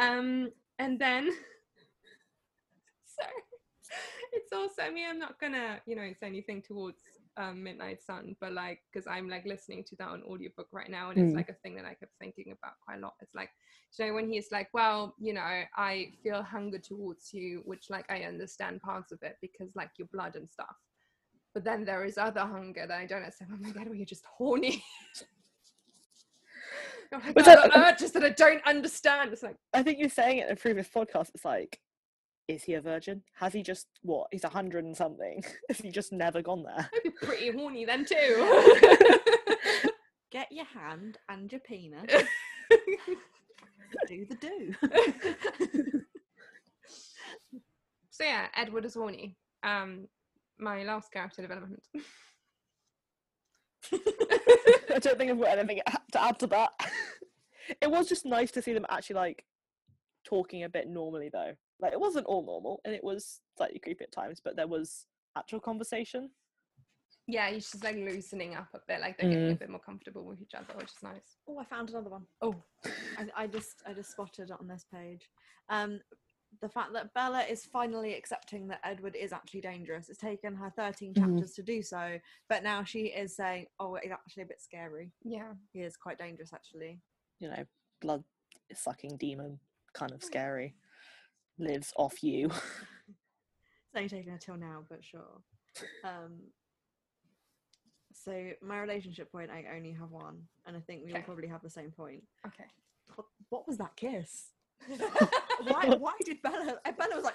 Um, 0.00 0.50
and 0.78 0.98
then, 0.98 1.24
sorry, 3.04 3.32
it's 4.32 4.52
also. 4.52 4.82
I 4.82 4.90
mean, 4.90 5.06
I'm 5.08 5.18
not 5.18 5.40
gonna, 5.40 5.80
you 5.86 5.96
know, 5.96 6.10
say 6.20 6.26
anything 6.26 6.62
towards 6.62 6.98
um, 7.36 7.62
Midnight 7.62 8.02
Sun, 8.02 8.36
but 8.40 8.52
like, 8.52 8.80
because 8.92 9.06
I'm 9.06 9.28
like 9.28 9.46
listening 9.46 9.84
to 9.88 9.96
that 9.96 10.08
on 10.08 10.22
audiobook 10.24 10.68
right 10.72 10.90
now, 10.90 11.10
and 11.10 11.18
it's 11.18 11.32
Mm. 11.32 11.36
like 11.36 11.48
a 11.48 11.54
thing 11.62 11.76
that 11.76 11.84
I 11.84 11.94
kept 11.94 12.12
thinking 12.20 12.52
about 12.52 12.74
quite 12.84 12.98
a 12.98 13.00
lot. 13.00 13.14
It's 13.20 13.34
like, 13.34 13.50
you 13.98 14.06
know, 14.06 14.14
when 14.14 14.30
he's 14.30 14.50
like, 14.52 14.68
well, 14.74 15.14
you 15.18 15.32
know, 15.32 15.40
I 15.76 16.12
feel 16.22 16.42
hunger 16.42 16.78
towards 16.78 17.32
you, 17.32 17.62
which 17.64 17.90
like 17.90 18.04
I 18.10 18.22
understand 18.22 18.80
parts 18.82 19.12
of 19.12 19.18
it 19.22 19.36
because 19.40 19.70
like 19.74 19.90
your 19.98 20.08
blood 20.12 20.36
and 20.36 20.48
stuff. 20.50 20.76
But 21.54 21.64
then 21.64 21.84
there 21.84 22.04
is 22.04 22.18
other 22.18 22.40
hunger 22.42 22.86
that 22.86 22.98
I 22.98 23.06
don't 23.06 23.18
understand. 23.22 23.50
Oh 23.54 23.58
my 23.60 23.70
god, 23.70 23.86
well, 23.86 23.94
you're 23.94 24.04
just 24.06 24.26
horny. 24.36 24.84
god, 27.12 27.34
that- 27.34 27.70
urges 27.76 28.12
that 28.12 28.24
I 28.24 28.30
don't 28.30 28.64
understand. 28.66 29.32
It's 29.32 29.42
like, 29.42 29.56
I 29.72 29.82
think 29.82 29.98
you're 29.98 30.08
saying 30.08 30.38
it 30.38 30.46
in 30.46 30.52
a 30.52 30.56
previous 30.56 30.88
podcast. 30.88 31.30
It's 31.34 31.44
like, 31.44 31.78
is 32.48 32.62
he 32.62 32.74
a 32.74 32.80
virgin? 32.80 33.22
Has 33.34 33.52
he 33.52 33.62
just 33.62 33.86
what? 34.02 34.28
He's 34.32 34.44
a 34.44 34.48
hundred 34.48 34.84
and 34.84 34.96
something. 34.96 35.44
Has 35.68 35.78
he 35.78 35.90
just 35.90 36.12
never 36.12 36.40
gone 36.40 36.62
there? 36.64 36.88
I'd 36.94 37.02
be 37.02 37.10
pretty 37.10 37.50
horny 37.50 37.84
then 37.84 38.04
too. 38.06 38.70
Get 40.30 40.48
your 40.50 40.64
hand 40.66 41.18
and 41.28 41.50
your 41.52 41.60
penis. 41.60 42.04
do 44.06 44.26
the 44.26 44.34
do. 44.36 44.74
so 48.10 48.24
yeah, 48.24 48.46
Edward 48.56 48.84
is 48.84 48.94
horny. 48.94 49.36
Um, 49.62 50.06
my 50.58 50.84
last 50.84 51.12
character 51.12 51.42
development. 51.42 51.82
I 53.92 54.98
don't 55.00 55.18
think 55.18 55.30
I've 55.30 55.40
got 55.40 55.58
anything 55.58 55.80
to 56.12 56.22
add 56.22 56.38
to 56.40 56.46
that. 56.48 56.70
it 57.80 57.90
was 57.90 58.08
just 58.08 58.24
nice 58.26 58.50
to 58.52 58.62
see 58.62 58.72
them 58.72 58.86
actually 58.90 59.16
like 59.16 59.44
talking 60.24 60.64
a 60.64 60.68
bit 60.68 60.88
normally 60.88 61.28
though. 61.32 61.52
Like 61.80 61.92
it 61.92 62.00
wasn't 62.00 62.26
all 62.26 62.44
normal 62.44 62.80
and 62.84 62.94
it 62.94 63.04
was 63.04 63.40
slightly 63.56 63.78
creepy 63.78 64.04
at 64.04 64.12
times, 64.12 64.40
but 64.42 64.56
there 64.56 64.66
was 64.66 65.06
actual 65.36 65.60
conversation. 65.60 66.30
yeah, 67.26 67.48
he's 67.50 67.70
just 67.70 67.84
like 67.84 67.96
loosening 67.96 68.54
up 68.54 68.68
a 68.74 68.80
bit, 68.88 69.00
like 69.00 69.18
they're 69.18 69.28
getting 69.30 69.50
a 69.50 69.54
Mm. 69.54 69.58
bit 69.58 69.70
more 69.70 69.80
comfortable 69.80 70.24
with 70.24 70.40
each 70.42 70.54
other, 70.54 70.72
which 70.76 70.88
is 70.88 71.02
nice. 71.02 71.36
Oh, 71.48 71.58
I 71.58 71.64
found 71.64 71.90
another 71.90 72.10
one. 72.10 72.24
Oh, 72.40 72.54
I, 73.18 73.28
I 73.36 73.46
just 73.46 73.82
I 73.86 73.92
just 73.92 74.10
spotted 74.12 74.50
it 74.50 74.56
on 74.58 74.66
this 74.66 74.84
page. 74.92 75.28
Um, 75.68 76.00
the 76.60 76.68
fact 76.68 76.92
that 76.94 77.12
Bella 77.14 77.42
is 77.42 77.64
finally 77.66 78.14
accepting 78.14 78.66
that 78.68 78.80
Edward 78.82 79.14
is 79.14 79.32
actually 79.32 79.60
dangerous. 79.60 80.08
It's 80.08 80.18
taken 80.18 80.54
her 80.56 80.70
13 80.70 81.14
Mhm. 81.14 81.20
chapters 81.20 81.52
to 81.54 81.62
do 81.62 81.82
so, 81.82 82.18
but 82.48 82.62
now 82.62 82.82
she 82.82 83.06
is 83.06 83.36
saying, 83.36 83.66
"Oh, 83.78 83.94
it's 83.96 84.10
actually 84.10 84.42
a 84.44 84.46
bit 84.46 84.60
scary. 84.60 85.12
yeah. 85.22 85.54
He 85.72 85.82
is 85.82 85.96
quite 85.96 86.18
dangerous, 86.18 86.52
actually." 86.52 87.00
You 87.38 87.50
know, 87.50 87.66
blood 88.00 88.24
sucking 88.74 89.16
demon, 89.18 89.60
kind 89.92 90.12
of 90.12 90.22
scary. 90.24 90.74
Lives 91.58 91.92
off 91.96 92.22
you. 92.22 92.50
It's 93.90 93.96
only 93.96 94.08
taken 94.10 94.32
her 94.32 94.38
till 94.38 94.56
now, 94.58 94.84
but 94.88 95.02
sure. 95.02 95.42
Um, 96.04 96.52
so 98.12 98.52
my 98.60 98.80
relationship 98.80 99.30
point, 99.32 99.50
I 99.50 99.64
only 99.74 99.92
have 99.92 100.10
one, 100.10 100.46
and 100.66 100.76
I 100.76 100.80
think 100.80 101.04
we 101.04 101.12
all 101.12 101.18
Okay. 101.18 101.24
probably 101.24 101.48
have 101.48 101.62
the 101.62 101.70
same 101.70 101.90
point. 101.92 102.22
Okay. 102.46 102.66
What, 103.14 103.26
what 103.48 103.66
was 103.66 103.78
that 103.78 103.96
kiss? 103.96 104.52
Why? 105.66 105.88
Why 105.98 106.12
did 106.24 106.40
Bella? 106.42 106.78
and 106.84 106.96
Bella 106.96 107.16
was 107.16 107.24
like. 107.24 107.34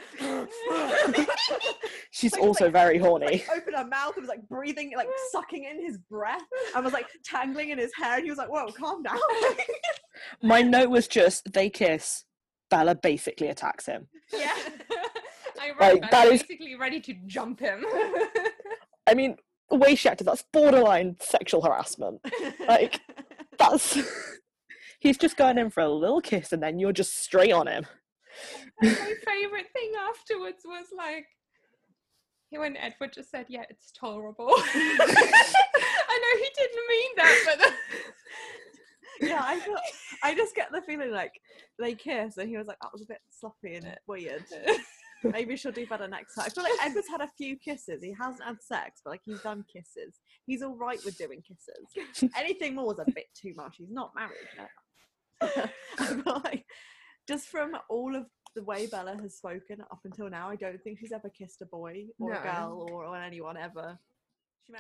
She's 2.12 2.34
Like- 2.34 2.41
also 2.41 2.65
like- 2.65 2.73
very 2.73 2.99
like, 2.99 3.08
horny. 3.10 3.43
opened 3.56 3.75
her 3.75 3.86
mouth 3.86 4.15
and 4.15 4.23
was 4.23 4.29
like 4.29 4.47
breathing, 4.47 4.93
like 4.95 5.08
sucking 5.32 5.63
in 5.65 5.84
his 5.84 5.97
breath, 5.97 6.41
and 6.75 6.84
was 6.84 6.93
like 6.93 7.08
tangling 7.23 7.69
in 7.69 7.77
his 7.77 7.91
hair. 7.95 8.15
And 8.15 8.23
he 8.23 8.29
was 8.29 8.38
like, 8.38 8.49
"Whoa, 8.49 8.67
calm 8.71 9.03
down." 9.03 9.17
My 10.41 10.62
note 10.62 10.89
was 10.89 11.08
just 11.08 11.51
they 11.53 11.69
kiss. 11.69 12.25
Bella 12.69 12.95
basically 12.95 13.49
attacks 13.49 13.86
him. 13.86 14.08
Yeah. 14.32 14.53
I 15.60 15.67
Like, 15.69 15.79
wrote 15.79 16.01
that. 16.01 16.12
that 16.12 16.27
I'm 16.27 16.34
is- 16.34 16.41
basically 16.43 16.75
ready 16.75 16.99
to 17.01 17.13
jump 17.27 17.60
him. 17.60 17.86
I 19.08 19.13
mean, 19.13 19.38
the 19.69 19.75
way 19.75 19.95
she 19.95 20.10
acted, 20.10 20.25
that's 20.27 20.43
borderline 20.51 21.17
sexual 21.19 21.62
harassment. 21.62 22.21
Like- 22.67 22.99
That's 23.60 23.99
he's 25.03 25.17
just 25.17 25.35
going 25.35 25.57
in 25.57 25.69
for 25.69 25.81
a 25.81 25.89
little 25.89 26.21
kiss 26.21 26.53
and 26.53 26.63
then 26.63 26.79
you're 26.79 26.93
just 26.93 27.21
straight 27.21 27.51
on 27.51 27.67
him. 27.67 27.85
And 28.81 28.91
my 28.91 29.13
favorite 29.25 29.67
thing 29.73 29.91
afterwards 30.09 30.63
was 30.65 30.87
like 30.97 31.25
when 32.51 32.77
Edward 32.77 33.13
just 33.13 33.31
said, 33.31 33.47
"Yeah, 33.49 33.63
it's 33.69 33.91
tolerable." 33.91 34.47
I 34.55 36.19
know 36.21 36.39
he 36.39 36.49
didn't 36.55 36.89
mean 36.89 37.11
that, 37.17 37.57
but 37.57 37.73
yeah, 39.27 39.41
I 39.43 39.59
feel, 39.59 39.75
I 40.21 40.35
just 40.35 40.55
get 40.55 40.71
the 40.71 40.81
feeling 40.83 41.11
like 41.11 41.33
they 41.79 41.95
kiss, 41.95 42.37
and 42.37 42.47
he 42.47 42.57
was 42.57 42.67
like, 42.67 42.77
"That 42.81 42.93
was 42.93 43.01
a 43.01 43.07
bit 43.07 43.21
sloppy 43.31 43.75
and 43.75 43.97
weird." 44.07 44.45
Maybe 45.23 45.55
she'll 45.55 45.71
do 45.71 45.87
better 45.87 46.07
next 46.07 46.35
time. 46.35 46.45
I 46.45 46.49
feel 46.49 46.63
like 46.63 46.85
Edward's 46.85 47.07
had 47.07 47.21
a 47.21 47.29
few 47.37 47.57
kisses. 47.57 48.03
He 48.03 48.13
hasn't 48.19 48.43
had 48.43 48.61
sex, 48.61 49.01
but 49.03 49.11
like 49.11 49.21
he's 49.23 49.41
done 49.41 49.63
kisses. 49.71 50.19
He's 50.45 50.61
all 50.61 50.75
right 50.75 50.99
with 51.05 51.17
doing 51.17 51.41
kisses. 51.41 52.29
Anything 52.37 52.75
more 52.75 52.93
is 52.93 52.99
a 52.99 53.11
bit 53.11 53.27
too 53.33 53.53
much. 53.55 53.77
He's 53.77 53.89
not 53.89 54.11
married 54.15 54.49
yet. 54.55 54.69
I 55.99 56.06
feel 56.06 56.41
like 56.43 56.65
just 57.27 57.47
from 57.47 57.75
all 57.89 58.15
of 58.15 58.25
the 58.56 58.63
way 58.63 58.88
Bella 58.88 59.17
has 59.21 59.36
spoken 59.36 59.82
up 59.82 59.99
until 60.06 60.29
now, 60.29 60.49
I 60.49 60.56
don't 60.56 60.82
think 60.84 60.99
she's 60.99 61.12
ever 61.12 61.29
kissed 61.29 61.62
a 61.62 61.65
boy 61.65 62.06
or 62.19 62.34
No. 62.34 62.39
a 62.39 62.43
girl 62.43 62.88
or, 62.89 63.06
or 63.06 63.17
anyone 63.17 63.58
ever. 63.58 63.97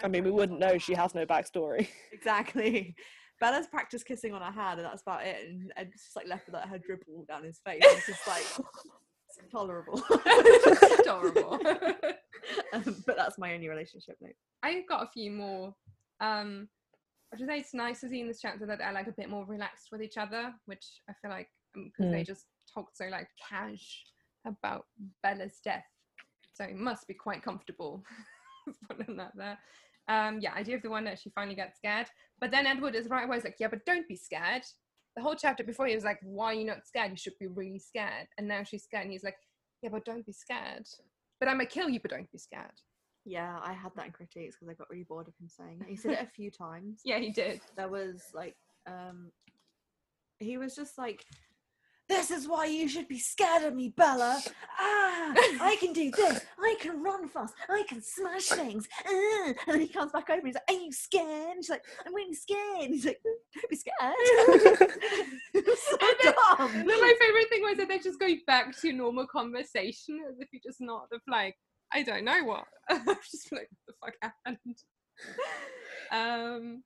I 0.03 0.07
mean, 0.07 0.23
we 0.23 0.31
wouldn't 0.31 0.59
know. 0.59 0.77
She 0.77 0.93
has 0.93 1.13
no 1.13 1.25
backstory. 1.25 1.87
Exactly. 2.11 2.95
Bella's 3.39 3.67
practiced 3.67 4.05
kissing 4.05 4.33
on 4.33 4.41
her 4.41 4.51
hand, 4.51 4.79
and 4.79 4.85
that's 4.87 5.01
about 5.01 5.25
it. 5.25 5.49
And 5.49 5.73
Ed's 5.75 6.03
just 6.03 6.15
like 6.15 6.27
left 6.27 6.45
with 6.45 6.55
like, 6.55 6.69
her 6.69 6.77
dribble 6.77 7.25
down 7.27 7.43
his 7.43 7.59
face. 7.65 7.81
It's 7.83 8.05
just 8.07 8.27
like 8.27 8.43
it's 9.27 9.37
intolerable. 9.43 10.01
It's 10.25 10.99
adorable. 10.99 11.53
um, 12.73 13.03
but 13.05 13.17
that's 13.17 13.37
my 13.37 13.53
only 13.53 13.67
relationship 13.67 14.15
note. 14.21 14.35
I've 14.61 14.87
got 14.87 15.03
a 15.03 15.09
few 15.11 15.31
more. 15.31 15.75
Um, 16.21 16.69
I 17.33 17.37
should 17.37 17.47
say 17.47 17.59
it's 17.59 17.73
nice 17.73 18.01
to 18.01 18.09
see 18.09 18.21
in 18.21 18.27
this 18.27 18.41
chapter 18.41 18.65
that 18.67 18.77
they're 18.77 18.93
like 18.93 19.07
a 19.07 19.13
bit 19.13 19.29
more 19.29 19.45
relaxed 19.45 19.87
with 19.91 20.03
each 20.03 20.17
other, 20.17 20.53
which 20.65 20.85
I 21.09 21.13
feel 21.19 21.31
like 21.31 21.47
because 21.73 22.11
they 22.11 22.23
just 22.23 22.45
talked 22.71 22.95
so 22.95 23.05
like 23.05 23.27
cash 23.49 24.03
about 24.45 24.85
Bella's 25.23 25.59
death, 25.63 25.85
so 26.53 26.63
it 26.63 26.75
must 26.75 27.07
be 27.07 27.15
quite 27.15 27.41
comfortable 27.41 28.03
putting 28.89 29.17
that 29.17 29.31
there. 29.35 29.57
Um, 30.07 30.39
yeah, 30.41 30.51
I 30.53 30.61
do 30.61 30.73
have 30.73 30.83
the 30.83 30.91
one 30.91 31.05
that 31.05 31.19
she 31.19 31.31
finally 31.31 31.55
gets 31.55 31.77
scared, 31.77 32.07
but 32.39 32.51
then 32.51 32.67
Edward 32.67 32.93
is 32.93 33.07
right 33.09 33.25
away. 33.25 33.39
Like, 33.43 33.55
"Yeah, 33.59 33.69
but 33.69 33.85
don't 33.85 34.07
be 34.07 34.15
scared." 34.15 34.63
The 35.15 35.23
whole 35.23 35.35
chapter 35.35 35.63
before 35.63 35.87
he 35.87 35.95
was 35.95 36.03
like, 36.03 36.19
"Why 36.21 36.47
are 36.47 36.53
you 36.53 36.65
not 36.65 36.85
scared? 36.85 37.11
You 37.11 37.17
should 37.17 37.37
be 37.39 37.47
really 37.47 37.79
scared." 37.79 38.27
And 38.37 38.47
now 38.47 38.63
she's 38.63 38.83
scared, 38.83 39.05
and 39.05 39.11
he's 39.11 39.23
like, 39.23 39.37
"Yeah, 39.81 39.89
but 39.89 40.05
don't 40.05 40.25
be 40.25 40.33
scared." 40.33 40.85
But 41.39 41.49
I'm 41.49 41.57
gonna 41.57 41.65
kill 41.65 41.89
you, 41.89 41.99
but 41.99 42.11
don't 42.11 42.31
be 42.31 42.37
scared. 42.37 42.79
Yeah, 43.25 43.57
I 43.63 43.73
had 43.73 43.91
that 43.95 44.05
in 44.07 44.11
critiques 44.11 44.55
because 44.55 44.69
I 44.69 44.73
got 44.73 44.89
really 44.89 45.03
bored 45.05 45.27
of 45.27 45.33
him 45.39 45.47
saying 45.47 45.79
it. 45.81 45.87
He 45.89 45.95
said 45.95 46.11
it 46.11 46.21
a 46.21 46.27
few 46.27 46.51
times. 46.51 47.01
Yeah, 47.05 47.19
he 47.19 47.29
did. 47.31 47.61
There 47.77 47.87
was 47.89 48.21
like, 48.33 48.55
um, 48.85 49.31
he 50.39 50.57
was 50.57 50.75
just 50.75 50.97
like, 50.97 51.23
"This 52.09 52.31
is 52.31 52.49
why 52.49 52.65
you 52.65 52.89
should 52.89 53.07
be 53.07 53.19
scared 53.19 53.63
of 53.63 53.73
me, 53.75 53.93
Bella. 53.95 54.41
Ah, 54.77 55.33
I 55.61 55.77
can 55.79 55.93
do 55.93 56.11
this. 56.11 56.41
I 56.59 56.75
can 56.81 57.01
run 57.01 57.29
fast. 57.29 57.53
I 57.69 57.83
can 57.87 58.01
smash 58.01 58.47
things." 58.47 58.89
Ah. 59.07 59.45
And 59.47 59.55
then 59.67 59.79
he 59.81 59.87
comes 59.87 60.11
back 60.11 60.29
over. 60.29 60.39
and 60.39 60.47
He's 60.47 60.55
like, 60.55 60.69
"Are 60.69 60.81
you 60.83 60.91
scared?" 60.91 61.55
And 61.55 61.63
she's 61.63 61.69
like, 61.69 61.85
"I'm 62.05 62.13
really 62.13 62.33
scared." 62.33 62.81
And 62.81 62.93
he's 62.93 63.05
like, 63.05 63.21
"Don't 63.23 63.69
be 63.69 63.77
scared." 63.77 64.89
So 65.55 65.97
then- 65.99 66.33
dumb. 66.57 66.85
No, 66.85 66.99
my 66.99 67.13
favorite 67.19 67.49
thing 67.49 67.61
was 67.61 67.77
that 67.77 67.87
they're 67.87 67.99
just 67.99 68.19
go 68.19 68.27
back 68.47 68.77
to 68.81 68.91
normal 68.91 69.27
conversation 69.27 70.19
as 70.29 70.39
if 70.39 70.49
you 70.51 70.59
just 70.63 70.81
not 70.81 71.07
of 71.13 71.21
like, 71.27 71.55
I 71.93 72.03
don't 72.03 72.25
know 72.25 72.43
what. 72.43 72.65
just 73.31 73.51
like, 73.51 73.69
what 73.85 73.87
the 73.87 73.93
fuck 74.03 74.33
happened? 74.45 74.77
um, 76.11 76.83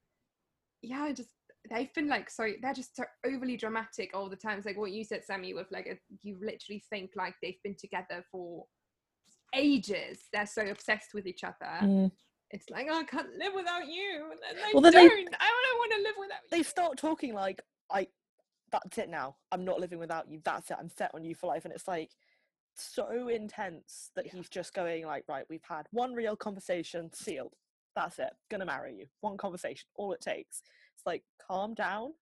yeah, 0.81 1.03
I 1.03 1.13
just 1.13 1.29
they've 1.69 1.93
been 1.93 2.07
like 2.07 2.29
so 2.29 2.49
they're 2.61 2.73
just 2.73 2.95
so 2.95 3.03
overly 3.25 3.57
dramatic 3.57 4.11
all 4.13 4.29
the 4.29 4.35
time. 4.35 4.57
It's 4.57 4.65
like 4.65 4.77
what 4.77 4.91
you 4.91 5.03
said, 5.03 5.23
Sammy, 5.25 5.53
with 5.53 5.67
like 5.71 5.87
a, 5.87 5.97
you 6.23 6.37
literally 6.41 6.83
think 6.89 7.11
like 7.15 7.35
they've 7.41 7.61
been 7.63 7.75
together 7.75 8.23
for 8.31 8.65
ages. 9.55 10.19
They're 10.33 10.45
so 10.45 10.67
obsessed 10.67 11.13
with 11.13 11.27
each 11.27 11.43
other. 11.43 12.09
It's 12.51 12.69
like 12.69 12.87
oh, 12.89 12.99
I 12.99 13.03
can't 13.03 13.33
live 13.37 13.53
without 13.53 13.87
you. 13.87 14.29
And 14.31 14.39
then 14.41 14.55
they 14.55 14.73
Well, 14.73 14.81
then 14.81 14.93
they- 14.93 15.07
don't. 15.07 15.35
I 15.39 15.65
don't 15.69 15.79
want 15.79 15.91
to 15.93 16.01
live 16.03 16.15
without 16.19 16.39
you. 16.49 16.57
They 16.57 16.63
start 16.63 16.97
talking 16.97 17.33
like, 17.33 17.61
"I, 17.91 18.07
that's 18.71 18.97
it 18.97 19.09
now. 19.09 19.35
I'm 19.51 19.65
not 19.65 19.79
living 19.81 19.99
without 19.99 20.29
you. 20.29 20.39
That's 20.45 20.71
it. 20.71 20.77
I'm 20.79 20.89
set 20.89 21.11
on 21.13 21.25
you 21.25 21.35
for 21.35 21.47
life." 21.47 21.65
And 21.65 21.73
it's 21.73 21.87
like 21.87 22.11
so 22.79 23.27
intense 23.29 24.11
that 24.15 24.27
he's 24.27 24.49
just 24.49 24.73
going 24.73 25.05
like, 25.05 25.25
"Right, 25.27 25.45
we've 25.49 25.63
had 25.67 25.87
one 25.91 26.13
real 26.13 26.35
conversation, 26.35 27.11
sealed. 27.13 27.53
That's 27.95 28.19
it. 28.19 28.33
Gonna 28.49 28.65
marry 28.65 28.95
you. 28.95 29.07
One 29.21 29.37
conversation. 29.37 29.87
All 29.95 30.13
it 30.13 30.21
takes." 30.21 30.61
It's 30.95 31.05
like, 31.05 31.23
calm 31.39 31.73
down. 31.73 32.13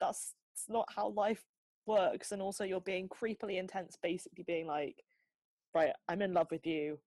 That's, 0.00 0.34
that's 0.54 0.68
not 0.68 0.86
how 0.94 1.08
life 1.10 1.44
works. 1.86 2.32
And 2.32 2.42
also, 2.42 2.64
you're 2.64 2.80
being 2.80 3.08
creepily 3.08 3.58
intense, 3.58 3.96
basically 4.02 4.44
being 4.44 4.66
like, 4.66 5.04
"Right, 5.74 5.92
I'm 6.08 6.22
in 6.22 6.32
love 6.34 6.50
with 6.50 6.66
you." 6.66 7.00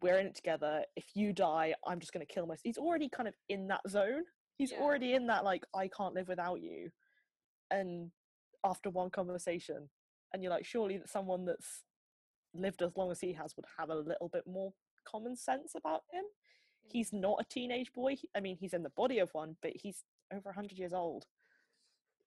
We're 0.00 0.18
in 0.18 0.26
it 0.28 0.36
together. 0.36 0.84
If 0.94 1.16
you 1.16 1.32
die, 1.32 1.74
I'm 1.84 1.98
just 1.98 2.12
to 2.26 2.32
kill 2.32 2.46
myself. 2.46 2.62
He's 2.62 2.78
already 2.78 3.08
kind 3.08 3.28
of 3.28 3.34
in 3.48 3.66
that 3.68 3.80
zone 3.88 4.24
he's 4.58 4.72
Yeah. 4.72 4.80
already 4.80 5.14
in 5.14 5.26
that 5.28 5.44
like 5.44 5.64
i 5.72 5.88
can't 5.88 6.14
live 6.14 6.28
without 6.28 6.60
you 6.60 6.90
and 7.70 8.10
after 8.64 8.90
one 8.90 9.08
conversation 9.08 9.88
and 10.32 10.42
you're 10.42 10.50
like 10.52 10.66
surely 10.66 10.98
that 10.98 11.08
someone 11.08 11.44
that's 11.44 11.84
lived 12.54 12.82
as 12.82 12.96
long 12.96 13.10
as 13.10 13.20
he 13.20 13.32
has 13.32 13.54
would 13.56 13.66
have 13.78 13.90
a 13.90 13.94
little 13.94 14.28
bit 14.28 14.44
more 14.46 14.72
common 15.06 15.36
sense 15.36 15.72
about 15.76 16.02
him. 16.12 16.24
He's 16.86 17.12
not 17.12 17.38
a 17.40 17.44
teenage 17.44 17.92
boy 17.92 18.16
i 18.34 18.40
mean 18.40 18.56
he's 18.58 18.72
in 18.72 18.82
the 18.82 18.90
body 18.90 19.18
of 19.18 19.28
one 19.34 19.56
but 19.60 19.72
he's 19.74 20.04
over 20.32 20.48
100 20.48 20.78
years 20.78 20.92
old. 20.92 21.26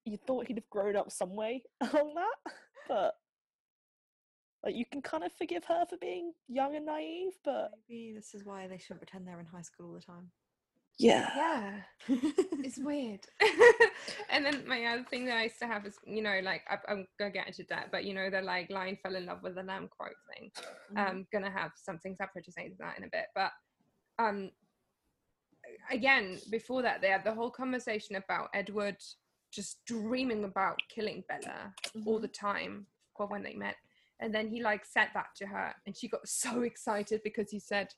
You 0.06 0.18
thought 0.18 0.48
he'd 0.48 0.58
have 0.58 0.70
grown 0.70 0.96
up 0.96 1.12
some 1.12 1.36
way 1.36 1.64
along 1.82 2.14
that 2.16 2.54
but 2.88 3.14
like 4.64 4.76
you 4.76 4.86
can 4.86 5.02
kind 5.02 5.24
of 5.24 5.32
forgive 5.34 5.66
her 5.66 5.86
for 5.90 5.98
being 5.98 6.34
young 6.48 6.76
and 6.76 6.86
naive 6.86 7.34
but 7.44 7.72
Maybe 7.90 8.14
this 8.16 8.34
is 8.34 8.46
why 8.46 8.68
they 8.68 8.78
shouldn't 8.78 9.02
pretend 9.02 9.28
they're 9.28 9.40
in 9.40 9.46
high 9.46 9.62
school 9.62 9.88
all 9.88 9.94
the 9.94 10.02
time. 10.02 10.32
Yeah 11.00 11.30
Yeah. 11.36 11.82
it's 12.64 12.78
weird. 12.84 13.22
and 14.30 14.46
then 14.46 14.68
my 14.68 14.84
other 14.86 15.06
thing 15.10 15.26
that 15.26 15.38
I 15.38 15.44
used 15.44 15.60
to 15.60 15.68
have 15.68 15.86
is, 15.86 15.98
you 16.06 16.22
know, 16.22 16.40
like 16.44 16.64
I, 16.70 16.78
I'm 16.92 17.08
gonna 17.20 17.32
get 17.32 17.48
into 17.48 17.66
that, 17.70 17.92
but 17.92 18.06
you 18.06 18.14
know, 18.14 18.30
the 18.30 18.42
like 18.42 18.70
lion 18.70 18.98
fell 19.04 19.16
in 19.16 19.26
love 19.26 19.40
with 19.44 19.56
the 19.56 19.64
lamb 19.64 19.90
quote 19.96 20.12
thing. 20.34 20.52
Um, 20.98 21.28
gonna 21.32 21.52
have 21.52 21.72
something 21.76 22.16
separate 22.16 22.46
to 22.46 22.52
say 22.52 22.70
to 22.70 22.76
that 22.80 22.98
in 22.98 23.04
a 23.06 23.10
bit, 23.12 23.26
but 23.36 23.52
um, 24.20 24.52
again, 25.92 26.40
before 26.52 26.82
that, 26.82 27.02
they 27.02 27.10
had 27.10 27.24
the 27.24 27.34
whole 27.34 27.52
conversation 27.52 28.16
about 28.16 28.50
Edward 28.54 28.98
just 29.54 29.80
dreaming 29.86 30.44
about 30.46 30.78
killing 30.94 31.24
Bella 31.28 31.74
all 32.06 32.20
the 32.20 32.28
time. 32.28 32.86
Well, 33.18 33.30
when 33.30 33.44
they 33.44 33.54
met, 33.54 33.76
and 34.20 34.34
then 34.34 34.48
he 34.50 34.62
like 34.64 34.86
said 34.86 35.10
that 35.14 35.28
to 35.38 35.46
her, 35.48 35.74
and 35.86 35.96
she 35.96 36.08
got 36.08 36.28
so 36.28 36.62
excited 36.62 37.22
because 37.24 37.52
he 37.52 37.60
said 37.60 37.90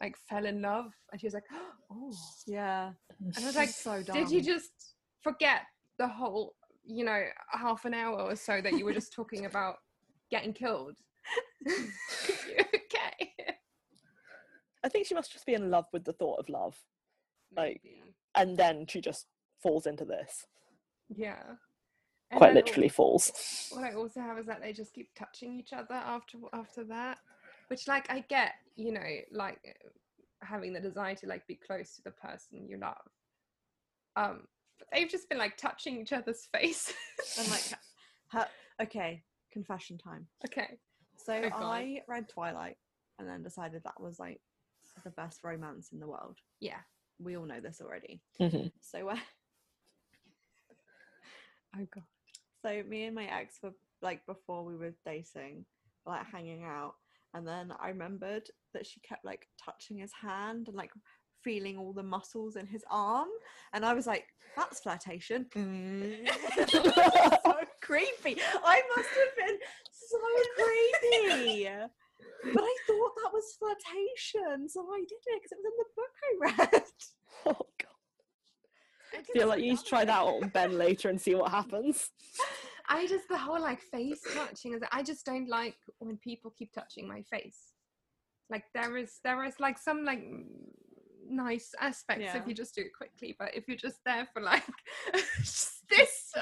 like 0.00 0.16
fell 0.28 0.46
in 0.46 0.62
love, 0.62 0.92
and 1.10 1.20
she 1.20 1.26
was 1.26 1.34
like, 1.34 1.44
oh. 1.90 2.12
yeah. 2.46 2.90
And 3.20 3.44
I 3.44 3.46
was 3.46 3.56
like, 3.56 3.68
so 3.68 4.02
dumb. 4.02 4.16
did 4.16 4.30
you 4.30 4.42
just 4.42 4.94
forget 5.22 5.62
the 5.98 6.06
whole, 6.08 6.54
you 6.84 7.04
know, 7.04 7.22
half 7.52 7.84
an 7.84 7.94
hour 7.94 8.20
or 8.20 8.36
so 8.36 8.60
that 8.60 8.72
you 8.74 8.84
were 8.84 8.92
just 8.92 9.12
talking 9.12 9.46
about 9.50 9.76
getting 10.30 10.52
killed? 10.52 10.96
okay. 11.66 13.32
i 14.84 14.88
think 14.88 15.04
she 15.04 15.14
must 15.14 15.32
just 15.32 15.44
be 15.44 15.54
in 15.54 15.70
love 15.70 15.86
with 15.92 16.04
the 16.04 16.12
thought 16.12 16.38
of 16.38 16.48
love 16.48 16.76
Like, 17.56 17.80
Maybe. 17.82 18.14
and 18.36 18.56
then 18.56 18.86
she 18.88 19.00
just 19.00 19.26
falls 19.60 19.86
into 19.86 20.04
this 20.04 20.46
yeah. 21.14 21.42
And 22.30 22.38
quite 22.38 22.54
literally 22.54 22.88
falls 22.88 23.68
What 23.70 23.84
I 23.84 23.94
also 23.94 24.20
have 24.20 24.38
is 24.38 24.46
that 24.46 24.60
they 24.60 24.72
just 24.72 24.92
keep 24.92 25.08
touching 25.16 25.54
each 25.54 25.72
other 25.72 25.94
after 25.94 26.38
after 26.52 26.84
that, 26.84 27.18
which 27.68 27.86
like 27.86 28.10
I 28.10 28.24
get, 28.28 28.52
you 28.76 28.92
know, 28.92 29.00
like 29.32 29.58
having 30.42 30.72
the 30.72 30.80
desire 30.80 31.14
to 31.16 31.26
like 31.26 31.46
be 31.46 31.54
close 31.56 31.96
to 31.96 32.02
the 32.02 32.10
person 32.10 32.68
you 32.68 32.78
love. 32.78 32.96
Um, 34.16 34.42
but 34.78 34.88
they've 34.92 35.08
just 35.10 35.28
been 35.28 35.38
like 35.38 35.56
touching 35.56 36.00
each 36.00 36.12
other's 36.12 36.46
face. 36.52 36.92
And 37.38 37.48
like, 37.50 37.64
her, 38.28 38.46
okay, 38.82 39.22
confession 39.52 39.98
time. 39.98 40.26
okay. 40.46 40.78
So 41.16 41.32
Oh, 41.44 41.64
I 41.64 42.02
read 42.06 42.28
Twilight 42.28 42.76
and 43.18 43.26
then 43.28 43.42
decided 43.42 43.82
that 43.84 44.00
was 44.00 44.18
like 44.18 44.40
the 45.04 45.10
best 45.10 45.42
romance 45.42 45.88
in 45.92 45.98
the 45.98 46.06
world. 46.06 46.36
Yeah. 46.60 46.78
We 47.18 47.36
all 47.36 47.46
know 47.46 47.60
this 47.60 47.80
already. 47.80 48.20
Mhm. 48.40 48.70
So 48.80 49.08
uh, 49.08 49.16
Oh 51.78 51.86
god. 51.94 52.04
so 52.62 52.82
me 52.88 53.04
and 53.04 53.14
my 53.14 53.24
ex 53.26 53.58
were 53.62 53.72
like 54.02 54.24
before 54.26 54.64
we 54.64 54.76
were 54.76 54.94
dating, 55.04 55.64
like 56.04 56.26
hanging 56.26 56.64
out, 56.64 56.94
and 57.36 57.46
then 57.46 57.72
I 57.78 57.88
remembered 57.88 58.48
that 58.72 58.86
she 58.86 59.00
kept 59.00 59.24
like 59.24 59.46
touching 59.62 59.98
his 59.98 60.12
hand 60.12 60.68
and 60.68 60.76
like 60.76 60.90
feeling 61.44 61.76
all 61.76 61.92
the 61.92 62.02
muscles 62.02 62.56
in 62.56 62.66
his 62.66 62.82
arm, 62.90 63.28
and 63.74 63.84
I 63.84 63.92
was 63.92 64.06
like, 64.06 64.24
"That's 64.56 64.80
flirtation." 64.80 65.46
so 65.54 66.82
creepy. 67.82 68.40
I 68.64 68.82
must 68.96 69.10
have 69.10 69.36
been 69.36 69.58
so 69.92 70.18
creepy. 70.56 71.68
But 72.54 72.62
I 72.62 72.76
thought 72.86 73.12
that 73.22 73.32
was 73.32 73.56
flirtation, 73.58 74.68
so 74.68 74.86
I 74.90 75.00
did 75.00 75.18
it 75.26 75.42
because 75.42 75.52
it 75.52 75.58
was 75.58 75.66
in 75.70 75.76
the 75.78 75.90
book 75.94 76.14
I 76.24 76.72
read. 76.72 76.82
oh 77.46 77.66
god 77.78 77.96
feel 79.32 79.48
like 79.48 79.60
you 79.60 79.70
need 79.70 79.78
to 79.78 79.84
try 79.84 80.04
that 80.04 80.22
on 80.22 80.48
ben 80.48 80.76
later 80.76 81.08
and 81.08 81.20
see 81.20 81.34
what 81.34 81.50
happens 81.50 82.10
I 82.88 83.06
just 83.06 83.28
the 83.28 83.36
whole 83.38 83.60
like 83.60 83.80
face 83.80 84.20
touching 84.34 84.74
is 84.74 84.82
I 84.92 85.02
just 85.02 85.24
don't 85.26 85.48
like 85.48 85.76
when 85.98 86.16
people 86.18 86.52
keep 86.56 86.72
touching 86.72 87.08
my 87.08 87.22
face. 87.22 87.58
Like 88.50 88.64
there 88.74 88.96
is 88.96 89.18
there 89.24 89.44
is 89.44 89.54
like 89.58 89.78
some 89.78 90.04
like 90.04 90.20
mm, 90.20 90.44
nice 91.28 91.70
aspects 91.80 92.22
Yeah. 92.24 92.36
if 92.40 92.46
you 92.46 92.54
just 92.54 92.74
do 92.74 92.82
it 92.82 92.92
quickly. 92.96 93.34
But 93.38 93.54
if 93.54 93.66
you're 93.68 93.76
just 93.76 93.98
there 94.04 94.28
for 94.32 94.40
like 94.42 94.64
this 95.12 95.82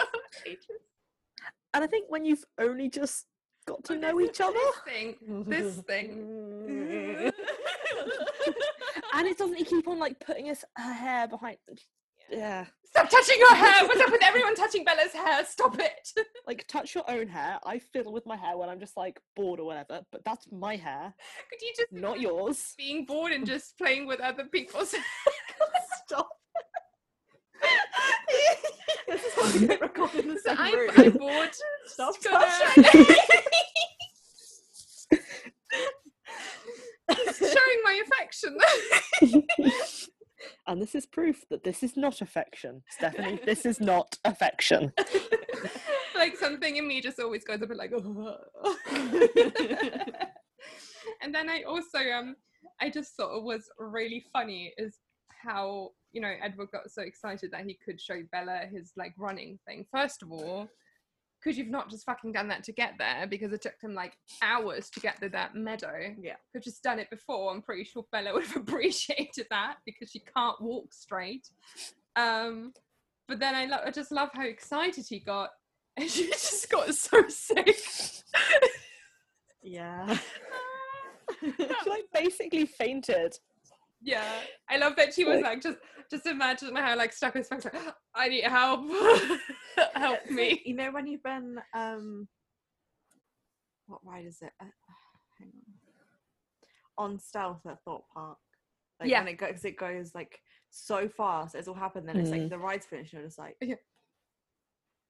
And 1.75 1.83
I 1.83 1.87
think 1.87 2.07
when 2.09 2.25
you've 2.25 2.45
only 2.61 2.89
just 2.89 3.27
got 3.67 3.83
to 3.85 3.95
Oh, 3.95 3.97
know 3.99 4.21
each 4.21 4.41
other, 4.41 4.53
this 4.53 4.77
thing, 4.85 5.45
this 5.49 5.77
thing. 5.79 7.33
and 9.15 9.27
it 9.27 9.39
doesn't 9.39 9.65
keep 9.67 9.89
on 9.89 9.99
like 9.99 10.21
putting 10.21 10.47
his 10.47 10.65
her 10.77 10.93
hair 10.93 11.27
behind. 11.27 11.57
Yeah, 12.31 12.67
Stop 12.97 13.11
touching 13.11 13.41
your 13.41 13.55
hair. 13.57 13.89
What's 13.89 14.01
up 14.01 14.13
with 14.13 14.23
everyone 14.23 14.55
touching 14.55 14.85
Bella's 14.85 15.13
hair? 15.13 15.45
Stop 15.45 15.81
it. 15.81 16.11
like 16.47 16.65
touch 16.69 16.95
your 16.95 17.03
own 17.11 17.27
hair. 17.27 17.59
I 17.67 17.81
fiddle 17.81 18.13
with 18.13 18.25
my 18.25 18.37
hair 18.37 18.57
when 18.57 18.69
I'm 18.69 18.79
just 18.79 18.97
like 18.97 19.21
bored 19.35 19.59
or 19.59 19.67
whatever, 19.67 20.03
but 20.13 20.25
that's 20.25 20.47
my 20.53 20.77
hair, 20.77 21.13
Could 21.51 21.61
you 21.61 21.73
just 21.77 21.93
not 21.93 22.21
yours. 22.21 22.73
being 22.79 23.05
bored 23.05 23.33
and 23.33 23.45
just 23.45 23.77
playing 23.79 24.07
with 24.07 24.21
other 24.21 24.45
people's 24.45 24.93
hair? 24.93 25.03
Stop. 26.07 26.29
this 29.09 29.25
is 29.25 29.33
why 29.35 29.53
we 29.59 29.67
don't 29.67 29.81
record 29.81 30.15
in 30.15 30.29
the 30.29 30.39
same 30.39 30.57
I'm, 30.57 30.79
room. 30.79 30.91
I'm 30.97 31.13
bored. 31.15 31.51
Stop 31.87 32.15
touching. 32.23 32.85
Showing 37.41 37.81
my 37.83 38.03
affection. 38.05 38.57
And 40.67 40.81
this 40.81 40.95
is 40.95 41.07
proof 41.07 41.45
that 41.51 41.65
this 41.65 41.83
is 41.83 41.97
not 41.97 42.21
affection, 42.21 42.83
Stephenie. 42.89 43.41
This 43.45 43.67
is 43.67 43.81
not 43.81 44.19
affection. 44.25 44.93
like 46.15 46.37
something 46.37 46.77
in 46.77 46.87
me 46.87 47.01
just 47.01 47.21
always 47.21 47.45
goes 47.45 47.61
a 47.63 47.67
bit 47.67 47.77
like, 47.77 47.93
and 51.23 51.35
then 51.35 51.49
I 51.51 51.63
also 51.67 51.99
um 51.99 52.37
I 52.81 52.91
just 52.91 53.15
thought 53.17 53.37
it 53.37 53.45
was 53.45 53.69
really 53.79 54.25
funny 54.33 54.73
is 54.79 54.99
how 55.43 55.91
you 56.13 56.21
know 56.21 56.33
Edward 56.43 56.71
got 56.73 56.91
so 56.91 57.03
excited 57.03 57.51
that 57.53 57.65
he 57.67 57.79
could 57.85 58.01
show 58.01 58.23
Bella 58.33 58.63
his 58.71 58.93
like 58.97 59.15
running 59.19 59.59
thing. 59.67 59.85
First 59.93 60.23
of 60.23 60.33
all, 60.33 60.69
could 61.45 61.59
you've 61.59 61.69
not 61.69 61.91
just 61.91 62.07
fucking 62.07 62.33
done 62.33 62.49
that 62.49 62.65
to 62.65 62.73
get 62.73 62.95
there 62.99 63.27
because 63.29 63.53
it 63.53 63.61
took 63.61 63.75
him 63.81 63.95
like 63.95 64.17
hours 64.41 64.89
to 64.89 64.99
get 64.99 65.21
to 65.21 65.29
that 65.29 65.55
meadow? 65.55 65.93
Yeah. 66.19 66.37
Could 66.51 66.61
have 66.61 66.63
just 66.65 66.83
done 66.83 66.99
it 66.99 67.11
before. 67.11 67.53
I'm 67.53 67.61
pretty 67.61 67.85
sure 67.85 68.07
Bella 68.11 68.33
would 68.33 68.47
have 68.47 68.57
appreciated 68.57 69.47
that 69.51 69.77
because 69.85 70.11
she 70.11 70.21
can't 70.21 70.61
walk 70.61 70.95
straight. 70.95 71.47
Um, 72.17 72.73
but 73.29 73.41
then 73.41 73.55
I, 73.55 73.67
lo- 73.67 73.83
I 73.85 73.91
just 73.91 74.11
love 74.11 74.31
how 74.33 74.45
excited 74.45 75.05
he 75.07 75.21
got, 75.21 75.51
and 75.99 76.11
she 76.11 76.29
just 76.29 76.71
got 76.71 76.95
so 76.95 77.29
sick. 77.29 77.79
yeah. 79.63 80.17
she 81.41 81.91
like 81.91 82.07
basically 82.13 82.65
fainted. 82.65 83.37
Yeah, 84.07 84.41
I 84.69 84.77
love 84.77 84.97
that 84.97 85.15
she 85.15 85.25
was 85.25 85.37
Like- 85.41 85.45
like, 85.45 85.63
just 85.63 85.79
just 86.11 86.27
imagine 86.27 86.77
how 86.77 86.95
like 86.97 87.13
stuck 87.15 87.35
with 87.35 87.51
like 87.51 87.65
I 88.15 88.29
need 88.29 88.45
help, 88.45 88.81
help 89.95 90.21
Yeah, 90.29 90.31
me. 90.35 90.63
You 90.67 90.75
know 90.77 90.93
when 90.93 91.07
you've 91.07 91.23
been 91.23 91.59
um 91.75 92.29
what 93.87 94.01
ride 94.05 94.27
is 94.27 94.39
it? 94.43 94.53
Uh, 94.61 94.67
hang 95.39 95.53
on. 96.99 97.05
On 97.13 97.19
stealth 97.19 97.65
at 97.67 97.79
Thorpe 97.85 98.05
Park. 98.13 98.39
Like 99.01 99.09
Yeah. 99.09 99.21
when 99.21 99.29
it 99.29 99.39
goes 99.39 99.65
it 99.65 99.77
goes 99.79 100.15
like 100.15 100.39
so 100.71 101.09
fast, 101.09 101.55
it's 101.55 101.67
all 101.69 101.75
happened, 101.75 102.07
then 102.09 102.19
it's 102.19 102.31
like 102.31 102.43
Mm. 102.43 102.51
the 102.51 102.59
ride's 102.59 102.85
finished 102.87 103.15
and 103.15 103.23
you're 103.23 103.29
just 103.29 103.39
like 103.39 103.57
Yeah. 103.63 103.77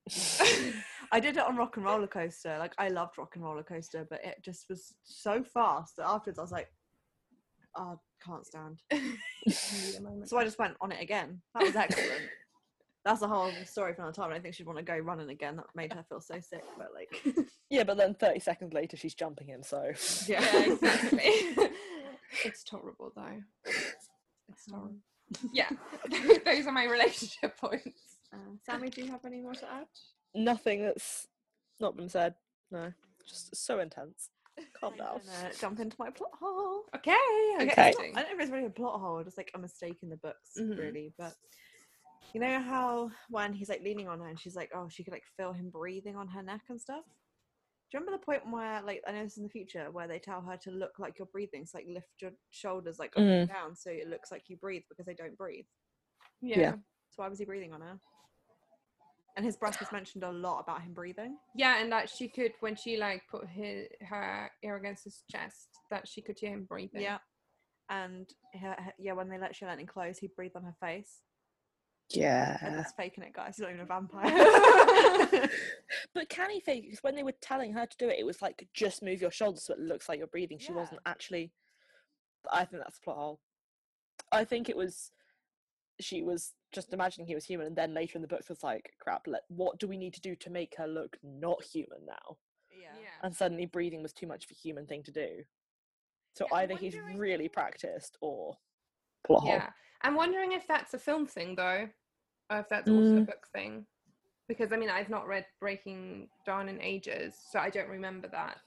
I 1.12 1.18
did 1.20 1.37
it 1.37 1.44
on 1.46 1.57
Rock 1.57 1.76
and 1.76 1.85
Roller 1.85 2.07
Coaster. 2.07 2.57
Like 2.59 2.74
I 2.78 2.88
loved 2.88 3.18
Rock 3.18 3.35
and 3.35 3.44
Roller 3.44 3.62
Coaster, 3.62 4.07
but 4.09 4.24
it 4.24 4.37
just 4.44 4.66
was 4.68 4.94
so 5.02 5.42
fast 5.42 5.96
that 5.96 6.07
afterwards 6.07 6.38
I 6.38 6.42
was 6.42 6.52
like, 6.52 6.68
oh, 7.76 7.98
can't 8.24 8.46
stand. 8.46 8.82
So 10.24 10.38
I 10.38 10.44
just 10.44 10.58
went 10.58 10.74
on 10.80 10.90
it 10.90 11.02
again. 11.02 11.42
That 11.54 11.64
was 11.64 11.76
excellent. 11.76 12.22
That's 13.04 13.20
a 13.20 13.28
whole 13.28 13.50
story 13.66 13.92
for 13.92 14.00
another 14.00 14.14
time. 14.14 14.30
I 14.30 14.34
don't 14.34 14.42
think 14.42 14.54
she'd 14.54 14.66
want 14.66 14.78
to 14.78 14.84
go 14.84 14.96
running 14.96 15.28
again. 15.28 15.56
That 15.56 15.66
made 15.74 15.92
her 15.92 16.02
feel 16.08 16.22
so 16.22 16.40
sick. 16.40 16.64
But 16.78 16.88
like, 16.94 17.37
Yeah, 17.70 17.84
but 17.84 17.98
then 17.98 18.14
30 18.14 18.40
seconds 18.40 18.72
later 18.72 18.96
she's 18.96 19.14
jumping 19.14 19.48
him, 19.48 19.62
so 19.62 19.92
yeah, 20.26 20.40
yeah, 20.40 20.72
exactly. 20.72 21.20
it's 22.44 22.64
terrible 22.64 23.12
though. 23.14 23.42
It's 24.48 24.64
terrible. 24.66 24.94
Yeah, 25.52 25.68
those 26.46 26.66
are 26.66 26.72
my 26.72 26.84
relationship 26.84 27.58
points. 27.58 28.16
Uh, 28.32 28.38
Sammy, 28.64 28.88
do 28.88 29.02
you 29.02 29.10
have 29.10 29.24
any 29.26 29.40
more 29.42 29.54
to 29.54 29.70
add? 29.70 29.87
nothing 30.34 30.82
that's 30.82 31.28
not 31.80 31.96
been 31.96 32.08
said. 32.08 32.34
No, 32.70 32.92
just 33.28 33.54
so 33.54 33.78
intense. 33.80 34.30
Calm 34.81 34.93
I'm 34.93 34.99
down. 34.99 35.21
gonna 35.27 35.51
jump 35.61 35.81
into 35.81 35.97
my 35.99 36.11
plot 36.11 36.31
hole. 36.38 36.85
Okay, 36.97 37.12
Okay, 37.61 37.73
Okay. 37.73 37.90
not- 37.93 38.01
I 38.19 38.23
don't 38.23 38.31
know 38.31 38.37
if 38.37 38.40
it's 38.40 38.51
really 38.53 38.67
a 38.67 38.71
plot 38.71 39.01
hole, 39.01 39.23
just 39.25 39.37
like 39.38 39.51
a 39.55 39.59
mistake 39.59 39.99
in 40.03 40.09
the 40.11 40.17
books, 40.17 40.53
Mhm. 40.59 40.79
really. 40.79 41.14
But 41.19 41.35
you 42.33 42.40
know 42.40 42.61
how 42.61 43.11
when 43.29 43.53
he's 43.53 43.69
like 43.69 43.83
leaning 43.83 44.09
on 44.09 44.21
her 44.21 44.27
and 44.29 44.38
she's 44.40 44.57
like, 44.57 44.71
oh, 44.75 44.88
she 44.88 45.05
could 45.05 45.12
like 45.12 45.25
feel 45.37 45.53
him 45.53 45.71
breathing 45.71 46.17
on 46.17 46.29
her 46.29 46.43
neck 46.43 46.62
and 46.69 46.81
stuff. 46.81 47.05
Do 47.90 47.99
you 47.99 48.01
remember 48.01 48.19
the 48.19 48.25
point 48.25 48.51
where, 48.51 48.83
like, 48.83 49.03
I 49.07 49.12
know 49.12 49.23
this 49.23 49.33
is 49.33 49.38
in 49.38 49.45
the 49.45 49.51
future, 49.51 49.90
where 49.90 50.09
they 50.09 50.19
tell 50.19 50.40
her 50.40 50.57
to 50.57 50.71
look 50.71 50.99
like 50.99 51.19
you're 51.19 51.27
breathing, 51.27 51.64
so 51.67 51.79
like 51.79 51.87
lift 51.87 52.09
your 52.21 52.33
shoulders 52.51 52.99
like 52.99 53.12
up 53.17 53.23
and 53.23 53.49
down, 53.49 53.77
so 53.77 53.90
it 53.90 54.09
looks 54.09 54.33
like 54.33 54.49
you 54.49 54.57
breathe 54.57 54.83
because 54.88 55.07
they 55.07 55.14
don't 55.14 55.37
breathe. 55.37 55.67
Yeah. 56.40 56.57
Yeah. 56.57 56.62
yeah, 56.62 56.73
So 57.11 57.23
why 57.23 57.29
was 57.29 57.38
he 57.38 57.45
breathing 57.45 57.73
on 57.73 57.83
her? 57.83 58.01
And 59.37 59.44
his 59.44 59.57
breast 59.57 59.81
was 59.81 59.90
mentioned 59.92 60.25
a 60.25 60.31
lot 60.31 60.61
about 60.61 60.83
him 60.83 60.92
breathing. 60.92 61.37
Yeah, 61.57 61.81
and 61.83 61.90
that 61.92 62.09
she 62.09 62.29
could 62.29 62.53
when 62.61 62.77
she 62.77 62.97
like 62.97 63.23
put 63.31 63.47
his, 63.49 63.88
her 64.03 64.51
ear 64.62 64.77
against 64.77 65.05
his 65.05 65.23
chest, 65.31 65.68
that 65.90 66.07
she 66.09 66.23
could 66.23 66.38
hear 66.38 66.53
him 66.53 66.64
breathing. 66.68 67.03
Yeah. 67.03 67.18
And 67.90 68.29
her, 68.61 68.77
her- 68.79 68.94
yeah, 68.99 69.12
when 69.12 69.29
they 69.29 69.38
let 69.38 69.55
she 69.57 69.66
let 69.66 69.79
him 69.79 69.87
close, 69.87 70.18
he 70.18 70.29
breathed 70.29 70.57
on 70.57 70.62
her 70.62 70.77
face. 70.81 71.20
Yeah. 72.11 72.59
and 72.62 72.79
That's 72.79 72.92
faking 72.92 73.25
it, 73.25 73.33
guys. 73.33 73.57
He's 73.57 73.62
not 73.62 73.70
even 73.70 73.81
a 73.83 73.87
vampire. 73.87 75.49
But 76.14 76.29
can 76.29 76.51
he 76.51 76.61
fake? 76.61 76.85
Because 76.85 77.03
when 77.03 77.16
they 77.16 77.23
were 77.25 77.35
telling 77.40 77.73
her 77.73 77.87
to 77.87 77.97
do 77.99 78.09
it, 78.09 78.18
it 78.20 78.27
was 78.27 78.40
like 78.40 78.68
just 78.73 79.03
move 79.03 79.20
your 79.20 79.31
shoulders 79.33 79.64
so 79.64 79.73
it 79.75 79.81
looks 79.81 80.09
like 80.09 80.18
you're 80.18 80.29
breathing. 80.29 80.59
She 80.59 80.68
Yeah. 80.68 80.77
wasn't 80.79 81.01
actually. 81.07 81.51
I 82.53 82.64
think 82.64 82.83
that's 82.83 82.99
a 82.99 83.01
plot 83.01 83.16
hole. 83.16 83.40
I 84.31 84.44
think 84.44 84.68
it 84.68 84.77
was. 84.77 85.11
She 86.00 86.22
was 86.22 86.52
just 86.72 86.92
imagining 86.92 87.26
he 87.26 87.35
was 87.35 87.44
human, 87.44 87.66
and 87.68 87.76
then 87.76 87.94
later 87.94 88.16
in 88.18 88.22
the 88.22 88.28
books 88.28 88.48
was 88.48 88.62
like, 88.64 88.94
"Crap! 89.00 89.26
Let, 89.26 89.42
what 89.48 89.78
do 89.78 89.87
we 89.87 89.96
need 89.96 90.14
to 90.14 90.20
do 90.20 90.35
to 90.37 90.50
make 90.50 90.74
her 90.76 90.87
look 90.88 91.16
not 91.22 91.62
human 91.62 92.04
now?" 92.07 92.37
yeah. 92.76 92.88
And 93.22 93.35
suddenly, 93.35 93.66
breathing 93.66 94.02
was 94.02 94.12
too 94.12 94.26
much 94.26 94.44
of 94.44 94.50
a 94.50 94.54
human 94.54 94.87
thing 94.87 95.02
to 95.04 95.12
do. 95.12 95.44
So 96.35 96.46
Yeah, 96.50 96.57
I'm 96.57 96.62
either 96.64 96.76
he's 96.76 96.94
wondering- 96.96 97.18
really 97.18 97.48
practiced 97.48 98.16
or 98.20 98.59
plot 99.24 99.42
hole. 99.42 99.50
Yeah. 99.50 99.70
I'm 100.02 100.16
wondering 100.16 100.52
if 100.52 100.66
that's 100.66 100.92
a 100.94 100.98
film 100.98 101.26
thing 101.26 101.54
though, 101.54 101.88
or 102.50 102.59
if 102.59 102.68
that's 102.68 102.90
also 102.90 103.16
a 103.18 103.20
Mm. 103.20 103.26
book 103.26 103.46
thing. 103.52 103.87
Because 104.48 104.72
I 104.72 104.76
mean, 104.76 104.90
I've 104.90 105.09
not 105.09 105.26
read 105.28 105.46
Breaking 105.61 106.28
Dawn 106.44 106.68
in 106.68 106.80
ages, 106.83 107.35
so 107.50 107.59
I 107.61 107.70
don't 107.70 107.88
remember 107.88 108.28
that. 108.28 108.61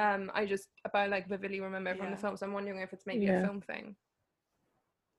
Um, 0.00 0.30
I 0.34 0.44
just, 0.44 0.68
about 0.84 1.08
like 1.10 1.28
vividly 1.28 1.60
remember 1.60 1.94
from 1.94 2.10
the 2.10 2.16
film, 2.16 2.36
so 2.36 2.44
I'm 2.44 2.52
wondering 2.52 2.80
if 2.80 2.92
it's 2.92 3.06
maybe 3.06 3.26
Yeah. 3.26 3.40
a 3.42 3.46
film 3.46 3.60
thing. 3.62 3.96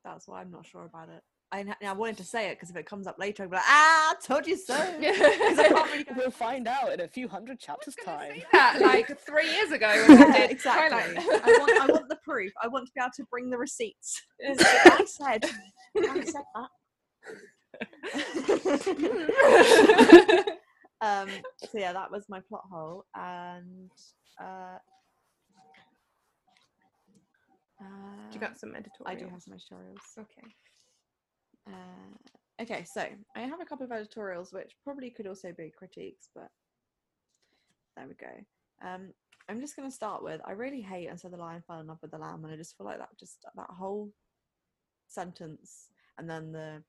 That's 0.04 0.28
why 0.28 0.42
I'm 0.42 0.52
not 0.52 0.66
sure 0.66 0.84
about 0.84 1.10
it. 1.10 1.24
I, 1.52 1.60
n- 1.62 1.76
I 1.86 1.92
wanted 1.94 2.18
to 2.18 2.24
say 2.24 2.48
it 2.50 2.56
because 2.56 2.70
if 2.70 2.76
it 2.76 2.86
comes 2.86 3.08
up 3.08 3.18
later, 3.20 3.44
I'll 3.44 3.50
be 3.50 3.56
like, 3.56 3.64
ah, 3.66 4.12
I 4.12 4.16
told 4.22 4.46
you 4.48 4.58
so. 4.58 4.74
'Cause 4.76 5.60
I 5.60 5.70
can't 5.70 5.92
really 5.92 6.04
go- 6.04 6.14
We'll 6.18 6.32
find 6.32 6.68
out 6.68 6.92
in 6.92 7.00
a 7.02 7.08
few 7.08 7.28
hundred 7.28 7.60
chapters' 7.60 7.96
time. 8.04 8.34
that 8.52 8.80
like 8.82 9.18
three 9.26 9.50
years 9.54 9.72
ago 9.72 9.88
when 9.88 10.18
I 10.18 10.26
Yeah, 10.28 10.34
did 10.48 10.52
exactly. 10.52 11.18
I 11.44 11.58
want, 11.60 11.72
I 11.82 11.88
want 11.88 12.10
the 12.10 12.18
proof. 12.24 12.52
I 12.62 12.68
want 12.68 12.88
to 12.88 12.92
be 12.94 13.00
able 13.02 13.12
to 13.16 13.24
bring 13.32 13.50
the 13.50 13.58
receipts. 13.58 14.22
I 14.46 15.06
said, 15.06 15.44
I 15.98 16.24
said 16.24 16.44
that. 16.56 16.70
um, 21.02 21.30
so 21.70 21.78
yeah, 21.78 21.94
that 21.94 22.12
was 22.12 22.26
my 22.30 22.40
plot 22.48 22.64
hole, 22.72 23.06
and 23.16 23.92
uh, 24.42 24.78
uh, 27.82 27.86
you 28.34 28.40
got 28.40 28.58
some 28.60 28.76
editorial. 28.76 29.08
I 29.08 29.16
do 29.16 29.28
have 29.30 29.42
some 29.42 29.54
editorials. 29.54 30.00
Okay. 30.18 30.48
Uh, 31.68 32.62
okay, 32.62 32.84
so 32.86 33.06
I 33.36 33.40
have 33.42 33.62
a 33.62 33.66
couple 33.66 33.86
of 33.86 33.92
editorials 33.92 34.54
which 34.54 34.76
probably 34.84 35.10
could 35.10 35.28
also 35.28 35.52
be 35.58 35.72
critiques, 35.76 36.30
but 36.36 36.50
there 37.96 38.08
we 38.08 38.14
go. 38.14 38.88
Um, 38.88 39.14
I'm 39.48 39.60
just 39.62 39.76
going 39.76 39.90
to 39.90 39.96
start 39.96 40.24
with 40.24 40.42
I 40.46 40.52
really 40.52 40.82
hate 40.82 41.08
and 41.08 41.20
so 41.20 41.30
the 41.30 41.38
lion 41.38 41.64
fell 41.66 41.80
in 41.80 41.88
love 41.88 42.00
with 42.02 42.12
the 42.12 42.18
lamb, 42.18 42.44
and 42.44 42.54
I 42.54 42.58
just 42.58 42.78
feel 42.78 42.86
like 42.86 43.00
that 43.00 43.18
just 43.20 43.46
that 43.56 43.70
whole 43.70 44.12
sentence 45.08 45.90
and 46.18 46.30
then 46.30 46.52
the 46.52 46.84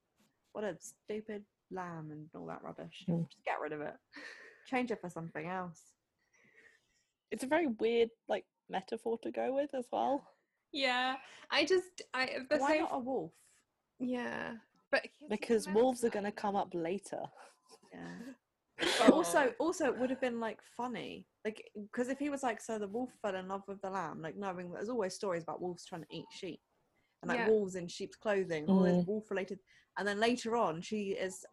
what 0.53 0.65
a 0.65 0.77
stupid 0.81 1.45
lamb 1.71 2.11
and 2.11 2.27
all 2.35 2.47
that 2.47 2.63
rubbish. 2.63 3.05
Mm. 3.09 3.29
Just 3.31 3.45
get 3.45 3.61
rid 3.61 3.73
of 3.73 3.81
it. 3.81 3.95
Change 4.67 4.91
it 4.91 5.01
for 5.01 5.11
something 5.11 5.47
else. 5.47 5.81
It's 7.31 7.45
a 7.45 7.49
very 7.49 7.67
weird, 7.67 8.11
like, 8.29 8.45
metaphor 8.71 9.19
to 9.23 9.31
go 9.31 9.55
with 9.55 9.75
as 9.75 9.87
well. 9.93 10.27
Yeah, 10.73 11.17
I 11.51 11.65
just 11.65 12.03
I 12.15 12.39
the 12.51 12.59
Why 12.59 12.75
same. 12.75 12.83
not 12.83 12.95
a 12.95 12.99
wolf? 12.99 13.33
Yeah, 13.99 14.53
but 14.91 15.03
Because 15.29 15.69
wolves 15.69 16.05
are 16.05 16.11
going 16.11 16.25
to 16.25 16.33
come 16.33 16.57
up 16.57 16.71
later. 16.75 17.21
Yeah. 17.93 18.87
But 18.99 19.11
also, 19.13 19.53
also 19.59 19.87
it 19.87 19.99
would 19.99 20.11
have 20.11 20.21
been 20.21 20.39
like 20.39 20.59
funny, 20.77 21.27
like 21.45 21.71
because 21.75 22.09
if 22.09 22.19
he 22.19 22.29
was 22.29 22.43
like, 22.43 22.61
so 22.61 22.79
the 22.79 22.89
wolf 22.89 23.11
fell 23.23 23.35
in 23.35 23.49
love 23.49 23.63
with 23.67 23.81
the 23.81 23.91
lamb, 23.91 24.21
like 24.21 24.37
knowing 24.37 24.71
there's 24.71 24.91
always 24.91 25.15
stories 25.15 25.43
about 25.43 25.63
wolves 25.63 25.85
trying 25.85 26.03
to 26.03 26.17
eat 26.17 26.27
sheep. 26.31 26.61
and 27.23 27.31
like 27.31 27.39
Yeah. 27.39 27.49
wolves 27.49 27.75
in 27.75 27.89
sheep's 27.89 28.17
clothing, 28.17 28.67
all 28.67 28.81
those 28.81 29.05
mm. 29.05 29.07
wolf 29.07 29.31
related. 29.31 29.59
And 29.99 30.07
then 30.07 30.21
later 30.21 30.57
on, 30.57 30.83
she 30.83 31.13
is 31.13 31.45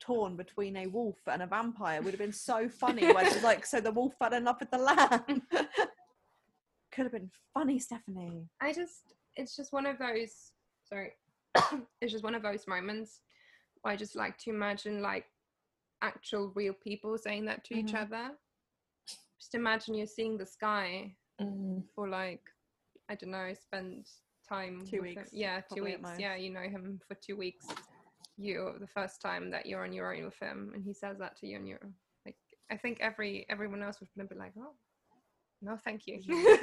torn 0.00 0.36
between 0.36 0.76
a 0.76 0.86
wolf 0.86 1.18
and 1.26 1.42
a 1.42 1.46
vampire. 1.46 2.00
Would 2.00 2.12
have 2.14 2.20
been 2.20 2.32
so 2.32 2.68
funny 2.68 3.12
when 3.12 3.24
she's 3.32 3.42
like, 3.42 3.66
so 3.66 3.80
the 3.80 3.90
wolf 3.90 4.14
fell 4.18 4.32
in 4.32 4.44
love 4.44 4.60
with 4.60 4.70
the 4.70 4.78
lamb. 4.78 5.42
Could 6.92 7.02
have 7.04 7.12
been 7.12 7.30
funny, 7.52 7.80
Stephenie. 7.80 8.46
I 8.60 8.72
just, 8.72 9.14
it's 9.34 9.56
just 9.56 9.72
one 9.72 9.86
of 9.86 9.98
those, 9.98 10.52
sorry, 10.84 11.12
it's 12.00 12.12
just 12.12 12.24
one 12.24 12.34
of 12.34 12.42
those 12.42 12.66
moments 12.66 13.20
where 13.82 13.92
I 13.92 13.96
just 13.96 14.16
like 14.16 14.38
to 14.38 14.50
imagine 14.50 15.02
like 15.02 15.26
actual 16.02 16.52
real 16.54 16.72
people 16.74 17.16
saying 17.18 17.44
that 17.46 17.64
to 17.64 17.74
each 17.74 17.92
Mhm. 17.92 18.02
other. 18.02 18.38
Just 19.38 19.54
imagine 19.54 19.94
you're 19.94 20.06
seeing 20.06 20.36
the 20.38 20.46
sky 20.46 21.16
Mm. 21.40 21.84
for 21.94 22.08
like, 22.08 22.42
I 23.08 23.14
don't 23.14 23.30
know, 23.30 23.52
spend 23.54 24.08
time. 24.48 24.84
Two 24.84 25.00
with 25.02 25.10
him. 25.10 25.16
weeks, 25.22 25.32
Yeah, 25.32 25.60
two 25.60 25.66
probably 25.82 25.96
weeks. 25.96 26.10
Yeah, 26.18 26.34
you 26.34 26.50
know 26.50 26.62
him 26.62 27.00
for 27.06 27.14
two 27.14 27.36
weeks. 27.36 27.66
You 28.36 28.74
the 28.80 28.86
first 28.88 29.20
time 29.20 29.50
that 29.50 29.66
you're 29.66 29.84
on 29.84 29.92
your 29.92 30.12
own 30.14 30.24
with 30.24 30.38
him, 30.40 30.72
and 30.74 30.84
he 30.84 30.92
says 30.92 31.18
that 31.18 31.36
to 31.36 31.46
you, 31.46 31.56
and 31.56 31.68
you're 31.68 31.92
like, 32.26 32.36
I 32.70 32.76
think 32.76 32.98
every 33.00 33.46
everyone 33.48 33.82
else 33.82 34.00
would 34.00 34.28
be 34.28 34.34
like, 34.34 34.52
oh, 34.58 34.74
no, 35.62 35.78
thank 35.84 36.02
you. 36.06 36.20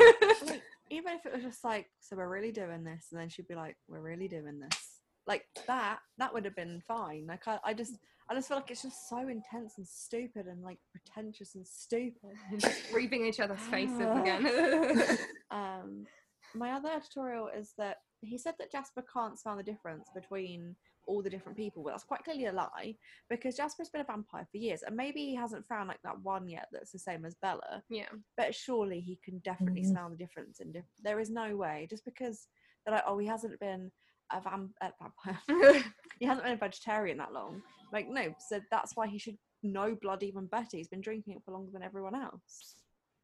Like, 0.45 0.61
even 0.91 1.13
if 1.13 1.25
it 1.25 1.33
was 1.33 1.43
just 1.43 1.63
like, 1.63 1.87
so 1.99 2.15
we're 2.15 2.29
really 2.29 2.51
doing 2.51 2.83
this, 2.83 3.07
and 3.11 3.19
then 3.19 3.29
she'd 3.29 3.47
be 3.47 3.55
like, 3.55 3.77
we're 3.87 4.01
really 4.01 4.27
doing 4.27 4.59
this. 4.59 4.99
Like 5.25 5.45
that, 5.65 5.99
that 6.17 6.33
would 6.33 6.45
have 6.45 6.55
been 6.55 6.81
fine. 6.87 7.25
Like 7.27 7.47
I, 7.47 7.57
I 7.63 7.73
just, 7.73 7.93
I 8.29 8.35
just 8.35 8.47
feel 8.47 8.57
like 8.57 8.69
it's 8.69 8.83
just 8.83 9.09
so 9.09 9.27
intense 9.27 9.73
and 9.77 9.87
stupid 9.87 10.45
and 10.47 10.61
like 10.61 10.77
pretentious 10.91 11.55
and 11.55 11.65
stupid. 11.65 12.35
and 12.51 12.59
just 12.59 12.91
breathing 12.91 13.25
each 13.25 13.39
other's 13.39 13.59
faces 13.61 13.99
again. 13.99 15.17
Um, 15.51 16.05
my 16.53 16.71
other 16.71 16.89
editorial 16.89 17.47
is 17.47 17.73
that 17.77 17.97
he 18.19 18.37
said 18.37 18.55
that 18.59 18.71
Jasper 18.71 19.05
can't 19.13 19.39
smell 19.39 19.55
the 19.55 19.63
difference 19.63 20.09
between 20.13 20.75
all 21.07 21.21
the 21.21 21.29
different 21.29 21.57
people, 21.57 21.83
but 21.83 21.91
that's 21.91 22.03
quite 22.03 22.23
clearly 22.23 22.45
a 22.45 22.51
lie 22.51 22.95
because 23.29 23.55
Jasper's 23.55 23.89
been 23.89 24.01
a 24.01 24.05
vampire 24.05 24.47
for 24.51 24.57
years, 24.57 24.83
and 24.83 24.95
maybe 24.95 25.25
he 25.25 25.35
hasn't 25.35 25.65
found 25.65 25.87
like 25.87 26.01
that 26.03 26.19
one 26.21 26.47
yet 26.47 26.67
that's 26.71 26.91
the 26.91 26.99
same 26.99 27.25
as 27.25 27.35
Bella. 27.41 27.83
yeah. 27.89 28.09
But 28.37 28.53
surely 28.55 28.99
he 28.99 29.19
can 29.23 29.39
definitely 29.39 29.81
Mhm. 29.83 29.91
smell 29.91 30.09
the 30.09 30.15
difference. 30.17 30.59
And 30.59 30.73
diff- 30.73 30.85
there 31.03 31.19
is 31.19 31.29
no 31.29 31.55
way 31.55 31.87
just 31.89 32.05
because 32.05 32.47
they're 32.85 32.95
like, 32.95 33.03
oh, 33.07 33.17
he 33.17 33.27
hasn't 33.27 33.59
been 33.59 33.91
a 34.31 34.39
vam- 34.41 34.73
a 34.81 34.91
vampire, 34.99 35.39
he 36.19 36.25
hasn't 36.25 36.43
been 36.45 36.53
a 36.55 36.57
vegetarian 36.57 37.17
that 37.19 37.31
long. 37.33 37.61
Like 37.93 38.07
no, 38.07 38.33
so 38.49 38.59
that's 38.71 38.95
why 38.95 39.07
he 39.07 39.17
should 39.19 39.37
know 39.63 39.95
blood 39.95 40.23
even 40.23 40.47
better. 40.47 40.77
He's 40.77 40.87
been 40.87 41.01
drinking 41.01 41.35
it 41.35 41.43
for 41.43 41.51
longer 41.51 41.71
than 41.71 41.83
everyone 41.83 42.15
else. 42.15 42.75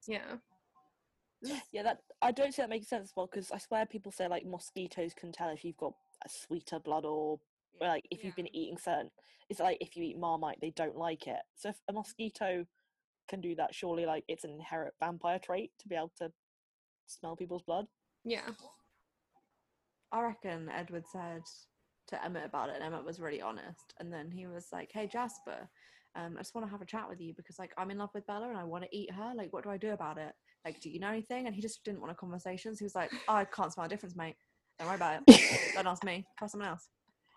yeah. 0.08 0.38
Yeah, 1.72 1.82
that 1.82 2.04
I 2.22 2.32
don't 2.32 2.54
see 2.54 2.62
that 2.62 2.70
makes 2.70 2.88
sense 2.88 3.10
as 3.10 3.14
well 3.16 3.26
because 3.26 3.52
I 3.52 3.58
swear 3.58 3.88
people 3.88 4.12
say 4.12 4.28
like 4.28 4.46
mosquitoes 4.46 5.14
can 5.16 5.32
tell 5.32 5.50
if 5.50 5.66
you've 5.66 5.78
got 5.78 5.94
a 6.24 6.30
sweeter 6.30 6.78
blood 6.78 7.04
or, 7.04 7.40
or 7.82 7.88
like 7.88 8.06
if 8.12 8.24
you've 8.24 8.36
been 8.36 8.56
eating 8.56 8.78
certain. 8.78 9.10
It's 9.50 9.60
like 9.60 9.80
if 9.82 9.98
you 9.98 10.04
eat 10.04 10.18
marmite, 10.18 10.60
they 10.62 10.72
don't 10.76 10.96
like 10.96 11.28
it. 11.28 11.42
So 11.58 11.70
if 11.70 11.76
a 11.90 11.94
mosquito 11.94 12.66
can 13.28 13.42
do 13.42 13.56
that, 13.56 13.76
surely 13.76 14.06
like 14.06 14.24
it's 14.28 14.44
an 14.44 14.52
inherent 14.52 14.94
vampire 15.00 15.40
trait 15.40 15.72
to 15.80 15.88
be 15.90 15.96
able 15.96 16.14
to 16.20 16.32
smell 17.08 17.36
people's 17.36 17.64
blood. 17.64 17.88
Yeah. 18.24 18.50
I 20.12 20.22
reckon 20.22 20.70
Edward 20.70 21.06
said 21.12 21.42
to 22.08 22.24
Emmett 22.24 22.46
about 22.46 22.70
it, 22.70 22.76
and 22.76 22.84
Emmett 22.84 23.06
was 23.06 23.20
really 23.20 23.42
honest. 23.42 23.94
And 24.00 24.12
then 24.12 24.30
he 24.32 24.48
was 24.48 24.68
like, 24.72 24.92
"Hey 24.94 25.08
Jasper, 25.08 25.70
um, 26.16 26.36
I 26.38 26.42
just 26.42 26.54
want 26.54 26.68
to 26.68 26.72
have 26.72 26.82
a 26.82 26.86
chat 26.86 27.08
with 27.10 27.22
you 27.22 27.34
because 27.36 27.58
like 27.58 27.72
I'm 27.78 27.92
in 27.92 27.98
love 27.98 28.10
with 28.14 28.28
Bella 28.28 28.50
and 28.50 28.58
I 28.58 28.64
want 28.64 28.84
to 28.84 28.96
eat 28.96 29.12
her. 29.12 29.34
Like, 29.36 29.54
what 29.54 29.64
do 29.64 29.70
I 29.70 29.78
do 29.78 29.92
about 29.92 30.18
it? 30.18 30.34
Like, 30.66 30.80
do 30.82 30.90
you 30.90 31.00
know 31.00 31.10
anything?" 31.10 31.48
And 31.48 31.56
he 31.56 31.62
just 31.62 31.84
didn't 31.84 32.02
want 32.02 32.12
a 32.12 32.16
conversation. 32.16 32.76
So 32.76 32.80
he 32.80 32.86
was 32.86 32.96
like, 32.96 33.12
oh, 33.28 33.36
"I 33.36 33.46
can't 33.46 33.72
smell 33.72 33.86
a 33.86 33.90
difference, 33.90 34.16
mate. 34.16 34.36
Don't 34.78 34.88
worry 34.88 34.96
about 34.96 35.22
it. 35.28 35.74
Don't 35.74 35.88
ask 35.88 36.04
me. 36.04 36.26
Try 36.38 36.48
someone 36.48 36.70
else." 36.70 36.90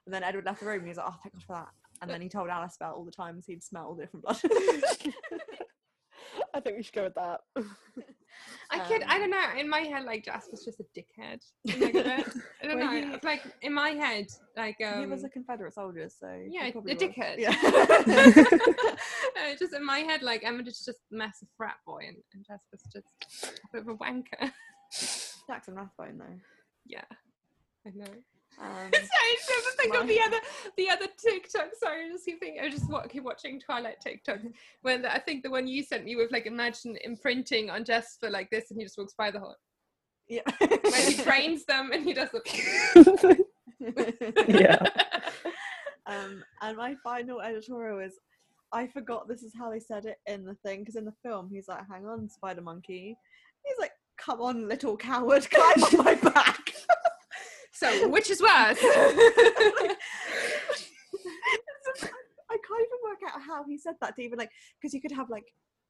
And 0.07 0.14
then 0.14 0.23
Edward 0.23 0.45
left 0.45 0.61
the 0.61 0.67
room. 0.67 0.77
and 0.81 0.85
He 0.85 0.88
was 0.90 0.99
like, 0.99 1.07
"Oh, 1.09 1.17
thank 1.23 1.35
God 1.35 1.43
for 1.45 1.53
that." 1.55 1.69
And 2.03 2.11
then 2.11 2.21
he 2.21 2.29
told 2.29 2.49
Alice 2.51 2.77
about 2.77 2.95
all 2.97 3.05
the 3.05 3.11
times 3.12 3.47
he'd 3.47 3.62
smell 3.62 3.87
all 3.87 3.95
the 3.95 4.03
different 4.05 4.25
blood. 4.25 4.40
I 6.53 6.61
think 6.61 6.77
we 6.77 6.83
should 6.83 6.95
go 6.95 7.05
with 7.05 7.14
that. 7.14 7.40
I 8.71 8.79
could, 8.81 9.03
I 9.05 9.14
Um, 9.17 9.21
don't 9.21 9.31
know. 9.31 9.45
In 9.59 9.69
my 9.69 9.81
head, 9.81 10.05
like 10.05 10.25
Jasper's 10.25 10.64
just 10.64 10.81
a 10.81 10.85
dickhead. 10.97 11.40
Like. 11.64 12.27
I 12.62 12.67
don't 12.67 12.79
know. 12.81 12.90
he- 12.90 13.19
Like 13.27 13.43
in 13.62 13.73
my 13.73 13.90
head, 13.90 14.27
like 14.57 14.77
um, 14.85 15.01
he 15.01 15.07
was 15.07 15.25
a 15.25 15.29
Confederate 15.29 15.73
soldier, 15.75 16.09
so 16.09 16.29
yeah, 16.49 16.71
probably 16.73 16.93
a 16.93 16.95
was. 16.95 17.03
dickhead. 17.03 17.38
Yeah. 17.38 17.55
Uh, 19.37 19.55
just 19.59 19.75
in 19.75 19.85
my 19.85 19.99
head, 19.99 20.23
like 20.23 20.43
Emmett's 20.45 20.85
just 20.85 21.01
a 21.11 21.14
massive 21.14 21.49
frat 21.57 21.75
boy, 21.87 22.05
and, 22.07 22.17
and 22.33 22.47
Jasper's 22.47 22.83
just 22.93 23.45
a 23.45 23.49
bit 23.73 23.83
of 23.83 23.88
a 23.88 23.95
wanker. 23.97 24.53
Jackson 25.49 25.75
Rathbone, 25.75 26.19
though. 26.19 26.38
yeah, 26.87 27.03
I 27.87 27.90
know. 27.95 28.05
Um, 28.61 28.67
Sorry, 28.93 28.93
I 28.93 29.37
just 29.49 29.77
think 29.77 29.95
of 29.95 30.07
the 30.07 30.21
other 30.21 30.38
the 30.77 30.90
other 30.90 31.07
TikTok. 31.19 31.71
Sorry, 31.83 32.07
I 32.07 32.11
just 32.11 32.25
keep 32.25 32.40
thinking. 32.40 32.62
I 32.62 32.71
just 32.71 32.88
wa- 32.88 33.07
keep 33.07 33.25
watching 33.25 33.61
Twilight 33.61 34.01
TikTok. 34.01 34.38
When 34.83 35.03
the, 35.03 35.12
I 35.12 35.19
think 35.19 35.43
the 35.43 35.51
one 35.51 35.67
you 35.67 35.83
sent 35.83 36.05
me 36.05 36.17
with 36.17 36.33
like 36.33 36.47
imagine 36.47 36.97
imprinting 37.05 37.71
on 37.71 37.85
Jasper 37.85 38.31
like 38.31 38.51
this, 38.51 38.71
and 38.71 38.79
he 38.79 38.85
just 38.85 38.99
walks 38.99 39.14
by 39.17 39.31
the 39.31 39.40
whole. 39.40 39.57
yeah. 40.29 40.43
When 40.59 41.12
he 41.12 41.14
trains 41.23 41.64
them, 41.64 41.90
and 41.93 42.05
he 42.05 42.12
does 42.12 42.31
the. 42.31 43.45
yeah. 44.49 44.79
um, 46.07 46.43
and 46.62 46.77
my 46.77 46.95
final 47.03 47.40
editorial 47.40 47.99
is 47.99 48.19
I 48.73 48.87
forgot 48.88 49.29
this 49.29 49.43
is 49.43 49.53
how 49.57 49.71
they 49.71 49.81
said 49.81 50.05
it 50.05 50.19
in 50.27 50.45
the 50.45 50.57
thing 50.64 50.81
because 50.81 50.97
in 50.97 51.05
the 51.05 51.14
film 51.23 51.49
he's 51.53 51.69
like, 51.69 51.83
"Hang 51.90 52.07
on, 52.07 52.29
spider 52.29 52.61
monkey." 52.62 53.17
He's 53.64 53.79
like, 53.79 53.93
"Come 54.19 54.40
on, 54.40 54.69
little 54.69 54.97
coward, 54.97 55.49
climb 55.51 55.83
on 55.85 56.05
my 56.05 56.14
back." 56.14 56.63
So, 57.85 58.09
which 58.09 58.31
is 58.31 58.40
worse? 58.40 58.79
I 62.51 62.57
can't 62.57 62.81
even 62.81 62.99
work 63.05 63.18
out 63.35 63.40
how 63.42 63.64
he 63.64 63.77
said 63.79 63.94
that 64.01 64.16
to 64.16 64.23
even 64.23 64.38
like 64.38 64.51
because 64.81 64.94
you 64.94 65.01
could 65.01 65.12
have 65.12 65.29
like, 65.31 65.44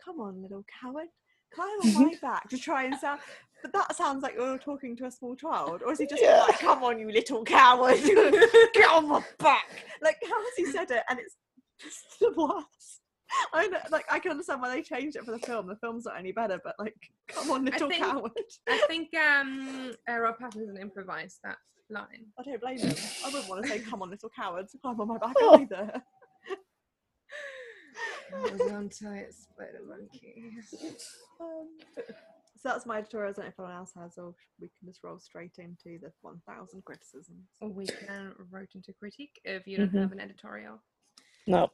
"Come 0.04 0.20
on, 0.20 0.42
little 0.42 0.64
coward." 0.80 1.08
Climb 1.54 1.96
on 1.96 2.06
my 2.06 2.14
back 2.22 2.48
to 2.48 2.58
try 2.58 2.84
and 2.84 2.98
sound, 2.98 3.20
but 3.62 3.72
that 3.72 3.94
sounds 3.94 4.22
like 4.24 4.34
you're 4.34 4.58
talking 4.58 4.96
to 4.96 5.04
a 5.06 5.10
small 5.10 5.36
child, 5.36 5.82
or 5.84 5.92
is 5.92 5.98
he 6.00 6.06
just 6.06 6.22
Yeah. 6.22 6.40
like, 6.48 6.58
"Come 6.58 6.82
on, 6.82 6.98
you 6.98 7.10
little 7.12 7.44
coward, 7.44 7.96
get 8.74 8.90
on 8.90 9.08
my 9.08 9.22
back"? 9.38 9.66
Like, 10.02 10.16
how 10.28 10.40
has 10.42 10.52
he 10.56 10.66
said 10.66 10.90
it? 10.90 11.02
And 11.08 11.18
it's 11.20 11.36
just 11.80 12.18
the 12.20 12.32
worst. 12.36 13.00
I 13.52 13.66
know, 13.66 13.78
like, 13.90 14.04
I 14.10 14.18
can 14.20 14.30
understand 14.32 14.60
why 14.62 14.68
they 14.74 14.82
changed 14.82 15.16
it 15.16 15.24
for 15.24 15.32
the 15.32 15.38
film. 15.40 15.66
The 15.66 15.76
film's 15.76 16.04
not 16.06 16.18
any 16.18 16.30
better, 16.32 16.60
but 16.62 16.74
like, 16.78 16.94
come 17.28 17.50
on, 17.50 17.64
little 17.64 17.88
think- 17.88 18.02
coward. 18.04 18.30
I 18.68 18.78
think 18.88 19.08
um, 19.14 19.92
uh, 20.08 20.18
Rob 20.18 20.36
Pattinson 20.38 20.80
improvised 20.80 21.38
that 21.44 21.56
line. 21.90 22.26
I 22.38 22.42
don't 22.42 22.60
blame 22.60 22.78
him. 22.78 22.94
I 23.24 23.28
wouldn't 23.30 23.48
want 23.48 23.62
to 23.62 23.68
say, 23.68 23.78
"Come 23.80 24.02
on, 24.02 24.10
little 24.10 24.30
coward, 24.30 24.66
climb 24.80 25.00
on 25.00 25.08
my 25.08 25.18
back" 25.18 25.34
Oh. 25.40 25.60
either. 25.60 26.02
Hold 28.32 28.60
on 28.72 28.88
tight, 28.88 29.32
spider 29.32 29.80
monkey. 29.86 30.52
Um, 31.40 31.68
so 31.96 32.02
that's 32.68 32.86
my 32.86 32.98
editorial. 32.98 33.30
I 33.30 33.32
don't 33.32 33.44
know 33.44 33.48
if 33.50 33.58
anyone 33.60 33.76
else 33.76 33.92
has, 33.96 34.18
or 34.18 34.34
we 34.60 34.68
can 34.78 34.88
just 34.88 35.02
roll 35.04 35.18
straight 35.18 35.58
into 35.58 35.98
the 36.00 36.10
1,000 36.22 36.84
criticisms. 36.84 37.48
Or 37.60 37.68
we 37.68 37.86
can 37.86 38.32
write 38.50 38.70
into 38.74 38.92
critique 38.92 39.40
if 39.44 39.66
you 39.66 39.76
don't 39.76 39.92
Mhm. 39.92 40.00
have 40.02 40.12
an 40.12 40.20
editorial. 40.20 40.80
No. 41.46 41.70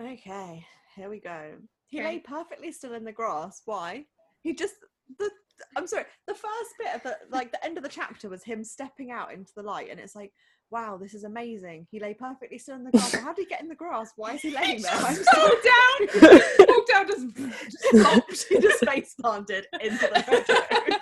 Okay, 0.00 0.66
here 0.96 1.08
we 1.10 1.20
go. 1.20 1.60
He 1.86 2.00
Okay. 2.00 2.08
lay 2.08 2.20
perfectly 2.20 2.72
still 2.72 2.94
in 2.94 3.04
the 3.04 3.12
grass. 3.12 3.62
Why? 3.64 4.06
He 4.42 4.54
just 4.54 4.76
the. 5.18 5.30
I'm 5.76 5.86
sorry. 5.86 6.04
The 6.26 6.34
first 6.34 6.74
bit 6.78 6.94
of 6.94 7.02
the 7.02 7.16
like 7.30 7.52
the 7.52 7.64
end 7.64 7.76
of 7.76 7.82
the 7.82 7.88
chapter 7.88 8.28
was 8.28 8.42
him 8.42 8.64
stepping 8.64 9.10
out 9.10 9.32
into 9.32 9.52
the 9.54 9.62
light, 9.62 9.88
and 9.90 10.00
it's 10.00 10.14
like, 10.14 10.32
wow, 10.70 10.98
this 11.00 11.14
is 11.14 11.24
amazing. 11.24 11.86
He 11.90 12.00
lay 12.00 12.14
perfectly 12.14 12.58
still 12.58 12.76
in 12.76 12.84
the 12.84 12.90
grass. 12.90 13.14
How 13.14 13.32
did 13.32 13.42
he 13.42 13.48
get 13.48 13.62
in 13.62 13.68
the 13.68 13.74
grass? 13.74 14.12
Why 14.16 14.34
is 14.34 14.42
he 14.42 14.50
laying 14.50 14.82
there? 14.82 14.92
I'm 14.92 15.14
so 15.32 15.48
down, 15.62 16.40
walk 16.68 16.88
down, 16.88 17.06
just 17.06 17.66
stopped. 17.78 18.46
He 18.48 18.58
just 18.58 18.84
face 18.84 19.14
planted 19.20 19.66
into 19.80 19.96
the 19.96 21.00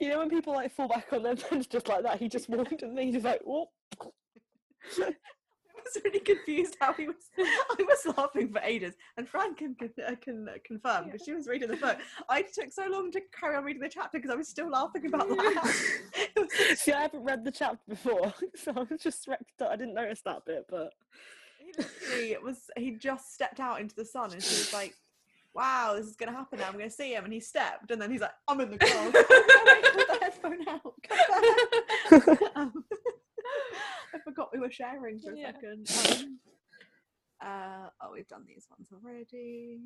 you 0.00 0.08
know 0.08 0.18
when 0.18 0.30
people 0.30 0.54
like 0.54 0.74
fall 0.74 0.88
back 0.88 1.12
on 1.12 1.22
their 1.22 1.36
bench 1.36 1.68
just 1.68 1.88
like 1.88 2.02
that, 2.02 2.18
he 2.18 2.28
just 2.28 2.48
walked 2.48 2.82
and 2.82 2.96
then 2.96 3.06
he 3.06 3.12
just 3.12 3.24
like, 3.24 3.40
whoop. 3.44 3.68
I 5.84 5.90
was 5.94 6.02
really 6.04 6.20
confused 6.20 6.76
how 6.80 6.92
he 6.94 7.06
was. 7.06 7.16
I 7.38 7.76
was 7.78 8.16
laughing 8.16 8.52
for 8.52 8.60
ages, 8.60 8.94
and 9.16 9.28
Fran 9.28 9.54
can 9.54 9.74
can, 9.74 9.90
uh, 10.06 10.14
can 10.20 10.48
uh, 10.48 10.52
confirm 10.64 11.06
because 11.06 11.22
she 11.24 11.32
was 11.34 11.46
reading 11.46 11.68
the 11.68 11.76
book. 11.76 11.98
I 12.28 12.42
took 12.42 12.72
so 12.72 12.86
long 12.88 13.10
to 13.12 13.20
carry 13.38 13.56
on 13.56 13.64
reading 13.64 13.82
the 13.82 13.88
chapter 13.88 14.18
because 14.18 14.30
I 14.30 14.36
was 14.36 14.48
still 14.48 14.70
laughing 14.70 15.06
about 15.06 15.28
that. 15.36 15.74
Was- 16.36 16.80
See, 16.80 16.92
I 16.92 17.02
haven't 17.02 17.24
read 17.24 17.44
the 17.44 17.50
chapter 17.52 17.82
before, 17.88 18.32
so 18.54 18.72
I 18.76 18.80
was 18.90 19.00
just 19.02 19.26
wrecked 19.28 19.60
up. 19.60 19.70
I 19.70 19.76
didn't 19.76 19.94
notice 19.94 20.20
that 20.24 20.44
bit, 20.44 20.66
but 20.68 20.92
he 21.58 21.72
literally 21.76 22.32
it 22.32 22.42
was 22.42 22.70
he 22.76 22.92
just 22.92 23.32
stepped 23.34 23.60
out 23.60 23.80
into 23.80 23.94
the 23.94 24.04
sun, 24.04 24.32
and 24.32 24.42
she 24.42 24.54
was 24.54 24.72
like, 24.72 24.94
"Wow, 25.54 25.94
this 25.96 26.06
is 26.06 26.16
gonna 26.16 26.32
happen 26.32 26.58
now. 26.60 26.66
I'm 26.68 26.72
gonna 26.72 26.90
see 26.90 27.14
him." 27.14 27.24
And 27.24 27.32
he 27.32 27.40
stepped, 27.40 27.90
and 27.90 28.00
then 28.00 28.10
he's 28.10 28.20
like, 28.20 28.32
"I'm 28.48 28.60
in 28.60 28.70
the 28.70 28.78
grass." 28.78 28.92
Oh, 28.94 29.90
put 29.92 30.08
the 30.08 30.18
headphone 30.24 30.68
out. 30.68 30.94
Um, 32.56 32.84
I 34.14 34.18
forgot 34.20 34.50
we 34.52 34.60
were 34.60 34.70
sharing 34.70 35.18
for 35.18 35.32
a 35.32 35.36
Yeah. 35.36 35.52
second. 35.52 35.90
Um, 36.22 36.38
uh, 37.44 37.88
oh, 38.02 38.12
we've 38.12 38.28
done 38.28 38.44
these 38.46 38.66
ones 38.70 38.88
already. 38.92 39.80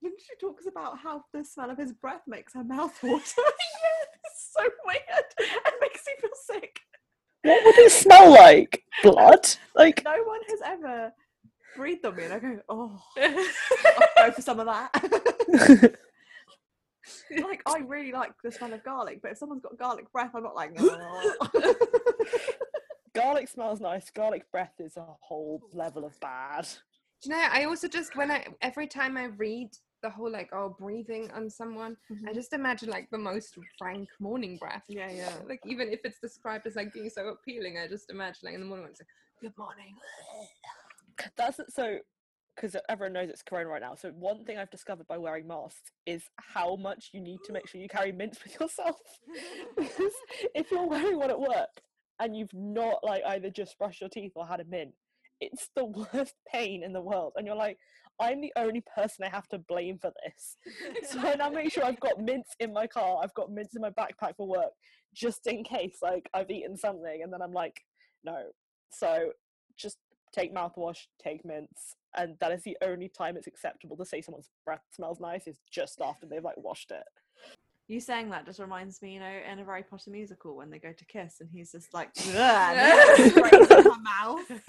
When 0.00 0.12
she 0.18 0.36
talks 0.40 0.66
about 0.66 0.98
how 0.98 1.24
the 1.32 1.44
smell 1.44 1.70
of 1.70 1.78
his 1.78 1.92
breath 1.92 2.22
makes 2.26 2.54
her 2.54 2.62
mouth 2.62 3.02
water, 3.02 3.18
it's 4.24 4.52
so 4.56 4.62
weird 4.84 5.24
and 5.40 5.74
makes 5.80 6.04
me 6.06 6.12
feel 6.20 6.30
sick. 6.34 6.78
What 7.42 7.64
would 7.64 7.78
it 7.78 7.92
smell 7.92 8.30
like? 8.30 8.84
Blood? 9.02 9.48
Like 9.74 10.04
No 10.04 10.22
one 10.24 10.40
has 10.48 10.60
ever 10.64 11.12
breathed 11.76 12.04
on 12.06 12.16
me 12.16 12.24
and 12.24 12.32
I 12.34 12.38
go, 12.38 12.58
oh, 12.68 13.02
I'll 13.18 14.28
go 14.28 14.32
for 14.32 14.42
some 14.42 14.60
of 14.60 14.66
that. 14.66 14.90
like, 17.42 17.62
I 17.66 17.78
really 17.78 18.12
like 18.12 18.32
the 18.42 18.50
smell 18.50 18.72
of 18.72 18.82
garlic, 18.84 19.20
but 19.22 19.32
if 19.32 19.38
someone's 19.38 19.62
got 19.62 19.78
garlic 19.78 20.10
breath, 20.12 20.30
I'm 20.34 20.42
not 20.42 20.54
like, 20.56 20.72
oh. 20.78 21.36
Garlic 23.16 23.48
smells 23.48 23.80
nice. 23.80 24.10
Garlic 24.10 24.50
breath 24.50 24.74
is 24.78 24.96
a 24.96 25.06
whole 25.20 25.60
level 25.72 26.04
of 26.04 26.18
bad. 26.20 26.66
Do 27.22 27.30
you 27.30 27.36
know, 27.36 27.42
I 27.50 27.64
also 27.64 27.88
just 27.88 28.14
when 28.16 28.30
I 28.30 28.46
every 28.60 28.86
time 28.86 29.16
I 29.16 29.24
read 29.24 29.70
the 30.02 30.10
whole 30.10 30.30
like 30.30 30.50
oh 30.52 30.76
breathing 30.78 31.30
on 31.32 31.48
someone, 31.48 31.96
I 32.10 32.12
mm-hmm. 32.12 32.34
just 32.34 32.52
imagine 32.52 32.90
like 32.90 33.08
the 33.10 33.18
most 33.18 33.56
frank 33.78 34.08
morning 34.20 34.58
breath. 34.58 34.84
yeah, 34.88 35.10
yeah. 35.10 35.32
Like 35.48 35.60
even 35.66 35.92
if 35.92 36.00
it's 36.04 36.20
described 36.20 36.66
as 36.66 36.76
like 36.76 36.92
being 36.92 37.10
so 37.10 37.28
appealing, 37.28 37.78
I 37.78 37.88
just 37.88 38.10
imagine 38.10 38.40
like 38.44 38.54
in 38.54 38.60
the 38.60 38.66
morning 38.66 38.88
it's 38.90 39.00
like 39.00 39.08
good 39.40 39.56
morning. 39.58 39.94
That's 41.36 41.60
so 41.70 41.98
because 42.54 42.76
everyone 42.88 43.12
knows 43.12 43.28
it's 43.28 43.42
corona 43.42 43.68
right 43.68 43.82
now. 43.82 43.94
So 43.94 44.10
one 44.10 44.44
thing 44.44 44.56
I've 44.58 44.70
discovered 44.70 45.06
by 45.06 45.18
wearing 45.18 45.46
masks 45.46 45.90
is 46.06 46.22
how 46.36 46.76
much 46.76 47.10
you 47.12 47.20
need 47.20 47.38
to 47.44 47.52
make 47.52 47.68
sure 47.68 47.80
you 47.80 47.88
carry 47.88 48.12
mints 48.12 48.42
with 48.42 48.58
yourself. 48.58 48.96
because 49.76 50.12
if 50.54 50.70
you're 50.70 50.86
wearing 50.86 51.18
one 51.18 51.30
at 51.30 51.38
work 51.38 51.82
and 52.20 52.36
you've 52.36 52.52
not 52.52 53.02
like 53.02 53.22
either 53.26 53.50
just 53.50 53.78
brushed 53.78 54.00
your 54.00 54.10
teeth 54.10 54.32
or 54.34 54.46
had 54.46 54.60
a 54.60 54.64
mint, 54.64 54.92
it's 55.40 55.68
the 55.76 55.84
worst 56.14 56.34
pain 56.50 56.82
in 56.82 56.92
the 56.92 57.00
world. 57.00 57.32
And 57.36 57.46
you're 57.46 57.56
like, 57.56 57.78
I'm 58.20 58.40
the 58.40 58.52
only 58.56 58.82
person 58.94 59.24
I 59.24 59.28
have 59.28 59.48
to 59.48 59.58
blame 59.58 59.98
for 59.98 60.12
this. 60.24 60.56
So 61.10 61.20
I 61.20 61.34
now 61.34 61.50
make 61.50 61.72
sure 61.72 61.84
I've 61.84 62.00
got 62.00 62.20
mints 62.20 62.50
in 62.60 62.72
my 62.72 62.86
car, 62.86 63.20
I've 63.22 63.34
got 63.34 63.52
mints 63.52 63.76
in 63.76 63.82
my 63.82 63.90
backpack 63.90 64.36
for 64.36 64.46
work, 64.46 64.70
just 65.14 65.46
in 65.46 65.62
case 65.62 65.98
like 66.02 66.28
I've 66.34 66.50
eaten 66.50 66.76
something 66.76 67.20
and 67.22 67.32
then 67.32 67.42
I'm 67.42 67.52
like, 67.52 67.80
no. 68.24 68.44
So 68.90 69.32
just 69.78 69.98
take 70.32 70.54
mouthwash, 70.54 71.06
take 71.22 71.44
mints, 71.44 71.94
and 72.16 72.36
that 72.40 72.52
is 72.52 72.62
the 72.62 72.76
only 72.82 73.08
time 73.08 73.36
it's 73.36 73.46
acceptable 73.46 73.96
to 73.96 74.04
say 74.04 74.20
someone's 74.20 74.50
breath 74.64 74.82
smells 74.92 75.20
nice 75.20 75.46
is 75.46 75.58
just 75.70 76.00
after 76.00 76.26
they've 76.26 76.42
like 76.42 76.56
washed 76.56 76.90
it. 76.90 77.04
You 77.88 78.00
saying 78.00 78.30
that 78.30 78.44
just 78.44 78.58
reminds 78.58 79.00
me, 79.00 79.14
you 79.14 79.20
know, 79.20 79.40
in 79.50 79.60
a 79.60 79.64
Harry 79.64 79.84
Potter 79.84 80.10
musical 80.10 80.56
when 80.56 80.70
they 80.70 80.78
go 80.78 80.92
to 80.92 81.04
kiss 81.04 81.40
and 81.40 81.48
he's 81.48 81.70
just 81.70 81.94
like, 81.94 82.10
"Ugh," 82.18 82.34
and 82.34 83.16
he 83.16 83.30
sprays 83.30 83.70
in 83.70 83.84
her 83.84 84.00
mouth. 84.02 84.50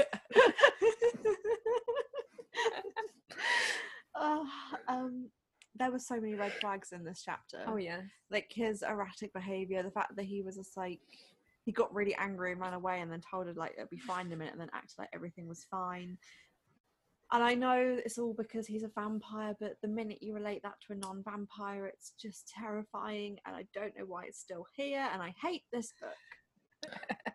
oh, 4.15 4.47
um, 4.87 5.29
there 5.75 5.91
were 5.91 5.97
so 5.99 6.19
many 6.19 6.35
red 6.35 6.53
flags 6.53 6.91
in 6.91 7.03
this 7.03 7.23
chapter. 7.25 7.63
Oh 7.65 7.77
yeah. 7.77 8.01
like 8.29 8.51
his 8.53 8.83
erratic 8.83 9.33
behavior, 9.33 9.81
the 9.81 9.91
fact 9.91 10.15
that 10.15 10.25
he 10.25 10.43
was 10.43 10.55
just 10.55 10.77
like 10.77 10.99
he 11.65 11.71
got 11.71 11.93
really 11.93 12.15
angry 12.15 12.51
and 12.51 12.61
ran 12.61 12.73
away, 12.73 13.01
and 13.01 13.11
then 13.11 13.21
told 13.21 13.47
her 13.47 13.53
like 13.53 13.73
it'd 13.77 13.89
be 13.89 13.97
fine 13.97 14.27
in 14.27 14.33
a 14.33 14.35
minute, 14.35 14.53
and 14.53 14.61
then 14.61 14.69
acted 14.73 14.99
like 14.99 15.09
everything 15.11 15.47
was 15.47 15.65
fine. 15.71 16.19
And 17.31 17.43
I 17.43 17.55
know 17.55 17.99
it's 18.05 18.17
all 18.17 18.33
because 18.33 18.67
he's 18.67 18.83
a 18.83 18.91
vampire, 18.95 19.53
but 19.59 19.73
the 19.81 19.87
minute 19.89 20.19
you 20.21 20.33
relate 20.33 20.61
that 20.63 20.75
to 20.87 20.93
a 20.93 20.95
non-vampire, 20.95 21.85
it's 21.85 22.13
just 22.19 22.47
terrifying, 22.47 23.37
and 23.45 23.53
I 23.55 23.65
don't 23.73 23.97
know 23.97 24.05
why 24.05 24.25
it's 24.25 24.39
still 24.39 24.65
here, 24.73 25.09
and 25.11 25.21
I 25.21 25.33
hate 25.41 25.63
this 25.71 25.93
book. 25.99 26.93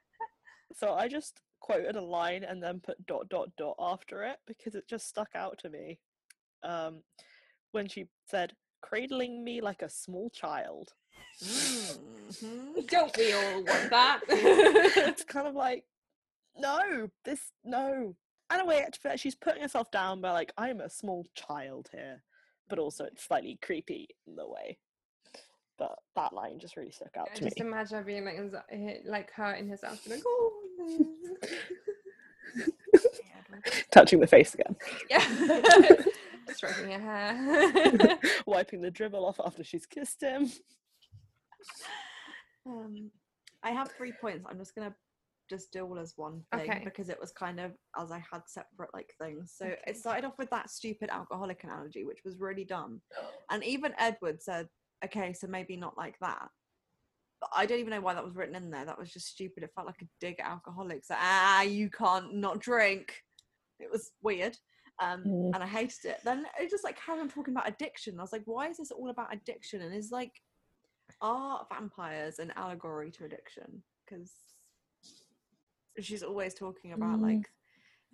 So 0.75 0.95
I 0.95 1.07
just 1.07 1.43
quoted 1.61 1.97
a 1.97 2.01
line 2.01 2.45
and 2.45 2.63
then 2.63 2.81
put 2.81 3.07
dot 3.07 3.29
dot 3.29 3.51
dot 3.59 3.77
after 3.79 4.23
it 4.25 4.39
because 4.47 4.75
it 4.75 4.89
just 4.89 5.07
stuck 5.07 5.29
out 5.35 5.59
to 5.59 5.69
me. 5.69 5.99
Um, 6.65 7.03
when 7.73 7.89
she 7.89 8.07
said, 8.27 8.55
"Cradling 8.81 9.45
me 9.45 9.61
like 9.61 9.83
a 9.83 9.89
small 9.91 10.31
child," 10.31 10.95
Mhm. 11.41 12.87
Don't 12.89 13.17
we 13.17 13.33
all 13.35 13.63
want 13.65 13.91
that? 13.91 14.21
it's 14.29 15.25
kind 15.25 15.47
of 15.47 15.55
like, 15.55 15.85
no, 16.57 17.11
this 17.25 17.53
no. 17.65 18.17
And 18.53 18.63
a 18.63 18.65
way, 18.67 18.85
she's 19.17 19.35
putting 19.35 19.63
herself 19.63 19.91
down 19.91 20.21
by 20.21 20.33
like, 20.33 20.53
I'm 20.59 20.81
a 20.81 20.91
small 20.91 21.27
child 21.35 21.89
here, 21.91 22.23
but 22.69 22.79
also 22.79 23.05
it's 23.05 23.25
slightly 23.25 23.59
creepy 23.63 24.09
in 24.27 24.37
the 24.37 24.47
way. 24.47 24.79
But 25.79 25.99
that 26.17 26.35
line 26.35 26.59
just 26.59 26.77
really 26.77 26.91
stuck 26.91 27.17
out 27.17 27.29
I 27.33 27.35
to 27.37 27.45
me. 27.45 27.51
just 27.51 27.61
imagine 27.61 27.99
her 27.99 28.05
being 28.05 28.25
like, 28.27 28.37
in 28.37 28.51
z- 28.51 29.01
like 29.09 29.33
her 29.33 29.53
in 29.55 29.69
his 29.69 29.83
house, 29.83 30.07
like, 30.07 30.23
oh, 30.27 30.53
Touching 33.91 34.21
the 34.21 34.27
face 34.27 34.55
again, 34.55 34.77
yeah, 35.11 35.21
stroking 36.55 36.91
her 36.91 36.99
hair. 36.99 38.19
wiping 38.47 38.81
the 38.81 38.91
dribble 38.91 39.25
off 39.25 39.41
after 39.45 39.63
she's 39.63 39.87
kissed 39.87 40.23
him. 40.23 40.51
Um, 42.67 43.11
I 43.63 43.71
have 43.71 43.91
three 43.93 44.13
points. 44.21 44.45
I'm 44.49 44.59
just 44.59 44.75
gonna 44.75 44.95
just 45.53 45.71
do 45.71 45.85
all 45.85 45.99
as 45.99 46.15
one 46.17 46.43
thing 46.51 46.63
Okay. 46.63 46.81
because 46.83 47.11
it 47.11 47.21
was 47.21 47.31
kind 47.31 47.61
of 47.61 47.73
as 47.99 48.11
I 48.11 48.23
had 48.33 48.43
separate 48.47 48.89
like 48.95 49.13
things. 49.21 49.53
So 49.55 49.67
Okay. 49.67 49.79
it 49.87 49.97
started 49.99 50.25
off 50.25 50.39
with 50.39 50.49
that 50.51 50.71
stupid 50.71 51.11
alcoholic 51.11 51.63
analogy, 51.63 52.05
which 52.05 52.21
was 52.25 52.39
really 52.39 52.65
dumb. 52.65 53.03
And 53.51 53.63
even 53.65 53.93
Edward 53.99 54.43
said, 54.43 54.69
"Okay, 55.05 55.35
so 55.35 55.47
maybe 55.47 55.77
not 55.77 55.99
like 55.99 56.17
that." 56.21 56.49
But 57.43 57.51
I 57.55 57.67
don't 57.67 57.81
even 57.81 57.91
know 57.91 58.01
why 58.01 58.15
that 58.15 58.25
was 58.25 58.35
written 58.35 58.55
in 58.55 58.71
there. 58.71 58.87
That 58.87 58.99
was 58.99 59.13
just 59.13 59.27
stupid. 59.27 59.63
It 59.63 59.73
felt 59.75 59.87
like 59.87 60.01
a 60.01 60.09
dig 60.21 60.41
at 60.41 60.47
alcoholics. 60.47 61.11
Like, 61.11 61.19
ah, 61.21 61.63
you 61.63 61.91
can't 61.91 62.35
not 62.35 62.61
drink. 62.61 63.23
It 63.79 63.91
was 63.91 64.13
weird. 64.23 64.57
Um, 65.01 65.25
Mm. 65.25 65.51
and 65.55 65.63
I 65.63 65.67
hated 65.67 66.05
it. 66.13 66.21
Then 66.25 66.47
it 66.59 66.71
just 66.71 66.85
like 66.85 66.97
carried 67.05 67.21
on 67.21 67.29
talking 67.29 67.53
about 67.55 67.69
addiction. 67.69 68.19
I 68.19 68.23
was 68.23 68.33
like, 68.33 68.47
why 68.47 68.69
is 68.69 68.79
this 68.79 68.91
all 68.93 69.11
about 69.11 69.35
addiction? 69.35 69.83
And 69.83 69.95
is 69.95 70.11
like, 70.13 70.33
are 71.21 71.67
vampires 71.71 72.39
an 72.39 72.53
allegory 72.57 73.11
to 73.13 73.25
addiction? 73.25 73.83
Because 74.07 74.33
she's 76.01 76.23
always 76.23 76.55
talking 76.55 76.93
about 76.93 77.19
Mm. 77.19 77.23
like 77.23 77.51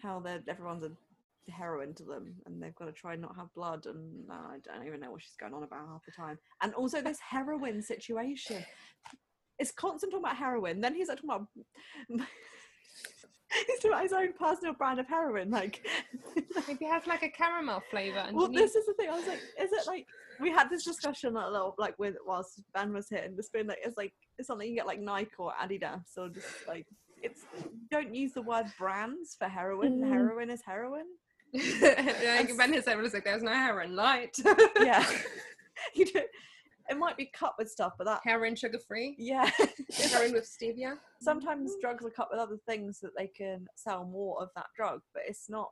how 0.03 0.21
they're 0.21 0.43
everyone's 0.49 0.85
a 0.85 0.91
heroin 1.51 1.95
to 1.95 2.05
them 2.05 2.35
and 2.47 2.63
they've 2.63 2.75
got 2.75 2.85
to 2.87 2.93
try 2.93 3.15
and 3.15 3.23
not 3.23 3.35
have 3.37 3.53
blood 3.55 3.87
and 3.87 4.29
uh, 4.31 4.35
I 4.35 4.59
don't 4.65 4.87
even 4.87 5.01
know 5.01 5.11
what 5.13 5.23
she's 5.23 5.37
going 5.37 5.55
on 5.55 5.63
about 5.63 5.87
half 5.89 6.05
the 6.05 6.13
time. 6.13 6.39
And 6.63 6.75
also 6.75 7.01
this 7.01 7.19
heroin 7.21 7.81
situation. 7.83 8.65
It's 9.59 9.73
constant 9.73 10.13
talking 10.13 10.25
about 10.25 10.37
heroin. 10.37 10.81
Then 10.81 10.95
he's 10.95 11.09
like 11.09 11.17
talking 11.23 11.31
about 11.31 11.47
he's 13.67 13.77
talking 13.79 13.91
about 13.93 14.03
his 14.03 14.13
own 14.13 14.33
personal 14.35 14.75
brand 14.75 15.01
of 15.01 15.07
heroin. 15.09 15.51
Like 15.59 15.81
if 16.37 16.69
Maybe 16.69 16.85
has 16.85 17.07
like 17.07 17.23
a 17.23 17.31
caramel 17.31 17.83
flavor. 17.91 18.29
well, 18.33 18.49
this 18.49 18.75
is 18.75 18.87
the 18.87 18.93
thing. 18.95 19.09
I 19.09 19.17
was 19.17 19.27
like, 19.27 19.41
is 19.61 19.73
it 19.73 19.87
like 19.87 20.07
we 20.41 20.51
had 20.51 20.69
this 20.71 20.85
discussion 20.85 21.35
a 21.37 21.51
little 21.51 21.75
like 21.79 21.99
with 21.99 22.17
whilst 22.27 22.61
Ben 22.75 22.93
was 22.93 23.09
here, 23.09 23.23
and 23.25 23.37
just 23.37 23.53
being 23.53 23.67
like, 23.67 23.79
it's 23.85 23.97
like 23.97 24.13
it's 24.39 24.47
something 24.49 24.69
you 24.69 24.75
get 24.77 24.87
like 24.87 25.01
Nike 25.01 25.31
or 25.39 25.53
Adidas 25.61 26.17
or 26.17 26.29
just 26.29 26.47
like 26.69 26.87
it's 27.23 27.45
don't 27.91 28.15
use 28.15 28.33
the 28.33 28.43
word 28.43 28.67
brands 28.79 29.35
for 29.39 29.49
heroin. 29.49 30.01
Mm. 30.03 30.09
Heroin 30.09 30.51
is 30.51 30.63
heroin. 30.65 31.05
Ben 31.53 32.73
has 32.75 32.85
said, 32.85 32.99
was 33.01 33.15
like, 33.15 33.25
there's 33.25 33.43
no 33.43 33.53
heroin 33.53 33.97
light. 33.97 34.37
Yeah, 34.81 35.05
you 35.95 36.07
know, 36.15 36.23
it 36.91 36.99
might 36.99 37.17
be 37.17 37.31
cut 37.35 37.55
with 37.59 37.71
stuff, 37.71 37.93
but 37.99 38.05
that 38.05 38.21
heroin 38.25 38.55
sugar 38.57 38.79
free. 38.87 39.15
yeah. 39.19 39.51
Heroin 39.93 40.33
with 40.33 40.45
stevia. 40.51 40.97
Sometimes 41.21 41.73
drugs 41.81 42.05
are 42.05 42.11
cut 42.11 42.29
with 42.31 42.41
other 42.41 42.59
things 42.67 43.01
that 43.01 43.13
they 43.17 43.27
can 43.27 43.67
sell 43.77 44.05
more 44.05 44.41
of 44.43 44.51
that 44.57 44.67
drug, 44.77 45.01
but 45.15 45.23
it's 45.27 45.49
not. 45.49 45.71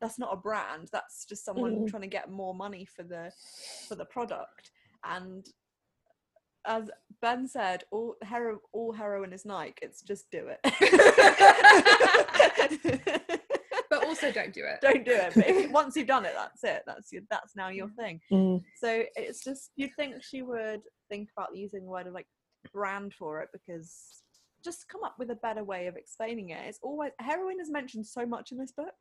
That's 0.00 0.18
not 0.18 0.32
a 0.32 0.36
brand. 0.36 0.88
That's 0.92 1.24
just 1.24 1.44
someone 1.44 1.74
Mm. 1.74 1.88
trying 1.88 2.02
to 2.02 2.08
get 2.08 2.30
more 2.30 2.54
money 2.54 2.84
for 2.84 3.02
the 3.02 3.32
for 3.88 3.96
the 3.96 4.04
product. 4.04 4.70
And 5.04 5.44
as 6.68 6.90
Ben 7.20 7.48
said, 7.48 7.82
all 7.90 8.14
hero 8.24 8.60
all 8.72 8.92
heroin 8.92 9.32
is 9.32 9.44
Nike. 9.44 9.74
It's 9.82 10.02
just 10.02 10.30
do 10.30 10.48
it. 10.48 10.60
But 13.90 14.04
also 14.04 14.30
don't 14.30 14.52
do 14.52 14.64
it. 14.64 14.80
Don't 14.82 15.04
do 15.04 15.12
it. 15.12 15.32
But 15.34 15.48
if, 15.48 15.70
once 15.72 15.96
you've 15.96 16.06
done 16.06 16.26
it, 16.26 16.34
that's 16.36 16.62
it. 16.64 16.82
That's 16.86 17.12
your, 17.12 17.22
that's 17.30 17.56
now 17.56 17.68
your 17.68 17.88
thing. 17.88 18.20
Mm. 18.30 18.62
So 18.76 19.04
it's 19.16 19.42
just 19.42 19.70
you'd 19.76 19.94
think 19.96 20.22
she 20.22 20.42
would 20.42 20.82
think 21.08 21.30
about 21.36 21.56
using 21.56 21.84
the 21.84 21.90
word 21.90 22.06
of 22.06 22.12
like 22.12 22.26
brand 22.72 23.14
for 23.14 23.40
it 23.40 23.48
because 23.52 24.22
just 24.62 24.88
come 24.88 25.04
up 25.04 25.14
with 25.18 25.30
a 25.30 25.36
better 25.36 25.64
way 25.64 25.86
of 25.86 25.96
explaining 25.96 26.50
it. 26.50 26.66
It's 26.66 26.80
always 26.82 27.12
heroin 27.18 27.60
is 27.60 27.70
mentioned 27.70 28.06
so 28.06 28.26
much 28.26 28.52
in 28.52 28.58
this 28.58 28.72
book, 28.72 28.94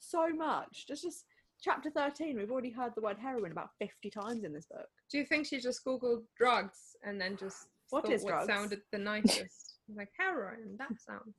so 0.00 0.28
much. 0.28 0.86
Just 0.86 1.02
just 1.02 1.24
chapter 1.64 1.90
thirteen, 1.90 2.36
we've 2.36 2.50
already 2.50 2.70
heard 2.70 2.92
the 2.94 3.00
word 3.00 3.16
heroin 3.18 3.50
about 3.50 3.70
fifty 3.78 4.10
times 4.10 4.44
in 4.44 4.52
this 4.52 4.66
book. 4.66 4.86
Do 5.10 5.18
you 5.18 5.24
think 5.24 5.46
she 5.46 5.58
just 5.58 5.84
googled 5.84 6.22
drugs 6.36 6.96
and 7.02 7.18
then 7.18 7.36
just 7.36 7.66
What 7.90 8.04
thought 8.04 8.12
is 8.12 8.22
what 8.22 8.30
drugs? 8.30 8.46
sounded 8.46 8.80
the 8.92 8.98
nicest? 8.98 9.78
like 9.96 10.10
heroin. 10.18 10.76
That 10.78 10.92
sounds. 11.00 11.34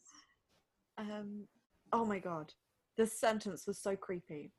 Um, 0.97 1.45
oh 1.93 2.05
my 2.05 2.19
god, 2.19 2.53
this 2.97 3.19
sentence 3.19 3.67
was 3.67 3.78
so 3.78 3.95
creepy. 3.95 4.51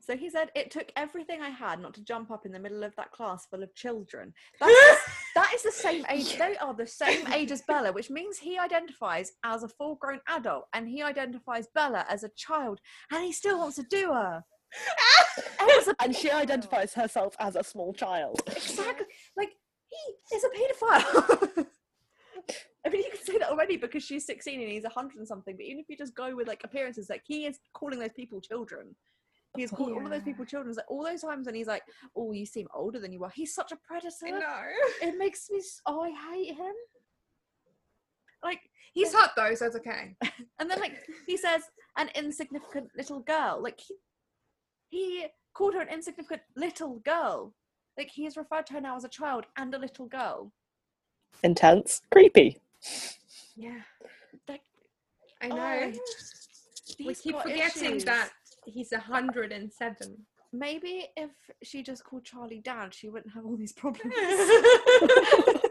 So 0.00 0.16
he 0.16 0.30
said, 0.30 0.50
"It 0.54 0.70
took 0.70 0.90
everything 0.96 1.42
I 1.42 1.50
had 1.50 1.80
not 1.80 1.92
to 1.94 2.04
jump 2.04 2.30
up 2.30 2.46
in 2.46 2.52
the 2.52 2.58
middle 2.58 2.82
of 2.82 2.94
that 2.96 3.12
class 3.12 3.46
full 3.46 3.62
of 3.62 3.74
children." 3.74 4.32
That 4.60 4.68
is, 4.68 5.14
that 5.34 5.52
is 5.54 5.62
the 5.62 5.72
same 5.72 6.06
age. 6.08 6.38
They 6.38 6.56
are 6.56 6.74
the 6.74 6.86
same 6.86 7.26
age 7.32 7.50
as 7.50 7.62
Bella, 7.62 7.92
which 7.92 8.08
means 8.08 8.38
he 8.38 8.58
identifies 8.58 9.32
as 9.44 9.62
a 9.62 9.68
full-grown 9.68 10.20
adult, 10.28 10.68
and 10.72 10.88
he 10.88 11.02
identifies 11.02 11.66
Bella 11.74 12.06
as 12.08 12.24
a 12.24 12.30
child, 12.30 12.80
and 13.10 13.24
he 13.24 13.32
still 13.32 13.58
wants 13.58 13.76
to 13.76 13.82
do 13.82 14.12
her. 14.12 14.44
Emma's 15.60 15.88
a 15.88 15.94
And 16.02 16.14
she 16.14 16.30
identifies 16.30 16.94
herself 16.94 17.34
as 17.38 17.56
a 17.56 17.64
small 17.64 17.92
child. 17.92 18.40
exactly 18.46 19.06
like 19.36 19.50
he 19.88 20.36
is 20.36 20.44
a 20.44 20.48
paedophile. 20.48 21.66
I 22.86 22.88
mean, 22.88 23.02
you 23.02 23.10
can 23.10 23.24
say 23.24 23.38
that 23.38 23.50
already 23.50 23.76
because 23.76 24.04
she's 24.04 24.26
16 24.26 24.60
and 24.60 24.70
he's 24.70 24.84
100 24.84 25.16
and 25.18 25.26
something. 25.26 25.56
But 25.56 25.64
even 25.64 25.80
if 25.80 25.86
you 25.88 25.96
just 25.96 26.14
go 26.14 26.36
with 26.36 26.46
like 26.46 26.60
appearances, 26.62 27.08
like 27.10 27.22
he 27.26 27.44
is 27.46 27.58
calling 27.74 27.98
those 27.98 28.12
people 28.14 28.40
children. 28.40 28.94
He 29.56 29.62
has 29.62 29.70
called 29.70 29.92
all 29.92 30.04
of 30.04 30.10
those 30.10 30.22
people 30.22 30.44
children. 30.44 30.68
It's 30.70 30.76
Like 30.76 30.90
all 30.90 31.02
those 31.02 31.22
times 31.22 31.46
when 31.46 31.54
he's 31.54 31.66
like, 31.66 31.82
"Oh, 32.14 32.32
you 32.32 32.44
seem 32.44 32.68
older 32.74 33.00
than 33.00 33.10
you 33.12 33.24
are." 33.24 33.32
He's 33.34 33.54
such 33.54 33.72
a 33.72 33.76
predator. 33.88 34.26
I 34.26 34.30
know. 34.30 34.62
It 35.08 35.16
makes 35.18 35.48
me. 35.50 35.60
Oh, 35.86 36.02
I 36.02 36.10
hate 36.34 36.54
him. 36.56 36.74
Like, 38.44 38.60
He's 38.92 39.12
hot 39.14 39.32
though, 39.36 39.54
so 39.54 39.66
it's 39.66 39.76
okay. 39.76 40.14
and 40.60 40.70
then 40.70 40.78
like 40.78 40.94
he 41.26 41.36
says, 41.36 41.62
"An 41.96 42.10
insignificant 42.14 42.88
little 42.96 43.20
girl." 43.20 43.60
Like 43.62 43.80
he, 43.80 43.94
he 44.96 45.26
called 45.52 45.74
her 45.74 45.80
an 45.82 45.88
insignificant 45.88 46.42
little 46.56 47.00
girl. 47.00 47.52
Like 47.98 48.10
he 48.10 48.24
has 48.24 48.36
referred 48.36 48.66
to 48.66 48.74
her 48.74 48.80
now 48.80 48.96
as 48.96 49.04
a 49.04 49.08
child 49.08 49.44
and 49.56 49.74
a 49.74 49.78
little 49.78 50.06
girl. 50.06 50.52
Intense. 51.42 52.02
Creepy. 52.10 52.58
Yeah, 53.56 53.80
Like, 54.48 54.62
I 55.42 55.48
oh, 55.48 55.56
know. 55.56 55.92
we 57.04 57.14
keep 57.14 57.38
forgetting 57.40 57.90
issues. 57.92 58.04
that 58.04 58.30
he's 58.66 58.92
a 58.92 58.98
hundred 58.98 59.52
and 59.52 59.72
seven. 59.72 60.26
Maybe 60.52 61.08
if 61.16 61.30
she 61.62 61.82
just 61.82 62.04
called 62.04 62.24
Charlie 62.24 62.60
Dad, 62.60 62.94
she 62.94 63.08
wouldn't 63.08 63.34
have 63.34 63.44
all 63.44 63.56
these 63.56 63.72
problems. 63.72 64.14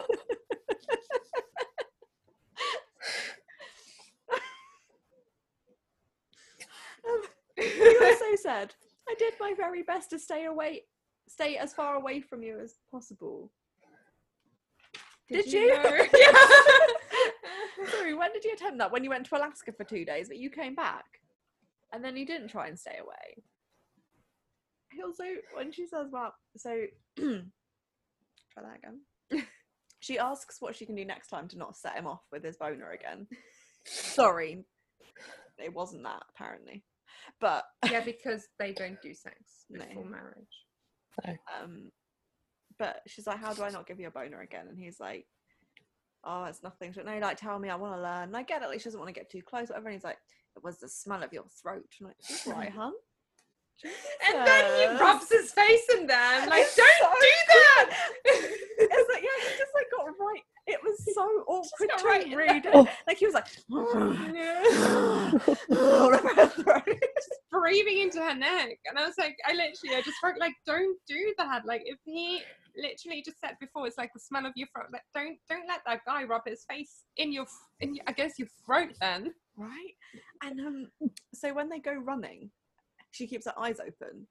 Um, 7.07 7.21
he 7.55 7.69
so 8.17 8.36
said, 8.41 8.73
"I 9.08 9.16
did 9.18 9.34
my 9.39 9.53
very 9.56 9.84
best 9.84 10.10
to 10.12 10.20
stay 10.20 10.45
away, 10.45 10.84
stay 11.28 11.58
as 11.58 11.74
far 11.74 11.95
away 11.95 12.22
from 12.22 12.43
you 12.43 12.60
as 12.60 12.76
possible." 12.91 13.51
Did 15.30 15.51
you? 15.51 15.70
know? 15.70 16.06
yeah. 16.14 16.34
Sorry, 17.91 18.14
when 18.14 18.32
did 18.32 18.43
you 18.43 18.53
attempt 18.53 18.78
that? 18.80 18.91
When 18.91 19.03
you 19.03 19.10
went 19.10 19.26
to 19.28 19.38
Alaska 19.38 19.72
for 19.72 19.84
two 19.84 20.06
days, 20.06 20.28
but 20.28 20.38
you 20.38 20.49
came 20.49 20.76
back, 20.76 21.06
and 21.91 22.03
then 22.03 22.18
you 22.18 22.26
didn't 22.26 22.49
try 22.49 22.68
and 22.68 22.80
stay 22.80 22.97
away. 23.01 23.43
He 24.91 25.01
also, 25.01 25.24
when 25.53 25.72
she 25.72 25.88
says, 25.88 26.08
"Well," 26.12 26.34
so 26.58 26.86
try 27.18 28.64
that 28.64 28.78
again. 28.78 29.45
she 29.99 30.20
asks 30.20 30.62
what 30.62 30.76
she 30.76 30.86
can 30.86 30.95
do 30.95 31.06
next 31.06 31.28
time 31.28 31.47
to 31.49 31.58
not 31.58 31.76
set 31.76 31.95
him 31.95 32.08
off 32.08 32.22
with 32.32 32.43
his 32.43 32.58
boner 32.58 32.91
again. 32.91 33.28
Sorry, 33.86 34.66
it 35.62 35.74
wasn't 35.74 36.03
that 36.03 36.24
apparently, 36.34 36.84
but 37.39 37.63
yeah, 37.89 38.01
because 38.01 38.47
they 38.59 38.71
don't 38.73 39.01
do 39.01 39.13
sex 39.13 39.36
No. 39.69 39.86
before 39.86 40.05
marriage. 40.05 41.38
um, 41.61 41.91
but 42.78 43.01
she's 43.07 43.26
like, 43.28 43.39
"How 43.39 43.53
do 43.53 43.63
I 43.63 43.69
not 43.69 43.88
give 43.88 43.99
you 43.99 44.07
a 44.07 44.11
boner 44.11 44.41
again?" 44.41 44.67
And 44.69 44.78
he's 44.78 44.99
like, 44.99 45.26
"Oh, 46.23 46.43
it's 46.45 46.61
nothing." 46.63 46.91
She's 46.91 46.97
like, 47.03 47.05
no, 47.05 47.19
like 47.26 47.38
tell 47.38 47.57
me, 47.59 47.69
I 47.69 47.76
want 47.76 47.93
to 47.95 48.01
learn. 48.01 48.23
And 48.23 48.38
I 48.38 48.43
get 48.43 48.61
it. 48.63 48.67
Like 48.69 48.80
she 48.80 48.86
doesn't 48.86 48.99
want 48.99 49.13
to 49.13 49.19
get 49.19 49.30
too 49.32 49.41
close, 49.41 49.69
whatever. 49.69 49.88
And 49.88 49.95
he's 49.95 50.03
like, 50.03 50.17
"It 50.55 50.63
was 50.63 50.80
the 50.80 50.89
smell 50.89 51.23
of 51.23 51.32
your 51.32 51.45
throat." 51.61 51.86
And 51.99 52.01
I'm 52.01 52.07
like, 52.07 52.17
"It's 52.19 52.47
all 52.47 52.53
right, 52.53 52.69
hun." 52.76 52.93
And 53.84 54.47
then 54.47 54.80
he 54.80 54.99
rubs 55.01 55.30
his 55.30 55.51
face 55.51 55.86
in 55.97 56.07
there. 56.07 56.17
I'm 56.41 56.47
like, 56.49 56.63
It's 56.63 56.76
don't 56.78 56.88
so 57.01 57.11
do 57.19 57.28
that. 57.49 57.89
It's 58.78 59.09
like, 59.13 59.23
yeah, 59.23 59.49
he 59.49 59.57
just 59.57 59.73
like 59.73 59.88
got 59.91 60.05
right. 60.20 60.41
It 60.68 60.80
was 60.84 60.97
so 61.13 61.24
awkward 61.47 61.89
to 61.97 62.05
right 62.05 62.26
in 62.26 62.36
read. 62.36 62.68
Oh. 62.74 62.88
Like 63.07 63.18
he 63.18 63.28
was 63.28 63.36
like, 63.36 63.45
Just 67.16 67.30
breathing 67.51 67.99
into 67.99 68.20
her 68.20 68.34
neck, 68.34 68.80
and 68.86 68.97
I 68.97 69.05
was 69.05 69.16
like, 69.18 69.38
I 69.47 69.51
literally, 69.51 69.95
I 69.95 70.01
just 70.01 70.18
felt 70.20 70.39
like, 70.39 70.53
don't 70.66 70.97
do 71.07 71.34
that. 71.38 71.66
Like, 71.66 71.84
if 71.86 71.99
he 72.03 72.41
literally 72.76 73.22
just 73.24 73.39
said 73.39 73.55
before, 73.61 73.88
it's 73.88 73.97
like 73.97 74.11
the 74.13 74.20
smell 74.20 74.45
of 74.45 74.53
your 74.55 74.68
throat. 74.76 74.88
Like, 74.91 75.03
don't, 75.13 75.38
don't 75.49 75.68
let 75.68 75.82
that 75.86 76.01
guy 76.05 76.24
rub 76.24 76.41
his 76.45 76.66
face 76.70 77.03
in 77.18 77.32
your, 77.32 77.45
in 77.80 77.95
your, 77.95 78.03
I 78.07 78.11
guess 78.11 78.39
your 78.39 78.47
throat. 78.66 78.93
Then 78.99 79.34
right? 79.57 79.93
And 80.43 80.59
um, 80.59 80.88
so 81.34 81.53
when 81.53 81.70
they 81.70 81.80
go 81.80 81.93
running, 81.93 82.51
she 83.11 83.28
keeps 83.28 83.45
her 83.45 83.57
eyes 83.57 83.80
open. 83.80 84.28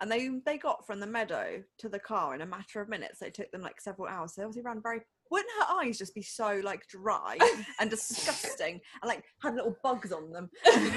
And 0.00 0.12
they 0.12 0.28
they 0.44 0.58
got 0.58 0.86
from 0.86 1.00
the 1.00 1.06
meadow 1.06 1.62
to 1.78 1.88
the 1.88 1.98
car 1.98 2.34
in 2.34 2.42
a 2.42 2.46
matter 2.46 2.82
of 2.82 2.88
minutes. 2.88 3.22
It 3.22 3.32
took 3.32 3.50
them 3.50 3.62
like 3.62 3.80
several 3.80 4.08
hours. 4.08 4.34
So 4.34 4.40
they 4.40 4.44
obviously 4.44 4.62
ran 4.62 4.82
very. 4.82 5.00
Wouldn't 5.30 5.50
her 5.60 5.74
eyes 5.80 5.98
just 5.98 6.14
be 6.14 6.22
so 6.22 6.60
like 6.64 6.86
dry 6.88 7.36
and 7.80 7.90
disgusting 7.90 8.80
and 9.02 9.08
like 9.08 9.24
had 9.42 9.54
little 9.54 9.76
bugs 9.82 10.12
on 10.12 10.30
them? 10.32 10.50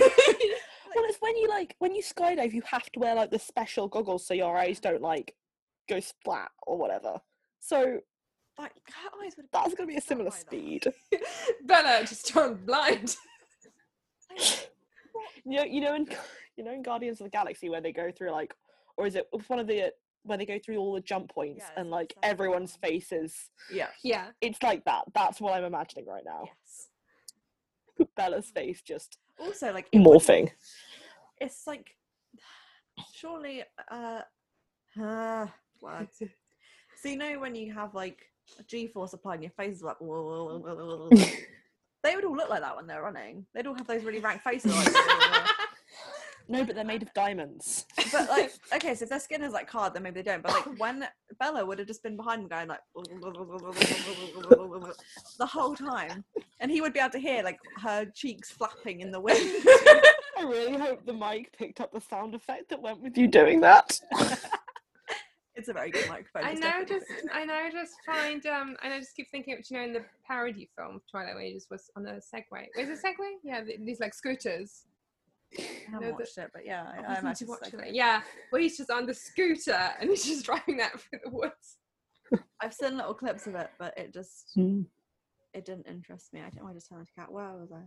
Well, 0.96 1.06
it's 1.08 1.18
when 1.20 1.38
you 1.38 1.48
like 1.48 1.76
when 1.78 1.94
you 1.94 2.02
skydive, 2.02 2.52
you 2.52 2.64
have 2.66 2.90
to 2.92 3.00
wear 3.00 3.14
like 3.14 3.30
the 3.30 3.38
special 3.38 3.88
goggles 3.88 4.26
so 4.26 4.34
your 4.34 4.58
eyes 4.58 4.80
don't 4.80 5.04
like 5.04 5.36
go 5.88 6.00
splat 6.00 6.50
or 6.66 6.78
whatever. 6.80 7.20
So 7.60 8.00
Like 8.58 8.72
her 8.88 9.24
eyes 9.24 9.34
would. 9.38 9.46
have 9.54 9.66
that's 9.66 9.76
to 9.76 9.86
be 9.86 9.98
a 9.98 10.02
similar 10.02 10.32
speed. 10.32 10.92
Bella 11.64 12.02
just 12.08 12.28
turned 12.28 12.66
blind. 12.66 13.16
You 15.46 15.58
know, 15.58 15.64
you 15.64 15.82
know, 15.82 15.96
in 15.96 16.08
you 16.58 16.64
know, 16.64 16.72
in 16.74 16.82
Guardians 16.82 17.22
of 17.22 17.26
the 17.26 17.32
Galaxy, 17.32 17.70
where 17.70 17.82
they 17.82 17.92
go 17.92 18.12
through 18.12 18.32
like, 18.32 18.54
or 18.98 19.06
is 19.08 19.16
it 19.16 19.28
one 19.48 19.60
of 19.60 19.68
the 19.68 19.92
where 20.24 20.38
they 20.38 20.46
go 20.46 20.60
through 20.64 20.78
all 20.78 20.94
the 20.94 21.02
jump 21.02 21.30
points 21.34 21.60
Yes, 21.66 21.72
and 21.78 21.90
like 21.90 22.12
it's 22.12 22.18
like- 22.24 22.32
everyone's 22.32 22.76
faces? 22.76 23.50
Yeah. 23.72 23.88
Yeah. 24.04 24.28
It's 24.42 24.62
like 24.62 24.84
that. 24.86 25.06
That's 25.14 25.42
what 25.42 25.54
I'm 25.54 25.64
imagining 25.64 26.06
right 26.06 26.24
now. 26.26 26.44
Yes. 26.46 28.08
Bella's 28.16 28.50
face 28.50 28.82
just 28.82 29.18
Also, 29.40 29.74
like 29.74 29.88
it 29.92 30.00
wouldn't- 30.00 30.22
morphing. 30.24 30.52
It's 31.42 31.66
like 31.68 31.96
surely 33.14 33.64
uh, 33.90 34.22
uh 35.02 35.48
words. 35.82 36.22
So 37.02 37.10
you 37.10 37.18
know 37.18 37.40
when 37.40 37.56
you 37.56 37.74
have 37.74 37.96
like 37.96 38.20
a 38.60 38.64
G-force 38.64 39.14
applied 39.14 39.36
and 39.36 39.44
your 39.44 39.52
face 39.54 39.78
is 39.78 39.84
like 39.84 40.00
they 42.04 42.16
would 42.16 42.26
all 42.26 42.36
look 42.36 42.50
like 42.50 42.62
that 42.62 42.76
when 42.76 42.88
they're 42.88 43.02
running. 43.04 43.46
They'd 43.54 43.68
all 43.68 43.76
have 43.76 43.88
those 43.88 44.04
really 44.04 44.20
rank 44.20 44.42
faces. 44.42 44.76
Like, 44.76 44.94
No, 46.52 46.66
but 46.66 46.74
they're 46.76 46.84
made 46.84 47.04
of 47.04 47.14
diamonds. 47.14 47.86
But 48.12 48.30
like, 48.30 48.52
okay, 48.76 48.95
so 48.95 49.04
if 49.04 49.10
their 49.10 49.20
skin 49.20 49.43
is 49.43 49.54
like 49.54 49.70
hard, 49.70 49.93
then 49.93 50.04
maybe 50.04 50.22
they 50.22 50.32
don't. 50.32 50.43
But 50.43 50.54
like 50.54 50.80
when 50.80 51.08
Bella 51.39 51.66
would 51.66 51.80
have 51.80 51.88
just 51.88 52.04
been 52.04 52.16
behind 52.16 52.43
him 52.43 52.47
going 52.47 52.68
like 52.68 52.80
the 55.38 55.45
whole 55.45 55.76
time, 55.76 56.24
and 56.60 56.72
he 56.72 56.82
would 56.82 56.93
be 56.93 57.00
able 57.00 57.12
to 57.12 57.20
hear 57.20 57.43
like 57.43 57.60
her 57.82 58.06
cheeks 58.06 58.52
flapping 58.52 59.02
in 59.02 59.12
the 59.12 59.20
wind. 59.20 59.39
I 60.38 60.43
really 60.43 60.78
hope 60.78 61.06
the 61.06 61.14
mic 61.14 61.56
picked 61.58 61.82
up 61.82 61.91
the 61.91 62.00
sound 62.00 62.34
effect 62.34 62.70
that 62.70 62.82
went 62.82 63.02
with 63.02 63.18
you 63.18 63.28
doing 63.28 63.60
that. 63.62 64.00
it's 65.56 65.68
a 65.68 65.74
very 65.74 65.91
good 65.91 66.08
microphone. 66.08 66.45
I 66.45 66.52
it's 66.52 66.62
now 66.62 66.84
just, 66.86 67.06
I 67.34 67.43
now 67.43 67.70
just 67.70 67.95
find, 68.06 68.45
um, 68.45 68.78
and 68.82 68.93
I 68.93 69.00
just 69.00 69.16
keep 69.16 69.30
thinking, 69.30 69.56
of, 69.56 69.60
you 69.70 69.78
know, 69.78 69.84
in 69.84 69.91
the 69.91 70.06
parody 70.26 70.70
film 70.78 71.02
Twilight, 71.12 71.36
where 71.36 71.43
he 71.43 71.54
just 71.54 71.70
was 71.70 71.91
on 71.97 72.06
a 72.08 72.14
Segway. 72.14 72.68
Was 72.78 72.88
it 72.88 73.00
Segway? 73.06 73.34
Yeah, 73.43 73.62
these 73.84 74.00
like 74.00 74.14
scooters. 74.14 74.86
I 75.58 75.62
haven't 75.91 76.08
No, 76.10 76.14
watched 76.14 76.38
it, 76.38 76.50
but 76.54 76.66
yeah, 76.66 76.84
I 76.93 77.16
I, 77.16 77.20
imagine 77.20 77.47
watch 77.47 77.60
it's 77.64 77.74
like- 77.74 77.88
it. 77.88 77.93
Yeah, 77.95 78.22
where 78.52 78.62
he's 78.62 78.78
just 78.78 78.91
on 78.91 79.06
the 79.06 79.14
scooter 79.14 79.72
and 80.00 80.10
he's 80.10 80.26
just 80.26 80.45
driving 80.45 80.78
that 80.78 81.00
through 81.00 81.20
the 81.24 81.30
woods. 81.32 81.78
I've 82.62 82.74
seen 82.74 82.97
little 82.97 83.14
clips 83.16 83.47
of 83.47 83.56
it, 83.56 83.72
but 83.80 83.97
it 83.97 84.14
just 84.14 84.52
Hmm. 84.54 84.82
it 85.54 85.66
didn't 85.66 85.88
interest 85.88 86.32
me. 86.34 86.41
I 86.41 86.50
don't. 86.52 86.70
I 86.70 86.74
just 86.74 86.89
turned 86.89 87.08
to 87.08 87.14
cat. 87.14 87.32
Where 87.32 87.45
was 87.54 87.72
I? 87.72 87.82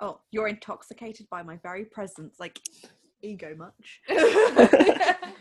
Oh, 0.00 0.20
you're 0.30 0.48
intoxicated 0.48 1.26
by 1.30 1.42
my 1.42 1.56
very 1.62 1.84
presence. 1.86 2.36
Like 2.38 2.60
ego 3.22 3.54
much? 3.56 4.00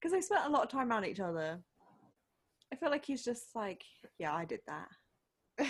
Because 0.00 0.12
they 0.12 0.20
spent 0.20 0.46
a 0.46 0.48
lot 0.48 0.62
of 0.62 0.68
time 0.70 0.90
around 0.92 1.06
each 1.06 1.18
other. 1.18 1.58
I 2.72 2.76
feel 2.76 2.88
like 2.88 3.04
he's 3.04 3.24
just 3.24 3.56
like, 3.56 3.82
yeah, 4.20 4.32
I 4.32 4.44
did 4.44 4.60
that. 4.68 5.66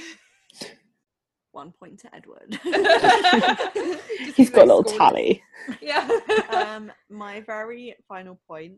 One 1.58 1.72
point 1.72 1.98
to 2.02 2.14
Edward. 2.14 2.56
He's 4.36 4.48
got 4.48 4.62
a 4.62 4.72
little 4.72 4.84
scolding. 4.84 4.96
tally. 4.96 5.42
Yeah. 5.82 6.08
um, 6.50 6.92
my 7.10 7.40
very 7.40 7.96
final 8.06 8.38
point 8.46 8.74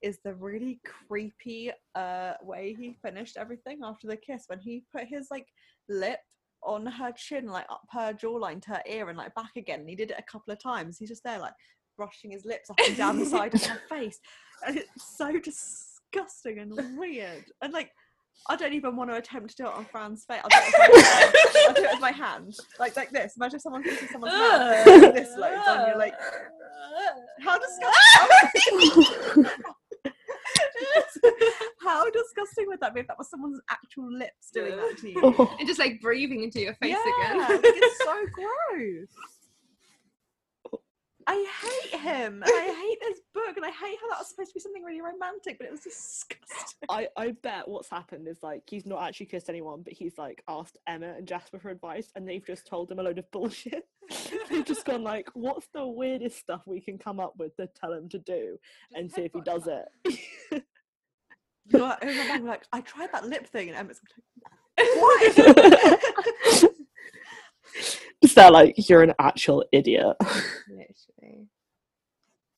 is 0.00 0.18
the 0.24 0.32
really 0.32 0.80
creepy 0.82 1.72
uh 1.94 2.32
way 2.42 2.74
he 2.78 2.96
finished 3.02 3.36
everything 3.36 3.80
after 3.84 4.06
the 4.06 4.16
kiss 4.16 4.44
when 4.46 4.60
he 4.60 4.82
put 4.94 5.04
his 5.06 5.28
like 5.30 5.46
lip 5.90 6.20
on 6.62 6.86
her 6.86 7.12
chin, 7.12 7.48
like 7.48 7.66
up 7.68 7.82
her 7.90 8.14
jawline 8.14 8.62
to 8.62 8.70
her 8.70 8.82
ear 8.88 9.10
and 9.10 9.18
like 9.18 9.34
back 9.34 9.52
again. 9.56 9.80
And 9.80 9.88
he 9.90 9.94
did 9.94 10.10
it 10.10 10.18
a 10.18 10.32
couple 10.32 10.54
of 10.54 10.58
times. 10.58 10.96
He's 10.96 11.10
just 11.10 11.22
there 11.22 11.38
like 11.38 11.52
brushing 11.98 12.30
his 12.30 12.46
lips 12.46 12.70
up 12.70 12.78
and 12.82 12.96
down 12.96 13.18
the 13.18 13.26
side 13.26 13.54
of 13.54 13.62
her 13.62 13.80
face. 13.90 14.18
And 14.66 14.78
it's 14.78 15.18
so 15.18 15.38
disgusting 15.38 16.60
and 16.60 16.98
weird. 16.98 17.44
And 17.60 17.74
like 17.74 17.90
I 18.48 18.56
don't 18.56 18.74
even 18.74 18.96
want 18.96 19.10
to 19.10 19.16
attempt 19.16 19.50
to 19.50 19.56
do 19.56 19.66
it 19.66 19.74
on 19.74 19.84
Fran's 19.86 20.24
face. 20.24 20.40
I'll 20.42 20.50
do 20.50 20.56
it 20.58 20.92
with 20.92 21.02
my 21.02 21.08
hand. 21.08 21.76
Do 21.76 21.82
it 21.82 21.90
with 21.92 22.00
my 22.00 22.12
hand. 22.12 22.56
Like 22.78 22.96
like 22.96 23.10
this. 23.10 23.36
Imagine 23.36 23.60
someone 23.60 23.82
kisses 23.82 24.10
someone's 24.10 24.34
mouth 24.34 24.86
and 24.86 25.16
this 25.16 25.36
loads 25.36 25.66
on 25.66 25.88
you 25.88 25.98
like 25.98 26.14
how 27.40 27.58
disgusting! 27.58 29.44
How 31.82 32.08
disgusting 32.10 32.66
would 32.66 32.80
that 32.80 32.94
be 32.94 33.00
if 33.00 33.06
that 33.06 33.18
was 33.18 33.30
someone's 33.30 33.60
actual 33.70 34.12
lips 34.12 34.50
doing 34.52 34.76
that 34.76 34.98
to 34.98 35.10
you? 35.10 35.20
Oh. 35.22 35.56
and 35.58 35.66
just 35.66 35.78
like 35.78 36.00
breathing 36.00 36.42
into 36.42 36.60
your 36.60 36.74
face 36.74 36.96
yeah, 37.06 37.32
again. 37.32 37.48
like, 37.48 37.60
it's 37.62 37.98
so 37.98 38.26
gross. 38.34 39.08
I 41.28 41.46
hate 41.90 42.00
him. 42.00 42.42
I 42.46 42.86
hate 42.88 42.98
this 43.00 43.20
book, 43.34 43.56
and 43.56 43.64
I 43.64 43.70
hate 43.70 43.98
how 44.00 44.10
that 44.10 44.18
was 44.18 44.28
supposed 44.28 44.50
to 44.50 44.54
be 44.54 44.60
something 44.60 44.84
really 44.84 45.00
romantic, 45.00 45.58
but 45.58 45.66
it 45.66 45.70
was 45.70 45.80
disgusting. 45.80 46.88
I, 46.88 47.08
I 47.16 47.32
bet 47.42 47.66
what's 47.66 47.90
happened 47.90 48.28
is 48.28 48.42
like 48.42 48.62
he's 48.66 48.86
not 48.86 49.02
actually 49.02 49.26
kissed 49.26 49.48
anyone, 49.48 49.82
but 49.82 49.92
he's 49.92 50.18
like 50.18 50.42
asked 50.48 50.78
Emmett 50.86 51.18
and 51.18 51.26
Jasper 51.26 51.58
for 51.58 51.70
advice, 51.70 52.10
and 52.14 52.28
they've 52.28 52.46
just 52.46 52.66
told 52.66 52.90
him 52.90 52.98
a 52.98 53.02
load 53.02 53.18
of 53.18 53.30
bullshit. 53.32 53.88
they've 54.50 54.64
just 54.64 54.84
gone 54.84 55.02
like, 55.02 55.28
"What's 55.34 55.66
the 55.74 55.86
weirdest 55.86 56.38
stuff 56.38 56.62
we 56.66 56.80
can 56.80 56.98
come 56.98 57.18
up 57.18 57.34
with 57.38 57.56
to 57.56 57.68
tell 57.68 57.92
him 57.92 58.08
to 58.10 58.18
do, 58.18 58.58
and 58.94 59.10
see 59.10 59.22
if 59.22 59.32
he 59.32 59.40
does 59.40 59.66
it." 59.66 60.62
You 61.68 61.80
know 61.80 61.86
what? 61.86 62.02
It 62.02 62.06
was 62.06 62.16
my 62.16 62.38
mum, 62.38 62.46
like, 62.46 62.64
I 62.72 62.80
tried 62.80 63.10
that 63.12 63.26
lip 63.26 63.46
thing, 63.48 63.68
and 63.68 63.76
Emma's 63.76 64.00
like, 64.78 64.88
why? 64.94 65.32
Just 68.26 68.34
there, 68.34 68.50
like 68.50 68.74
you're 68.88 69.04
an 69.04 69.14
actual 69.20 69.64
idiot. 69.70 70.16
Literally. 70.68 71.46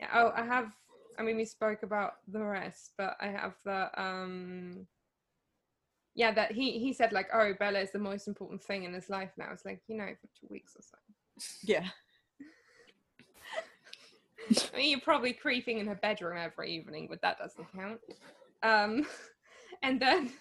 Yeah. 0.00 0.08
Oh, 0.14 0.32
I 0.34 0.42
have. 0.42 0.72
I 1.18 1.22
mean, 1.22 1.36
we 1.36 1.44
spoke 1.44 1.82
about 1.82 2.12
the 2.26 2.42
rest, 2.42 2.92
but 2.96 3.18
I 3.20 3.26
have 3.26 3.52
the 3.66 3.90
um. 4.02 4.86
Yeah, 6.14 6.32
that 6.32 6.52
he 6.52 6.78
he 6.78 6.94
said 6.94 7.12
like, 7.12 7.28
oh, 7.34 7.52
Bella 7.58 7.80
is 7.80 7.92
the 7.92 7.98
most 7.98 8.28
important 8.28 8.62
thing 8.62 8.84
in 8.84 8.94
his 8.94 9.10
life 9.10 9.28
now. 9.36 9.50
It's 9.52 9.66
like 9.66 9.82
you 9.88 9.96
know 9.98 10.06
for 10.06 10.28
two 10.40 10.46
weeks 10.48 10.74
or 10.74 10.80
so. 10.80 10.96
yeah. 11.62 11.88
I 14.72 14.76
mean, 14.78 14.90
you're 14.92 15.00
probably 15.00 15.34
creeping 15.34 15.80
in 15.80 15.86
her 15.86 15.96
bedroom 15.96 16.38
every 16.38 16.74
evening, 16.74 17.08
but 17.10 17.20
that 17.20 17.36
doesn't 17.36 17.66
count. 17.76 18.00
Um, 18.62 19.06
and 19.82 20.00
then. 20.00 20.32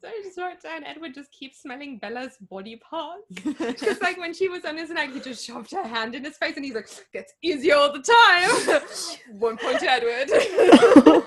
So 0.00 0.08
I 0.08 0.20
just 0.22 0.38
wrote 0.38 0.62
down 0.62 0.84
Edward 0.84 1.14
just 1.14 1.30
keeps 1.30 1.60
smelling 1.62 1.98
Bella's 1.98 2.36
body 2.40 2.76
parts. 2.76 3.22
Because 3.44 4.00
like 4.00 4.18
when 4.18 4.32
she 4.32 4.48
was 4.48 4.64
on 4.64 4.76
his 4.76 4.90
neck, 4.90 5.12
he 5.12 5.20
just 5.20 5.44
shoved 5.44 5.70
her 5.72 5.86
hand 5.86 6.14
in 6.14 6.24
his 6.24 6.36
face 6.38 6.56
and 6.56 6.64
he's 6.64 6.74
like, 6.74 6.88
gets 7.12 7.34
easier 7.42 7.76
all 7.76 7.92
the 7.92 8.02
time. 8.02 8.80
One 9.38 9.56
point 9.56 9.80
to 9.80 9.90
Edward. 9.90 10.30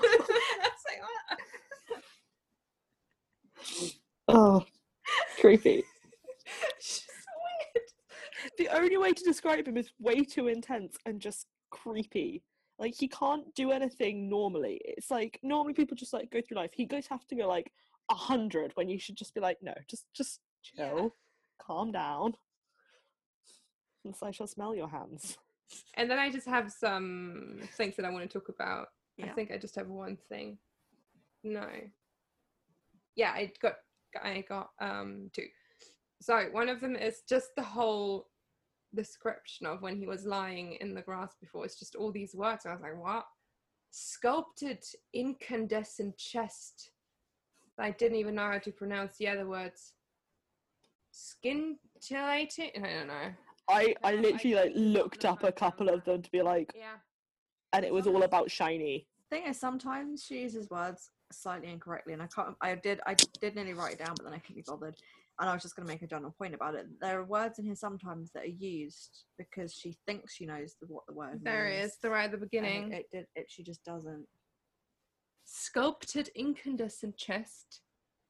Like, 4.26 4.36
oh, 4.36 4.64
creepy. 5.40 5.84
The 8.58 8.68
only 8.68 8.96
way 8.96 9.12
to 9.12 9.24
describe 9.24 9.66
him 9.66 9.76
is 9.76 9.90
way 9.98 10.24
too 10.24 10.48
intense 10.48 10.96
and 11.04 11.20
just 11.20 11.46
creepy. 11.70 12.42
Like 12.78 12.94
he 12.94 13.08
can't 13.08 13.54
do 13.54 13.70
anything 13.70 14.28
normally. 14.28 14.80
It's 14.84 15.10
like 15.10 15.38
normally 15.42 15.74
people 15.74 15.96
just 15.96 16.12
like 16.12 16.30
go 16.30 16.40
through 16.40 16.56
life. 16.56 16.70
He 16.72 16.86
goes 16.86 17.06
have 17.06 17.26
to 17.28 17.34
go 17.34 17.46
like 17.46 17.70
a 18.10 18.14
hundred 18.14 18.72
when 18.74 18.88
you 18.88 18.98
should 18.98 19.16
just 19.16 19.34
be 19.34 19.40
like, 19.40 19.58
no, 19.62 19.74
just 19.88 20.06
just 20.14 20.40
Yeah. 20.74 20.90
chill, 20.90 21.16
calm 21.60 21.92
down. 21.92 22.34
And 24.04 24.14
so 24.14 24.26
I 24.26 24.30
shall 24.30 24.46
smell 24.46 24.74
your 24.74 24.88
hands. 24.88 25.38
And 25.94 26.10
then 26.10 26.18
I 26.18 26.30
just 26.30 26.46
have 26.46 26.70
some 26.70 27.60
things 27.76 27.96
that 27.96 28.04
I 28.04 28.10
want 28.10 28.30
to 28.30 28.38
talk 28.38 28.48
about. 28.50 28.88
I 29.22 29.28
think 29.28 29.50
I 29.50 29.56
just 29.58 29.76
have 29.76 29.88
one 29.88 30.16
thing. 30.28 30.58
No. 31.42 31.66
Yeah, 33.16 33.30
I 33.30 33.52
got 33.62 33.74
I 34.22 34.44
got 34.48 34.70
um 34.80 35.30
two. 35.32 35.46
So 36.20 36.48
one 36.52 36.68
of 36.68 36.80
them 36.80 36.96
is 36.96 37.22
just 37.28 37.54
the 37.56 37.62
whole 37.62 38.28
description 38.94 39.66
of 39.66 39.82
when 39.82 39.96
he 39.96 40.06
was 40.06 40.24
lying 40.24 40.74
in 40.80 40.94
the 40.94 41.02
grass 41.02 41.34
before. 41.40 41.64
It's 41.64 41.78
just 41.78 41.96
all 41.96 42.12
these 42.12 42.34
words. 42.34 42.64
And 42.64 42.72
I 42.72 42.74
was 42.74 42.82
like, 42.82 42.96
what? 43.00 43.26
Sculpted 43.90 44.82
incandescent 45.12 46.16
chest. 46.16 46.90
I 47.78 47.90
didn't 47.90 48.18
even 48.18 48.34
know 48.36 48.50
how 48.50 48.58
to 48.58 48.70
pronounce 48.72 49.16
the 49.16 49.28
other 49.28 49.46
words. 49.46 49.92
Scintillating? 51.10 52.70
I 52.76 52.80
don't 52.88 53.06
know. 53.08 53.32
I 53.68 53.94
I 54.02 54.14
literally 54.16 54.56
like 54.56 54.72
looked 54.74 55.24
up 55.24 55.42
a 55.42 55.52
couple 55.52 55.88
of 55.88 56.04
them 56.04 56.22
to 56.22 56.30
be 56.30 56.42
like, 56.42 56.72
Yeah. 56.76 56.96
and 57.72 57.84
it 57.84 57.92
was 57.92 58.06
all 58.06 58.22
about 58.22 58.50
shiny. 58.50 59.06
thing 59.30 59.46
is, 59.46 59.58
sometimes 59.58 60.22
she 60.24 60.42
uses 60.42 60.68
words 60.70 61.10
slightly 61.32 61.70
incorrectly, 61.70 62.12
and 62.12 62.22
I 62.22 62.26
can't. 62.26 62.54
I 62.60 62.74
did. 62.74 63.00
I 63.06 63.14
did 63.40 63.54
nearly 63.54 63.72
write 63.74 63.94
it 63.94 63.98
down, 64.04 64.14
but 64.16 64.24
then 64.24 64.34
I 64.34 64.38
couldn't 64.38 64.56
be 64.56 64.64
bothered. 64.66 64.96
And 65.40 65.50
I 65.50 65.52
was 65.54 65.62
just 65.62 65.74
going 65.74 65.84
to 65.88 65.92
make 65.92 66.02
a 66.02 66.06
general 66.06 66.32
point 66.38 66.54
about 66.54 66.76
it. 66.76 66.86
There 67.00 67.18
are 67.18 67.24
words 67.24 67.58
in 67.58 67.64
here 67.64 67.74
sometimes 67.74 68.30
that 68.34 68.44
are 68.44 68.46
used 68.46 69.24
because 69.36 69.74
she 69.74 69.96
thinks 70.06 70.32
she 70.32 70.46
knows 70.46 70.76
the, 70.80 70.86
what 70.86 71.04
the 71.08 71.12
word 71.14 71.40
There 71.42 71.68
means. 71.70 71.86
is, 71.90 71.96
the 72.00 72.10
right 72.10 72.26
at 72.26 72.30
the 72.30 72.36
beginning. 72.38 72.92
It, 72.92 72.98
it 72.98 73.06
did. 73.10 73.26
It. 73.34 73.46
She 73.48 73.64
just 73.64 73.82
doesn't. 73.84 74.26
Sculpted 75.44 76.28
incandescent 76.34 77.16
chest, 77.16 77.80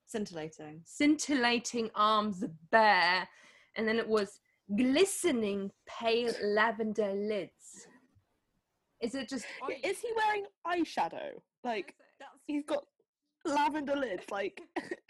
Scintillating. 0.07 0.81
scintillating 0.85 1.91
arms 1.95 2.45
bare, 2.71 3.29
and 3.77 3.87
then 3.87 3.99
it 3.99 4.09
was 4.09 4.41
glistening 4.77 5.71
pale 5.87 6.33
lavender 6.43 7.12
lids. 7.12 7.87
Is 9.01 9.15
it 9.15 9.29
just? 9.29 9.45
Oh, 9.62 9.69
yeah, 9.71 9.91
Is 9.91 10.01
he 10.01 10.09
wearing 10.17 10.45
eyeshadow? 10.67 11.31
Like 11.62 11.95
he's 12.47 12.65
got 12.65 12.85
lavender 13.45 13.97
lids. 13.97 14.25
Like 14.31 14.61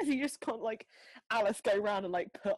has 0.01 0.09
he 0.09 0.21
just 0.21 0.41
can't 0.41 0.63
like 0.63 0.87
Alice 1.31 1.61
go 1.61 1.79
around 1.81 2.05
and 2.05 2.13
like 2.13 2.29
put 2.43 2.55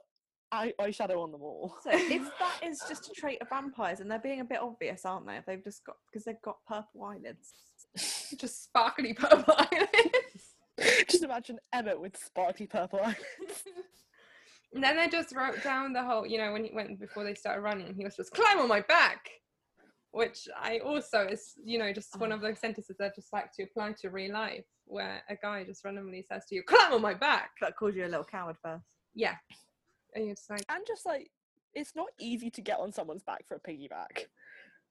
eye- 0.53 0.75
eyeshadow 0.81 1.23
on 1.23 1.33
them 1.33 1.43
all? 1.43 1.77
So 1.83 1.91
if 1.93 2.31
that 2.39 2.61
is 2.65 2.83
just 2.89 3.09
a 3.11 3.13
trait 3.13 3.41
of 3.43 3.49
vampires, 3.49 4.01
and 4.01 4.11
they're 4.11 4.19
being 4.19 4.41
a 4.41 4.45
bit 4.45 4.61
obvious, 4.61 5.05
aren't 5.05 5.27
they? 5.27 5.37
If 5.37 5.47
they've 5.47 5.63
just 5.65 5.85
got 5.85 5.97
because 6.11 6.25
they've 6.25 6.43
got 6.43 6.57
purple 6.67 7.05
eyelids. 7.05 7.53
just 8.37 8.64
sparkly 8.64 9.14
purple 9.14 9.55
eyelids? 9.59 11.07
just 11.09 11.22
imagine 11.22 11.59
Emmett 11.72 12.01
with 12.01 12.16
sparkly 12.16 12.66
purple 12.66 13.01
eyes. 13.03 13.16
and 14.74 14.82
then 14.82 14.99
I 14.99 15.09
just 15.09 15.34
wrote 15.34 15.62
down 15.62 15.93
the 15.93 16.03
whole, 16.03 16.26
you 16.26 16.39
know, 16.39 16.53
when 16.53 16.64
he 16.64 16.70
went 16.74 17.01
before 17.01 17.24
they 17.24 17.34
started 17.34 17.62
running, 17.62 17.95
he 17.95 18.05
was 18.05 18.16
just 18.16 18.32
climb 18.32 18.59
on 18.59 18.68
my 18.68 18.80
back, 18.80 19.30
which 20.11 20.49
I 20.61 20.78
also 20.78 21.26
is, 21.26 21.55
you 21.64 21.78
know, 21.78 21.93
just 21.93 22.18
one 22.18 22.32
oh. 22.32 22.37
of 22.37 22.43
those 22.43 22.59
sentences 22.59 22.97
I 23.01 23.11
just 23.14 23.32
like 23.32 23.53
to 23.53 23.62
apply 23.64 23.95
to 24.01 24.11
real 24.11 24.32
life, 24.32 24.64
where 24.84 25.22
a 25.30 25.37
guy 25.37 25.64
just 25.64 25.84
randomly 25.84 26.24
says 26.30 26.45
to 26.49 26.55
you, 26.55 26.62
climb 26.62 26.93
on 26.93 27.03
my 27.03 27.14
back. 27.14 27.51
That 27.61 27.76
called 27.76 27.95
you 27.95 28.05
a 28.05 28.09
little 28.09 28.24
coward 28.24 28.57
first. 28.62 28.84
Yeah, 29.14 29.37
and 30.14 30.26
you're 30.26 30.34
just 30.34 30.51
like, 30.51 30.64
and 30.68 30.84
just 30.87 31.07
like 31.07 31.30
it's 31.76 31.95
not 31.95 32.09
easy 32.18 32.51
to 32.51 32.61
get 32.62 32.80
on 32.80 32.91
someone's 32.91 33.22
back 33.22 33.47
for 33.47 33.57
a 33.57 33.61
piggyback. 33.61 34.24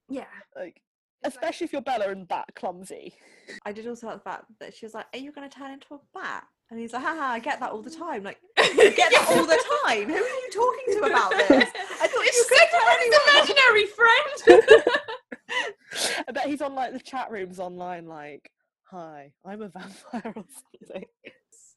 yeah. 0.08 0.24
Like 0.54 0.80
It's 1.24 1.34
like- 1.36 1.42
especially 1.44 1.64
if 1.66 1.72
you're 1.72 1.82
Bella 1.82 2.08
and 2.10 2.28
that 2.28 2.54
clumsy. 2.54 3.14
I 3.64 3.72
did 3.72 3.86
also 3.86 4.06
like 4.06 4.16
the 4.16 4.22
fact 4.30 4.44
that 4.60 4.74
she 4.74 4.86
was 4.86 4.94
like, 4.94 5.06
"Are 5.14 5.18
you 5.18 5.32
going 5.32 5.48
to 5.48 5.54
turn 5.56 5.70
into 5.72 5.94
a 5.94 5.98
bat?" 6.14 6.44
And 6.70 6.80
he's 6.80 6.92
like, 6.92 7.02
"Haha, 7.02 7.32
I 7.32 7.38
get 7.38 7.60
that 7.60 7.70
all 7.70 7.82
the 7.82 7.90
time." 7.90 8.22
Like, 8.24 8.38
you 8.58 8.90
get 8.92 9.12
that 9.12 9.26
all 9.30 9.44
the 9.46 9.62
time. 9.84 10.08
Who 10.08 10.14
are 10.14 10.18
you 10.18 10.50
talking 10.52 10.94
to 10.94 11.06
about 11.06 11.30
this? 11.30 11.70
I 12.02 12.06
thought 12.08 12.24
you 12.24 12.32
It's 12.32 12.48
could 12.48 12.58
like 12.58 12.70
tell 12.70 12.88
an 12.88 13.12
imaginary 13.46 13.86
friend. 13.86 14.84
I 16.28 16.32
bet 16.32 16.46
he's 16.46 16.60
on 16.62 16.74
like 16.74 16.92
the 16.92 17.00
chat 17.00 17.30
rooms 17.30 17.58
online, 17.60 18.06
like, 18.06 18.50
"Hi, 18.90 19.32
I'm 19.44 19.62
a 19.62 19.68
vampire" 19.68 20.32
or 20.36 20.44
something. 20.82 21.04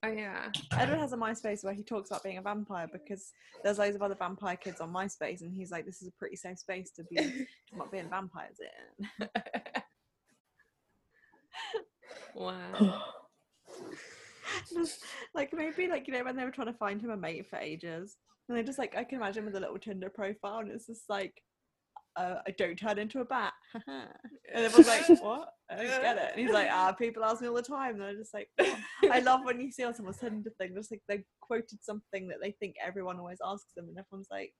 Oh 0.03 0.09
yeah. 0.09 0.49
Edward 0.73 0.99
has 0.99 1.13
a 1.13 1.17
MySpace 1.17 1.63
where 1.63 1.73
he 1.73 1.83
talks 1.83 2.09
about 2.09 2.23
being 2.23 2.37
a 2.37 2.41
vampire 2.41 2.87
because 2.91 3.31
there's 3.63 3.79
loads 3.79 3.95
of 3.95 4.01
other 4.01 4.15
vampire 4.15 4.55
kids 4.55 4.81
on 4.81 4.93
MySpace, 4.93 5.41
and 5.41 5.53
he's 5.53 5.71
like, 5.71 5.85
"This 5.85 6.01
is 6.01 6.07
a 6.07 6.11
pretty 6.19 6.35
safe 6.35 6.59
space 6.59 6.91
to 6.91 7.03
be 7.03 7.17
talking 7.17 7.47
about 7.73 7.91
being 7.91 8.09
vampires 8.09 8.57
in." 8.59 9.29
Wow. 12.35 13.03
Just, 14.73 15.03
like 15.35 15.53
maybe 15.53 15.87
like 15.87 16.07
you 16.07 16.13
know 16.13 16.23
when 16.23 16.35
they 16.35 16.43
were 16.43 16.51
trying 16.51 16.67
to 16.67 16.73
find 16.73 17.01
him 17.01 17.11
a 17.11 17.17
mate 17.17 17.47
for 17.49 17.57
ages, 17.57 18.17
and 18.47 18.57
they're 18.57 18.63
just 18.63 18.79
like 18.79 18.95
I 18.95 19.03
can 19.03 19.19
imagine 19.19 19.45
with 19.45 19.55
a 19.55 19.59
little 19.59 19.77
Tinder 19.77 20.09
profile, 20.09 20.59
and 20.59 20.71
it's 20.71 20.87
just 20.87 21.09
like. 21.09 21.41
Uh, 22.19 22.41
I 22.45 22.51
don't 22.51 22.75
turn 22.75 22.99
into 22.99 23.21
a 23.21 23.25
bat. 23.25 23.53
and 23.87 24.09
everyone's 24.53 24.87
like, 24.87 25.07
"What? 25.23 25.53
I 25.69 25.75
don't 25.77 26.01
get 26.01 26.17
it." 26.17 26.31
And 26.35 26.41
he's 26.41 26.53
like, 26.53 26.67
"Ah, 26.69 26.91
people 26.91 27.23
ask 27.23 27.41
me 27.41 27.47
all 27.47 27.55
the 27.55 27.61
time." 27.61 27.95
And 27.95 28.03
I'm 28.03 28.17
just 28.17 28.33
like, 28.33 28.49
"What?" 28.57 28.77
I 29.09 29.19
love 29.29 29.41
when 29.45 29.61
you 29.61 29.71
see 29.71 29.85
on 29.85 29.93
send 30.13 30.45
a 30.45 30.49
thing, 30.51 30.75
just 30.75 30.91
like 30.91 31.01
they 31.07 31.23
quoted 31.39 31.81
something 31.81 32.27
that 32.27 32.39
they 32.41 32.51
think 32.51 32.75
everyone 32.85 33.19
always 33.19 33.37
asks 33.45 33.71
them, 33.73 33.87
and 33.87 33.97
everyone's 33.97 34.27
like, 34.29 34.53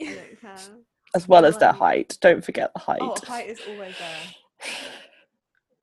"I 0.00 0.06
don't 0.06 0.40
care." 0.40 0.78
As 1.14 1.28
well 1.28 1.44
as 1.44 1.58
their 1.58 1.72
height. 1.72 2.18
Don't 2.20 2.44
forget 2.44 2.72
the 2.74 2.80
height. 2.80 2.98
Oh, 3.00 3.14
height 3.24 3.48
is 3.48 3.60
always 3.68 3.94
there. 3.98 4.70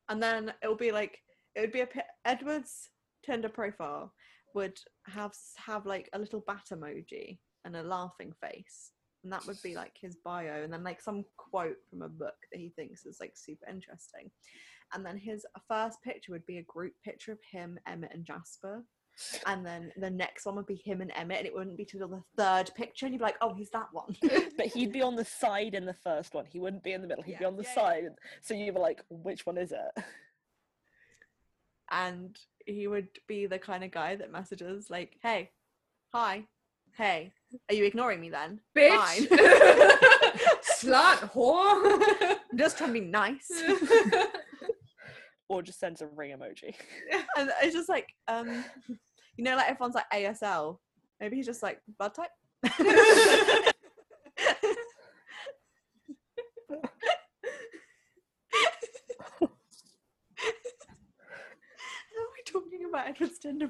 And 0.09 0.22
then 0.22 0.51
it'll 0.61 0.76
be 0.76 0.91
like 0.91 1.20
it 1.55 1.61
would 1.61 1.72
be 1.72 1.82
a 1.82 1.88
Edward's 2.26 2.89
Tinder 3.24 3.49
profile 3.49 4.11
would 4.55 4.80
have 5.05 5.34
have 5.57 5.86
like 5.86 6.09
a 6.13 6.20
little 6.20 6.43
bat 6.45 6.65
emoji 6.74 7.39
and 7.65 7.76
a 7.76 7.84
laughing 7.84 8.34
face, 8.41 8.91
and 9.24 9.32
that 9.34 9.45
would 9.45 9.61
be 9.61 9.76
like 9.76 9.93
his 9.99 10.15
bio, 10.15 10.63
and 10.63 10.72
then 10.72 10.84
like 10.84 11.01
some 11.01 11.26
quote 11.38 11.78
from 11.89 12.01
a 12.01 12.09
book 12.09 12.36
that 12.51 12.59
he 12.59 12.70
thinks 12.70 13.05
is 13.05 13.20
like 13.20 13.34
super 13.36 13.67
interesting, 13.70 14.32
and 14.93 15.05
then 15.05 15.17
his 15.17 15.45
first 15.67 16.01
picture 16.01 16.32
would 16.32 16.45
be 16.45 16.57
a 16.57 16.63
group 16.63 16.93
picture 17.03 17.32
of 17.32 17.39
him, 17.51 17.78
Emmett, 17.88 18.13
and 18.13 18.26
Jasper. 18.26 18.84
And 19.45 19.65
then 19.65 19.91
the 19.97 20.09
next 20.09 20.45
one 20.45 20.55
would 20.55 20.65
be 20.65 20.82
him 20.86 21.01
and 21.01 21.11
Emmett, 21.13 21.39
and 21.39 21.45
it 21.47 21.53
wouldn't 21.53 21.76
be 21.76 21.84
till 21.84 22.07
the 22.07 22.24
third 22.38 22.72
picture, 22.74 23.05
and 23.05 23.13
you'd 23.13 23.20
be 23.20 23.26
like, 23.26 23.36
"Oh, 23.41 23.53
he's 23.53 23.70
that 23.72 23.88
one." 23.91 24.15
but 24.57 24.67
he'd 24.67 24.93
be 24.93 25.01
on 25.01 25.17
the 25.17 25.26
side 25.41 25.76
in 25.76 25.86
the 25.86 25.93
first 25.93 26.34
one. 26.34 26.45
He 26.45 26.59
wouldn't 26.59 26.84
be 26.84 26.93
in 26.93 27.01
the 27.01 27.07
middle. 27.07 27.24
He'd 27.26 27.38
be 27.39 27.43
on 27.43 27.57
the 27.57 27.63
Yeah, 27.63 27.70
yeah. 27.76 27.82
side. 27.84 28.03
So 28.41 28.53
you 28.53 28.72
were 28.72 28.80
like, 28.80 29.03
which 29.09 29.45
one 29.45 29.57
is 29.57 29.74
it? 29.74 30.03
and 31.91 32.38
he 32.65 32.88
would 32.88 33.07
be 33.28 33.45
the 33.47 33.59
kind 33.59 33.84
of 33.84 33.91
guy 33.91 34.15
that 34.15 34.32
messages 34.32 34.89
like, 34.89 35.17
"Hey, 35.22 35.51
hi, 36.13 36.45
hey, 36.95 37.34
are 37.70 37.76
you 37.76 37.86
ignoring 37.86 38.22
me 38.22 38.30
then? 38.30 38.60
Bitch. 38.78 38.95
Fine." 38.95 39.28
Slut 40.80 41.32
whore. 41.34 42.00
I'm 42.24 42.47
just 42.58 42.78
trying 42.78 42.93
to 42.93 43.00
be 43.00 43.06
nice. 43.06 43.50
or 45.50 45.62
just 45.62 45.80
sends 45.80 46.02
a 46.02 46.08
ring 46.08 46.36
emoji. 46.38 46.76
and 47.38 47.52
it's 47.62 47.76
just 47.76 47.89
like, 47.89 48.08
um, 48.28 48.64
you 49.36 49.43
know, 49.43 49.56
like 49.56 49.70
everyone's 49.70 49.95
like 49.95 50.10
ASL. 50.14 50.78
Maybe 51.20 51.38
he's 51.38 51.45
just 51.45 51.64
like 51.64 51.82
blood 51.97 52.14
type. 52.14 52.30
How 52.64 52.84
are 62.22 62.32
we 62.36 62.43
talking 62.45 62.86
about 62.88 63.08
Edward's 63.10 63.39
Tinder 63.39 63.70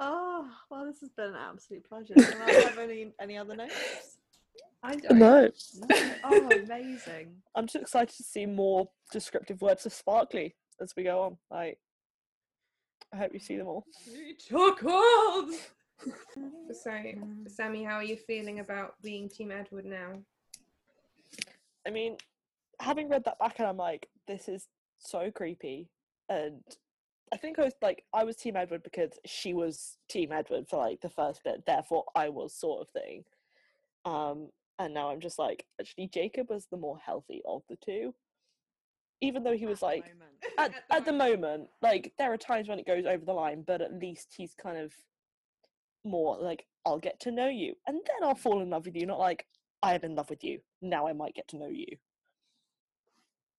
oh, 0.00 0.48
well, 0.70 0.86
this 0.86 1.00
has 1.00 1.10
been 1.10 1.26
an 1.26 1.36
absolute 1.36 1.88
pleasure. 1.88 2.14
Do 2.14 2.22
you 2.22 2.60
have 2.62 2.78
any, 2.78 3.12
any 3.20 3.38
other 3.38 3.54
notes? 3.54 4.18
I 4.82 4.96
don't. 4.96 5.18
No. 5.18 5.50
No? 5.88 6.12
Oh, 6.24 6.50
amazing. 6.50 7.34
I'm 7.54 7.66
just 7.66 7.76
excited 7.76 8.16
to 8.16 8.22
see 8.22 8.46
more 8.46 8.88
descriptive 9.12 9.60
words 9.60 9.84
of 9.86 9.92
sparkly 9.92 10.56
as 10.80 10.94
we 10.96 11.04
go 11.04 11.20
on. 11.22 11.36
Like, 11.50 11.78
I 13.12 13.18
hope 13.18 13.32
you 13.34 13.40
see 13.40 13.56
them 13.56 13.68
all. 13.68 13.84
Chocolate. 14.48 15.60
So, 16.72 16.90
Sammy, 17.46 17.84
how 17.84 17.96
are 17.96 18.02
you 18.02 18.16
feeling 18.16 18.60
about 18.60 18.94
being 19.02 19.28
Team 19.28 19.50
Edward 19.50 19.84
now? 19.84 20.14
I 21.86 21.90
mean, 21.90 22.16
having 22.80 23.10
read 23.10 23.24
that 23.26 23.38
back 23.38 23.58
and 23.58 23.68
I'm 23.68 23.76
like, 23.76 24.08
this 24.26 24.48
is 24.48 24.66
so 24.98 25.30
creepy. 25.30 25.90
And 26.30 26.62
I 27.32 27.36
think 27.36 27.58
I 27.58 27.64
was 27.64 27.74
like, 27.80 28.04
I 28.12 28.24
was 28.24 28.36
Team 28.36 28.56
Edward 28.56 28.82
because 28.82 29.12
she 29.24 29.54
was 29.54 29.98
Team 30.08 30.32
Edward 30.32 30.68
for 30.68 30.78
like 30.78 31.00
the 31.00 31.08
first 31.08 31.44
bit, 31.44 31.64
therefore 31.66 32.04
I 32.14 32.28
was 32.28 32.52
sort 32.52 32.82
of 32.82 32.88
thing. 32.90 33.24
Um, 34.04 34.48
and 34.78 34.94
now 34.94 35.10
I'm 35.10 35.20
just 35.20 35.38
like, 35.38 35.66
actually, 35.80 36.08
Jacob 36.08 36.50
was 36.50 36.66
the 36.70 36.76
more 36.76 36.98
healthy 36.98 37.42
of 37.46 37.62
the 37.68 37.76
two. 37.84 38.14
Even 39.20 39.44
though 39.44 39.56
he 39.56 39.66
was 39.66 39.82
like, 39.82 40.04
at, 40.58 40.72
at 40.90 41.04
the 41.04 41.12
moment, 41.12 41.68
like, 41.82 42.12
there 42.18 42.32
are 42.32 42.38
times 42.38 42.68
when 42.68 42.78
it 42.78 42.86
goes 42.86 43.04
over 43.04 43.24
the 43.24 43.32
line, 43.32 43.62
but 43.66 43.82
at 43.82 43.92
least 43.92 44.34
he's 44.36 44.54
kind 44.54 44.78
of 44.78 44.92
more 46.04 46.38
like, 46.40 46.64
I'll 46.86 46.98
get 46.98 47.20
to 47.20 47.30
know 47.30 47.48
you, 47.48 47.74
and 47.86 47.96
then 47.96 48.28
I'll 48.28 48.34
fall 48.34 48.62
in 48.62 48.70
love 48.70 48.86
with 48.86 48.96
you, 48.96 49.04
not 49.06 49.18
like, 49.18 49.46
I 49.82 49.94
am 49.94 50.00
in 50.02 50.14
love 50.14 50.30
with 50.30 50.42
you, 50.42 50.60
now 50.80 51.06
I 51.06 51.12
might 51.12 51.34
get 51.34 51.46
to 51.48 51.58
know 51.58 51.68
you. 51.68 51.98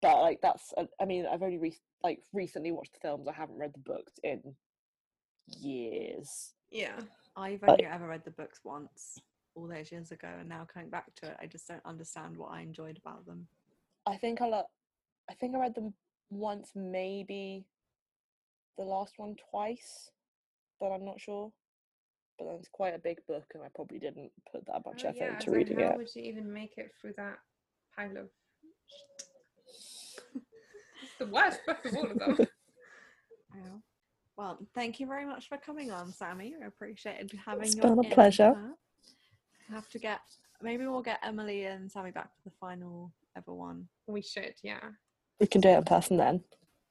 But 0.02 0.22
like 0.22 0.42
that's, 0.42 0.74
uh, 0.78 0.86
I 1.00 1.06
mean, 1.06 1.26
I've 1.32 1.44
only 1.44 1.58
re- 1.58 1.80
like 2.04 2.20
recently 2.34 2.72
watched 2.72 2.94
the 2.94 3.00
films. 3.00 3.28
I 3.28 3.34
haven't 3.34 3.58
read 3.58 3.74
the 3.74 3.80
books 3.80 4.14
in 4.24 4.56
years. 5.60 6.54
Yeah. 6.72 7.00
I've 7.36 7.64
only 7.64 7.86
ever 7.86 8.08
read 8.08 8.24
the 8.26 8.32
books 8.32 8.60
once, 8.64 9.20
all 9.56 9.68
those 9.68 9.92
years 9.92 10.12
ago, 10.12 10.28
and 10.40 10.50
now 10.50 10.66
coming 10.72 10.90
back 10.90 11.14
to 11.16 11.28
it, 11.28 11.38
I 11.40 11.46
just 11.46 11.68
don't 11.68 11.86
understand 11.86 12.36
what 12.36 12.52
I 12.52 12.62
enjoyed 12.62 12.98
about 12.98 13.26
them. 13.26 13.48
I 14.06 14.18
think 14.18 14.42
I 14.42 14.48
lo- 14.48 14.70
I 15.30 15.34
think 15.36 15.56
I 15.56 15.60
read 15.60 15.76
them 15.76 15.94
once, 16.30 16.72
maybe 16.76 17.66
the 18.78 18.84
last 18.84 19.14
one 19.18 19.36
twice, 19.52 20.12
but 20.80 20.92
I'm 20.92 21.06
not 21.06 21.22
sure. 21.22 21.52
But 22.38 22.46
then 22.46 22.56
it's 22.56 22.70
quite 22.70 22.96
a 22.96 23.00
big 23.00 23.20
book, 23.28 23.46
and 23.54 23.64
I 23.64 23.68
probably 23.74 24.00
didn't 24.00 24.32
put 24.52 24.66
that 24.66 24.86
much 24.86 25.06
Oh, 25.06 25.10
effort 25.10 25.18
yeah, 25.18 25.34
into 25.34 25.52
so 25.52 25.58
reading 25.58 25.80
how 25.80 25.92
it. 25.92 25.98
would 25.98 26.16
you 26.16 26.24
even 26.24 26.52
make 26.52 26.78
it 26.78 26.92
through 27.00 27.14
that 27.18 27.38
pile 27.96 28.18
of? 28.18 28.30
It's 31.22 31.30
the 31.30 31.34
worst 31.34 31.60
book 31.66 31.86
of 31.86 31.96
all 31.98 32.12
of 32.12 32.20
them. 32.20 32.38
Wow. 33.54 33.82
Well, 34.38 34.60
thank 34.74 35.00
you 35.02 35.08
very 35.08 35.26
much 35.26 35.50
for 35.50 35.58
coming 35.58 35.92
on, 35.92 36.14
Sammy. 36.14 36.56
I 36.64 36.68
appreciated 36.68 37.32
having 37.46 37.64
It's 37.66 37.76
you. 37.76 37.82
been 37.82 38.00
a 38.00 38.02
in 38.02 38.10
pleasure. 38.12 38.54
here. 38.54 38.76
Have 39.72 39.90
to 39.90 40.00
get 40.00 40.22
maybe 40.62 40.86
we'll 40.88 41.02
get 41.02 41.20
Emily 41.22 41.66
and 41.66 41.92
Sammy 41.92 42.12
back 42.12 42.30
for 42.34 42.50
the 42.50 42.56
final 42.62 43.12
ever 43.36 43.54
one. 43.54 43.88
we 44.08 44.22
should, 44.22 44.54
yeah. 44.64 44.80
We 45.42 45.48
can 45.48 45.60
do 45.60 45.68
it 45.70 45.78
in 45.80 45.84
person 45.84 46.16
then. 46.18 46.44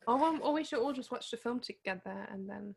Or, 0.07 0.23
um, 0.23 0.41
or 0.43 0.53
we 0.53 0.65
should 0.65 0.81
all 0.81 0.93
just 0.93 1.11
watch 1.11 1.31
the 1.31 1.37
film 1.39 1.61
together 1.61 2.27
and 2.31 2.49
then 2.49 2.75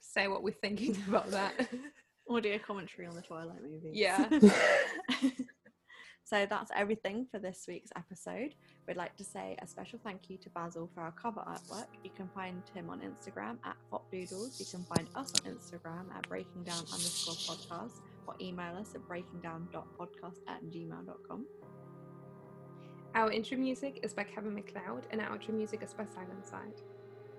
say 0.00 0.28
what 0.28 0.42
we're 0.44 0.52
thinking 0.52 0.96
about 1.08 1.30
that. 1.32 1.68
Audio 2.28 2.58
commentary 2.58 3.08
on 3.08 3.14
the 3.16 3.22
Twilight 3.22 3.62
movie. 3.62 3.90
Yeah. 3.94 4.28
So 6.24 6.46
that's 6.48 6.70
everything 6.76 7.26
for 7.30 7.38
this 7.38 7.64
week's 7.66 7.90
episode. 7.96 8.54
We'd 8.86 8.96
like 8.96 9.16
to 9.16 9.24
say 9.24 9.56
a 9.60 9.66
special 9.66 9.98
thank 10.04 10.30
you 10.30 10.36
to 10.38 10.50
Basil 10.50 10.88
for 10.94 11.00
our 11.00 11.10
cover 11.12 11.40
artwork. 11.40 11.86
You 12.04 12.10
can 12.16 12.28
find 12.34 12.62
him 12.72 12.88
on 12.88 13.00
Instagram 13.00 13.56
at 13.64 13.76
Fopdoodles. 13.90 14.60
You 14.60 14.66
can 14.66 14.84
find 14.84 15.08
us 15.16 15.32
on 15.40 15.52
Instagram 15.52 16.14
at 16.14 16.28
breakingdown 16.28 16.84
underscore 16.92 17.34
podcast 17.34 18.00
or 18.26 18.34
email 18.40 18.76
us 18.76 18.94
at 18.94 19.02
breakingdown.podcast 19.08 20.38
at 20.48 20.62
gmail.com. 20.64 21.46
Our 23.14 23.32
intro 23.32 23.58
music 23.58 24.00
is 24.04 24.14
by 24.14 24.22
Kevin 24.22 24.54
MacLeod 24.54 25.06
and 25.10 25.20
our 25.20 25.36
outro 25.36 25.50
music 25.50 25.82
is 25.82 25.92
by 25.92 26.04
Silent 26.14 26.46
Side. 26.46 26.80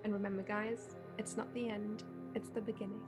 And 0.04 0.12
remember, 0.12 0.42
guys, 0.42 0.96
it's 1.16 1.36
not 1.36 1.52
the 1.54 1.68
end, 1.70 2.02
it's 2.34 2.50
the 2.50 2.60
beginning. 2.60 3.00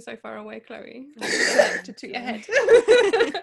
So 0.00 0.16
far 0.16 0.36
away, 0.36 0.60
Chloe. 0.60 1.08
to 1.84 2.08
your 2.08 2.20
head. 2.20 2.44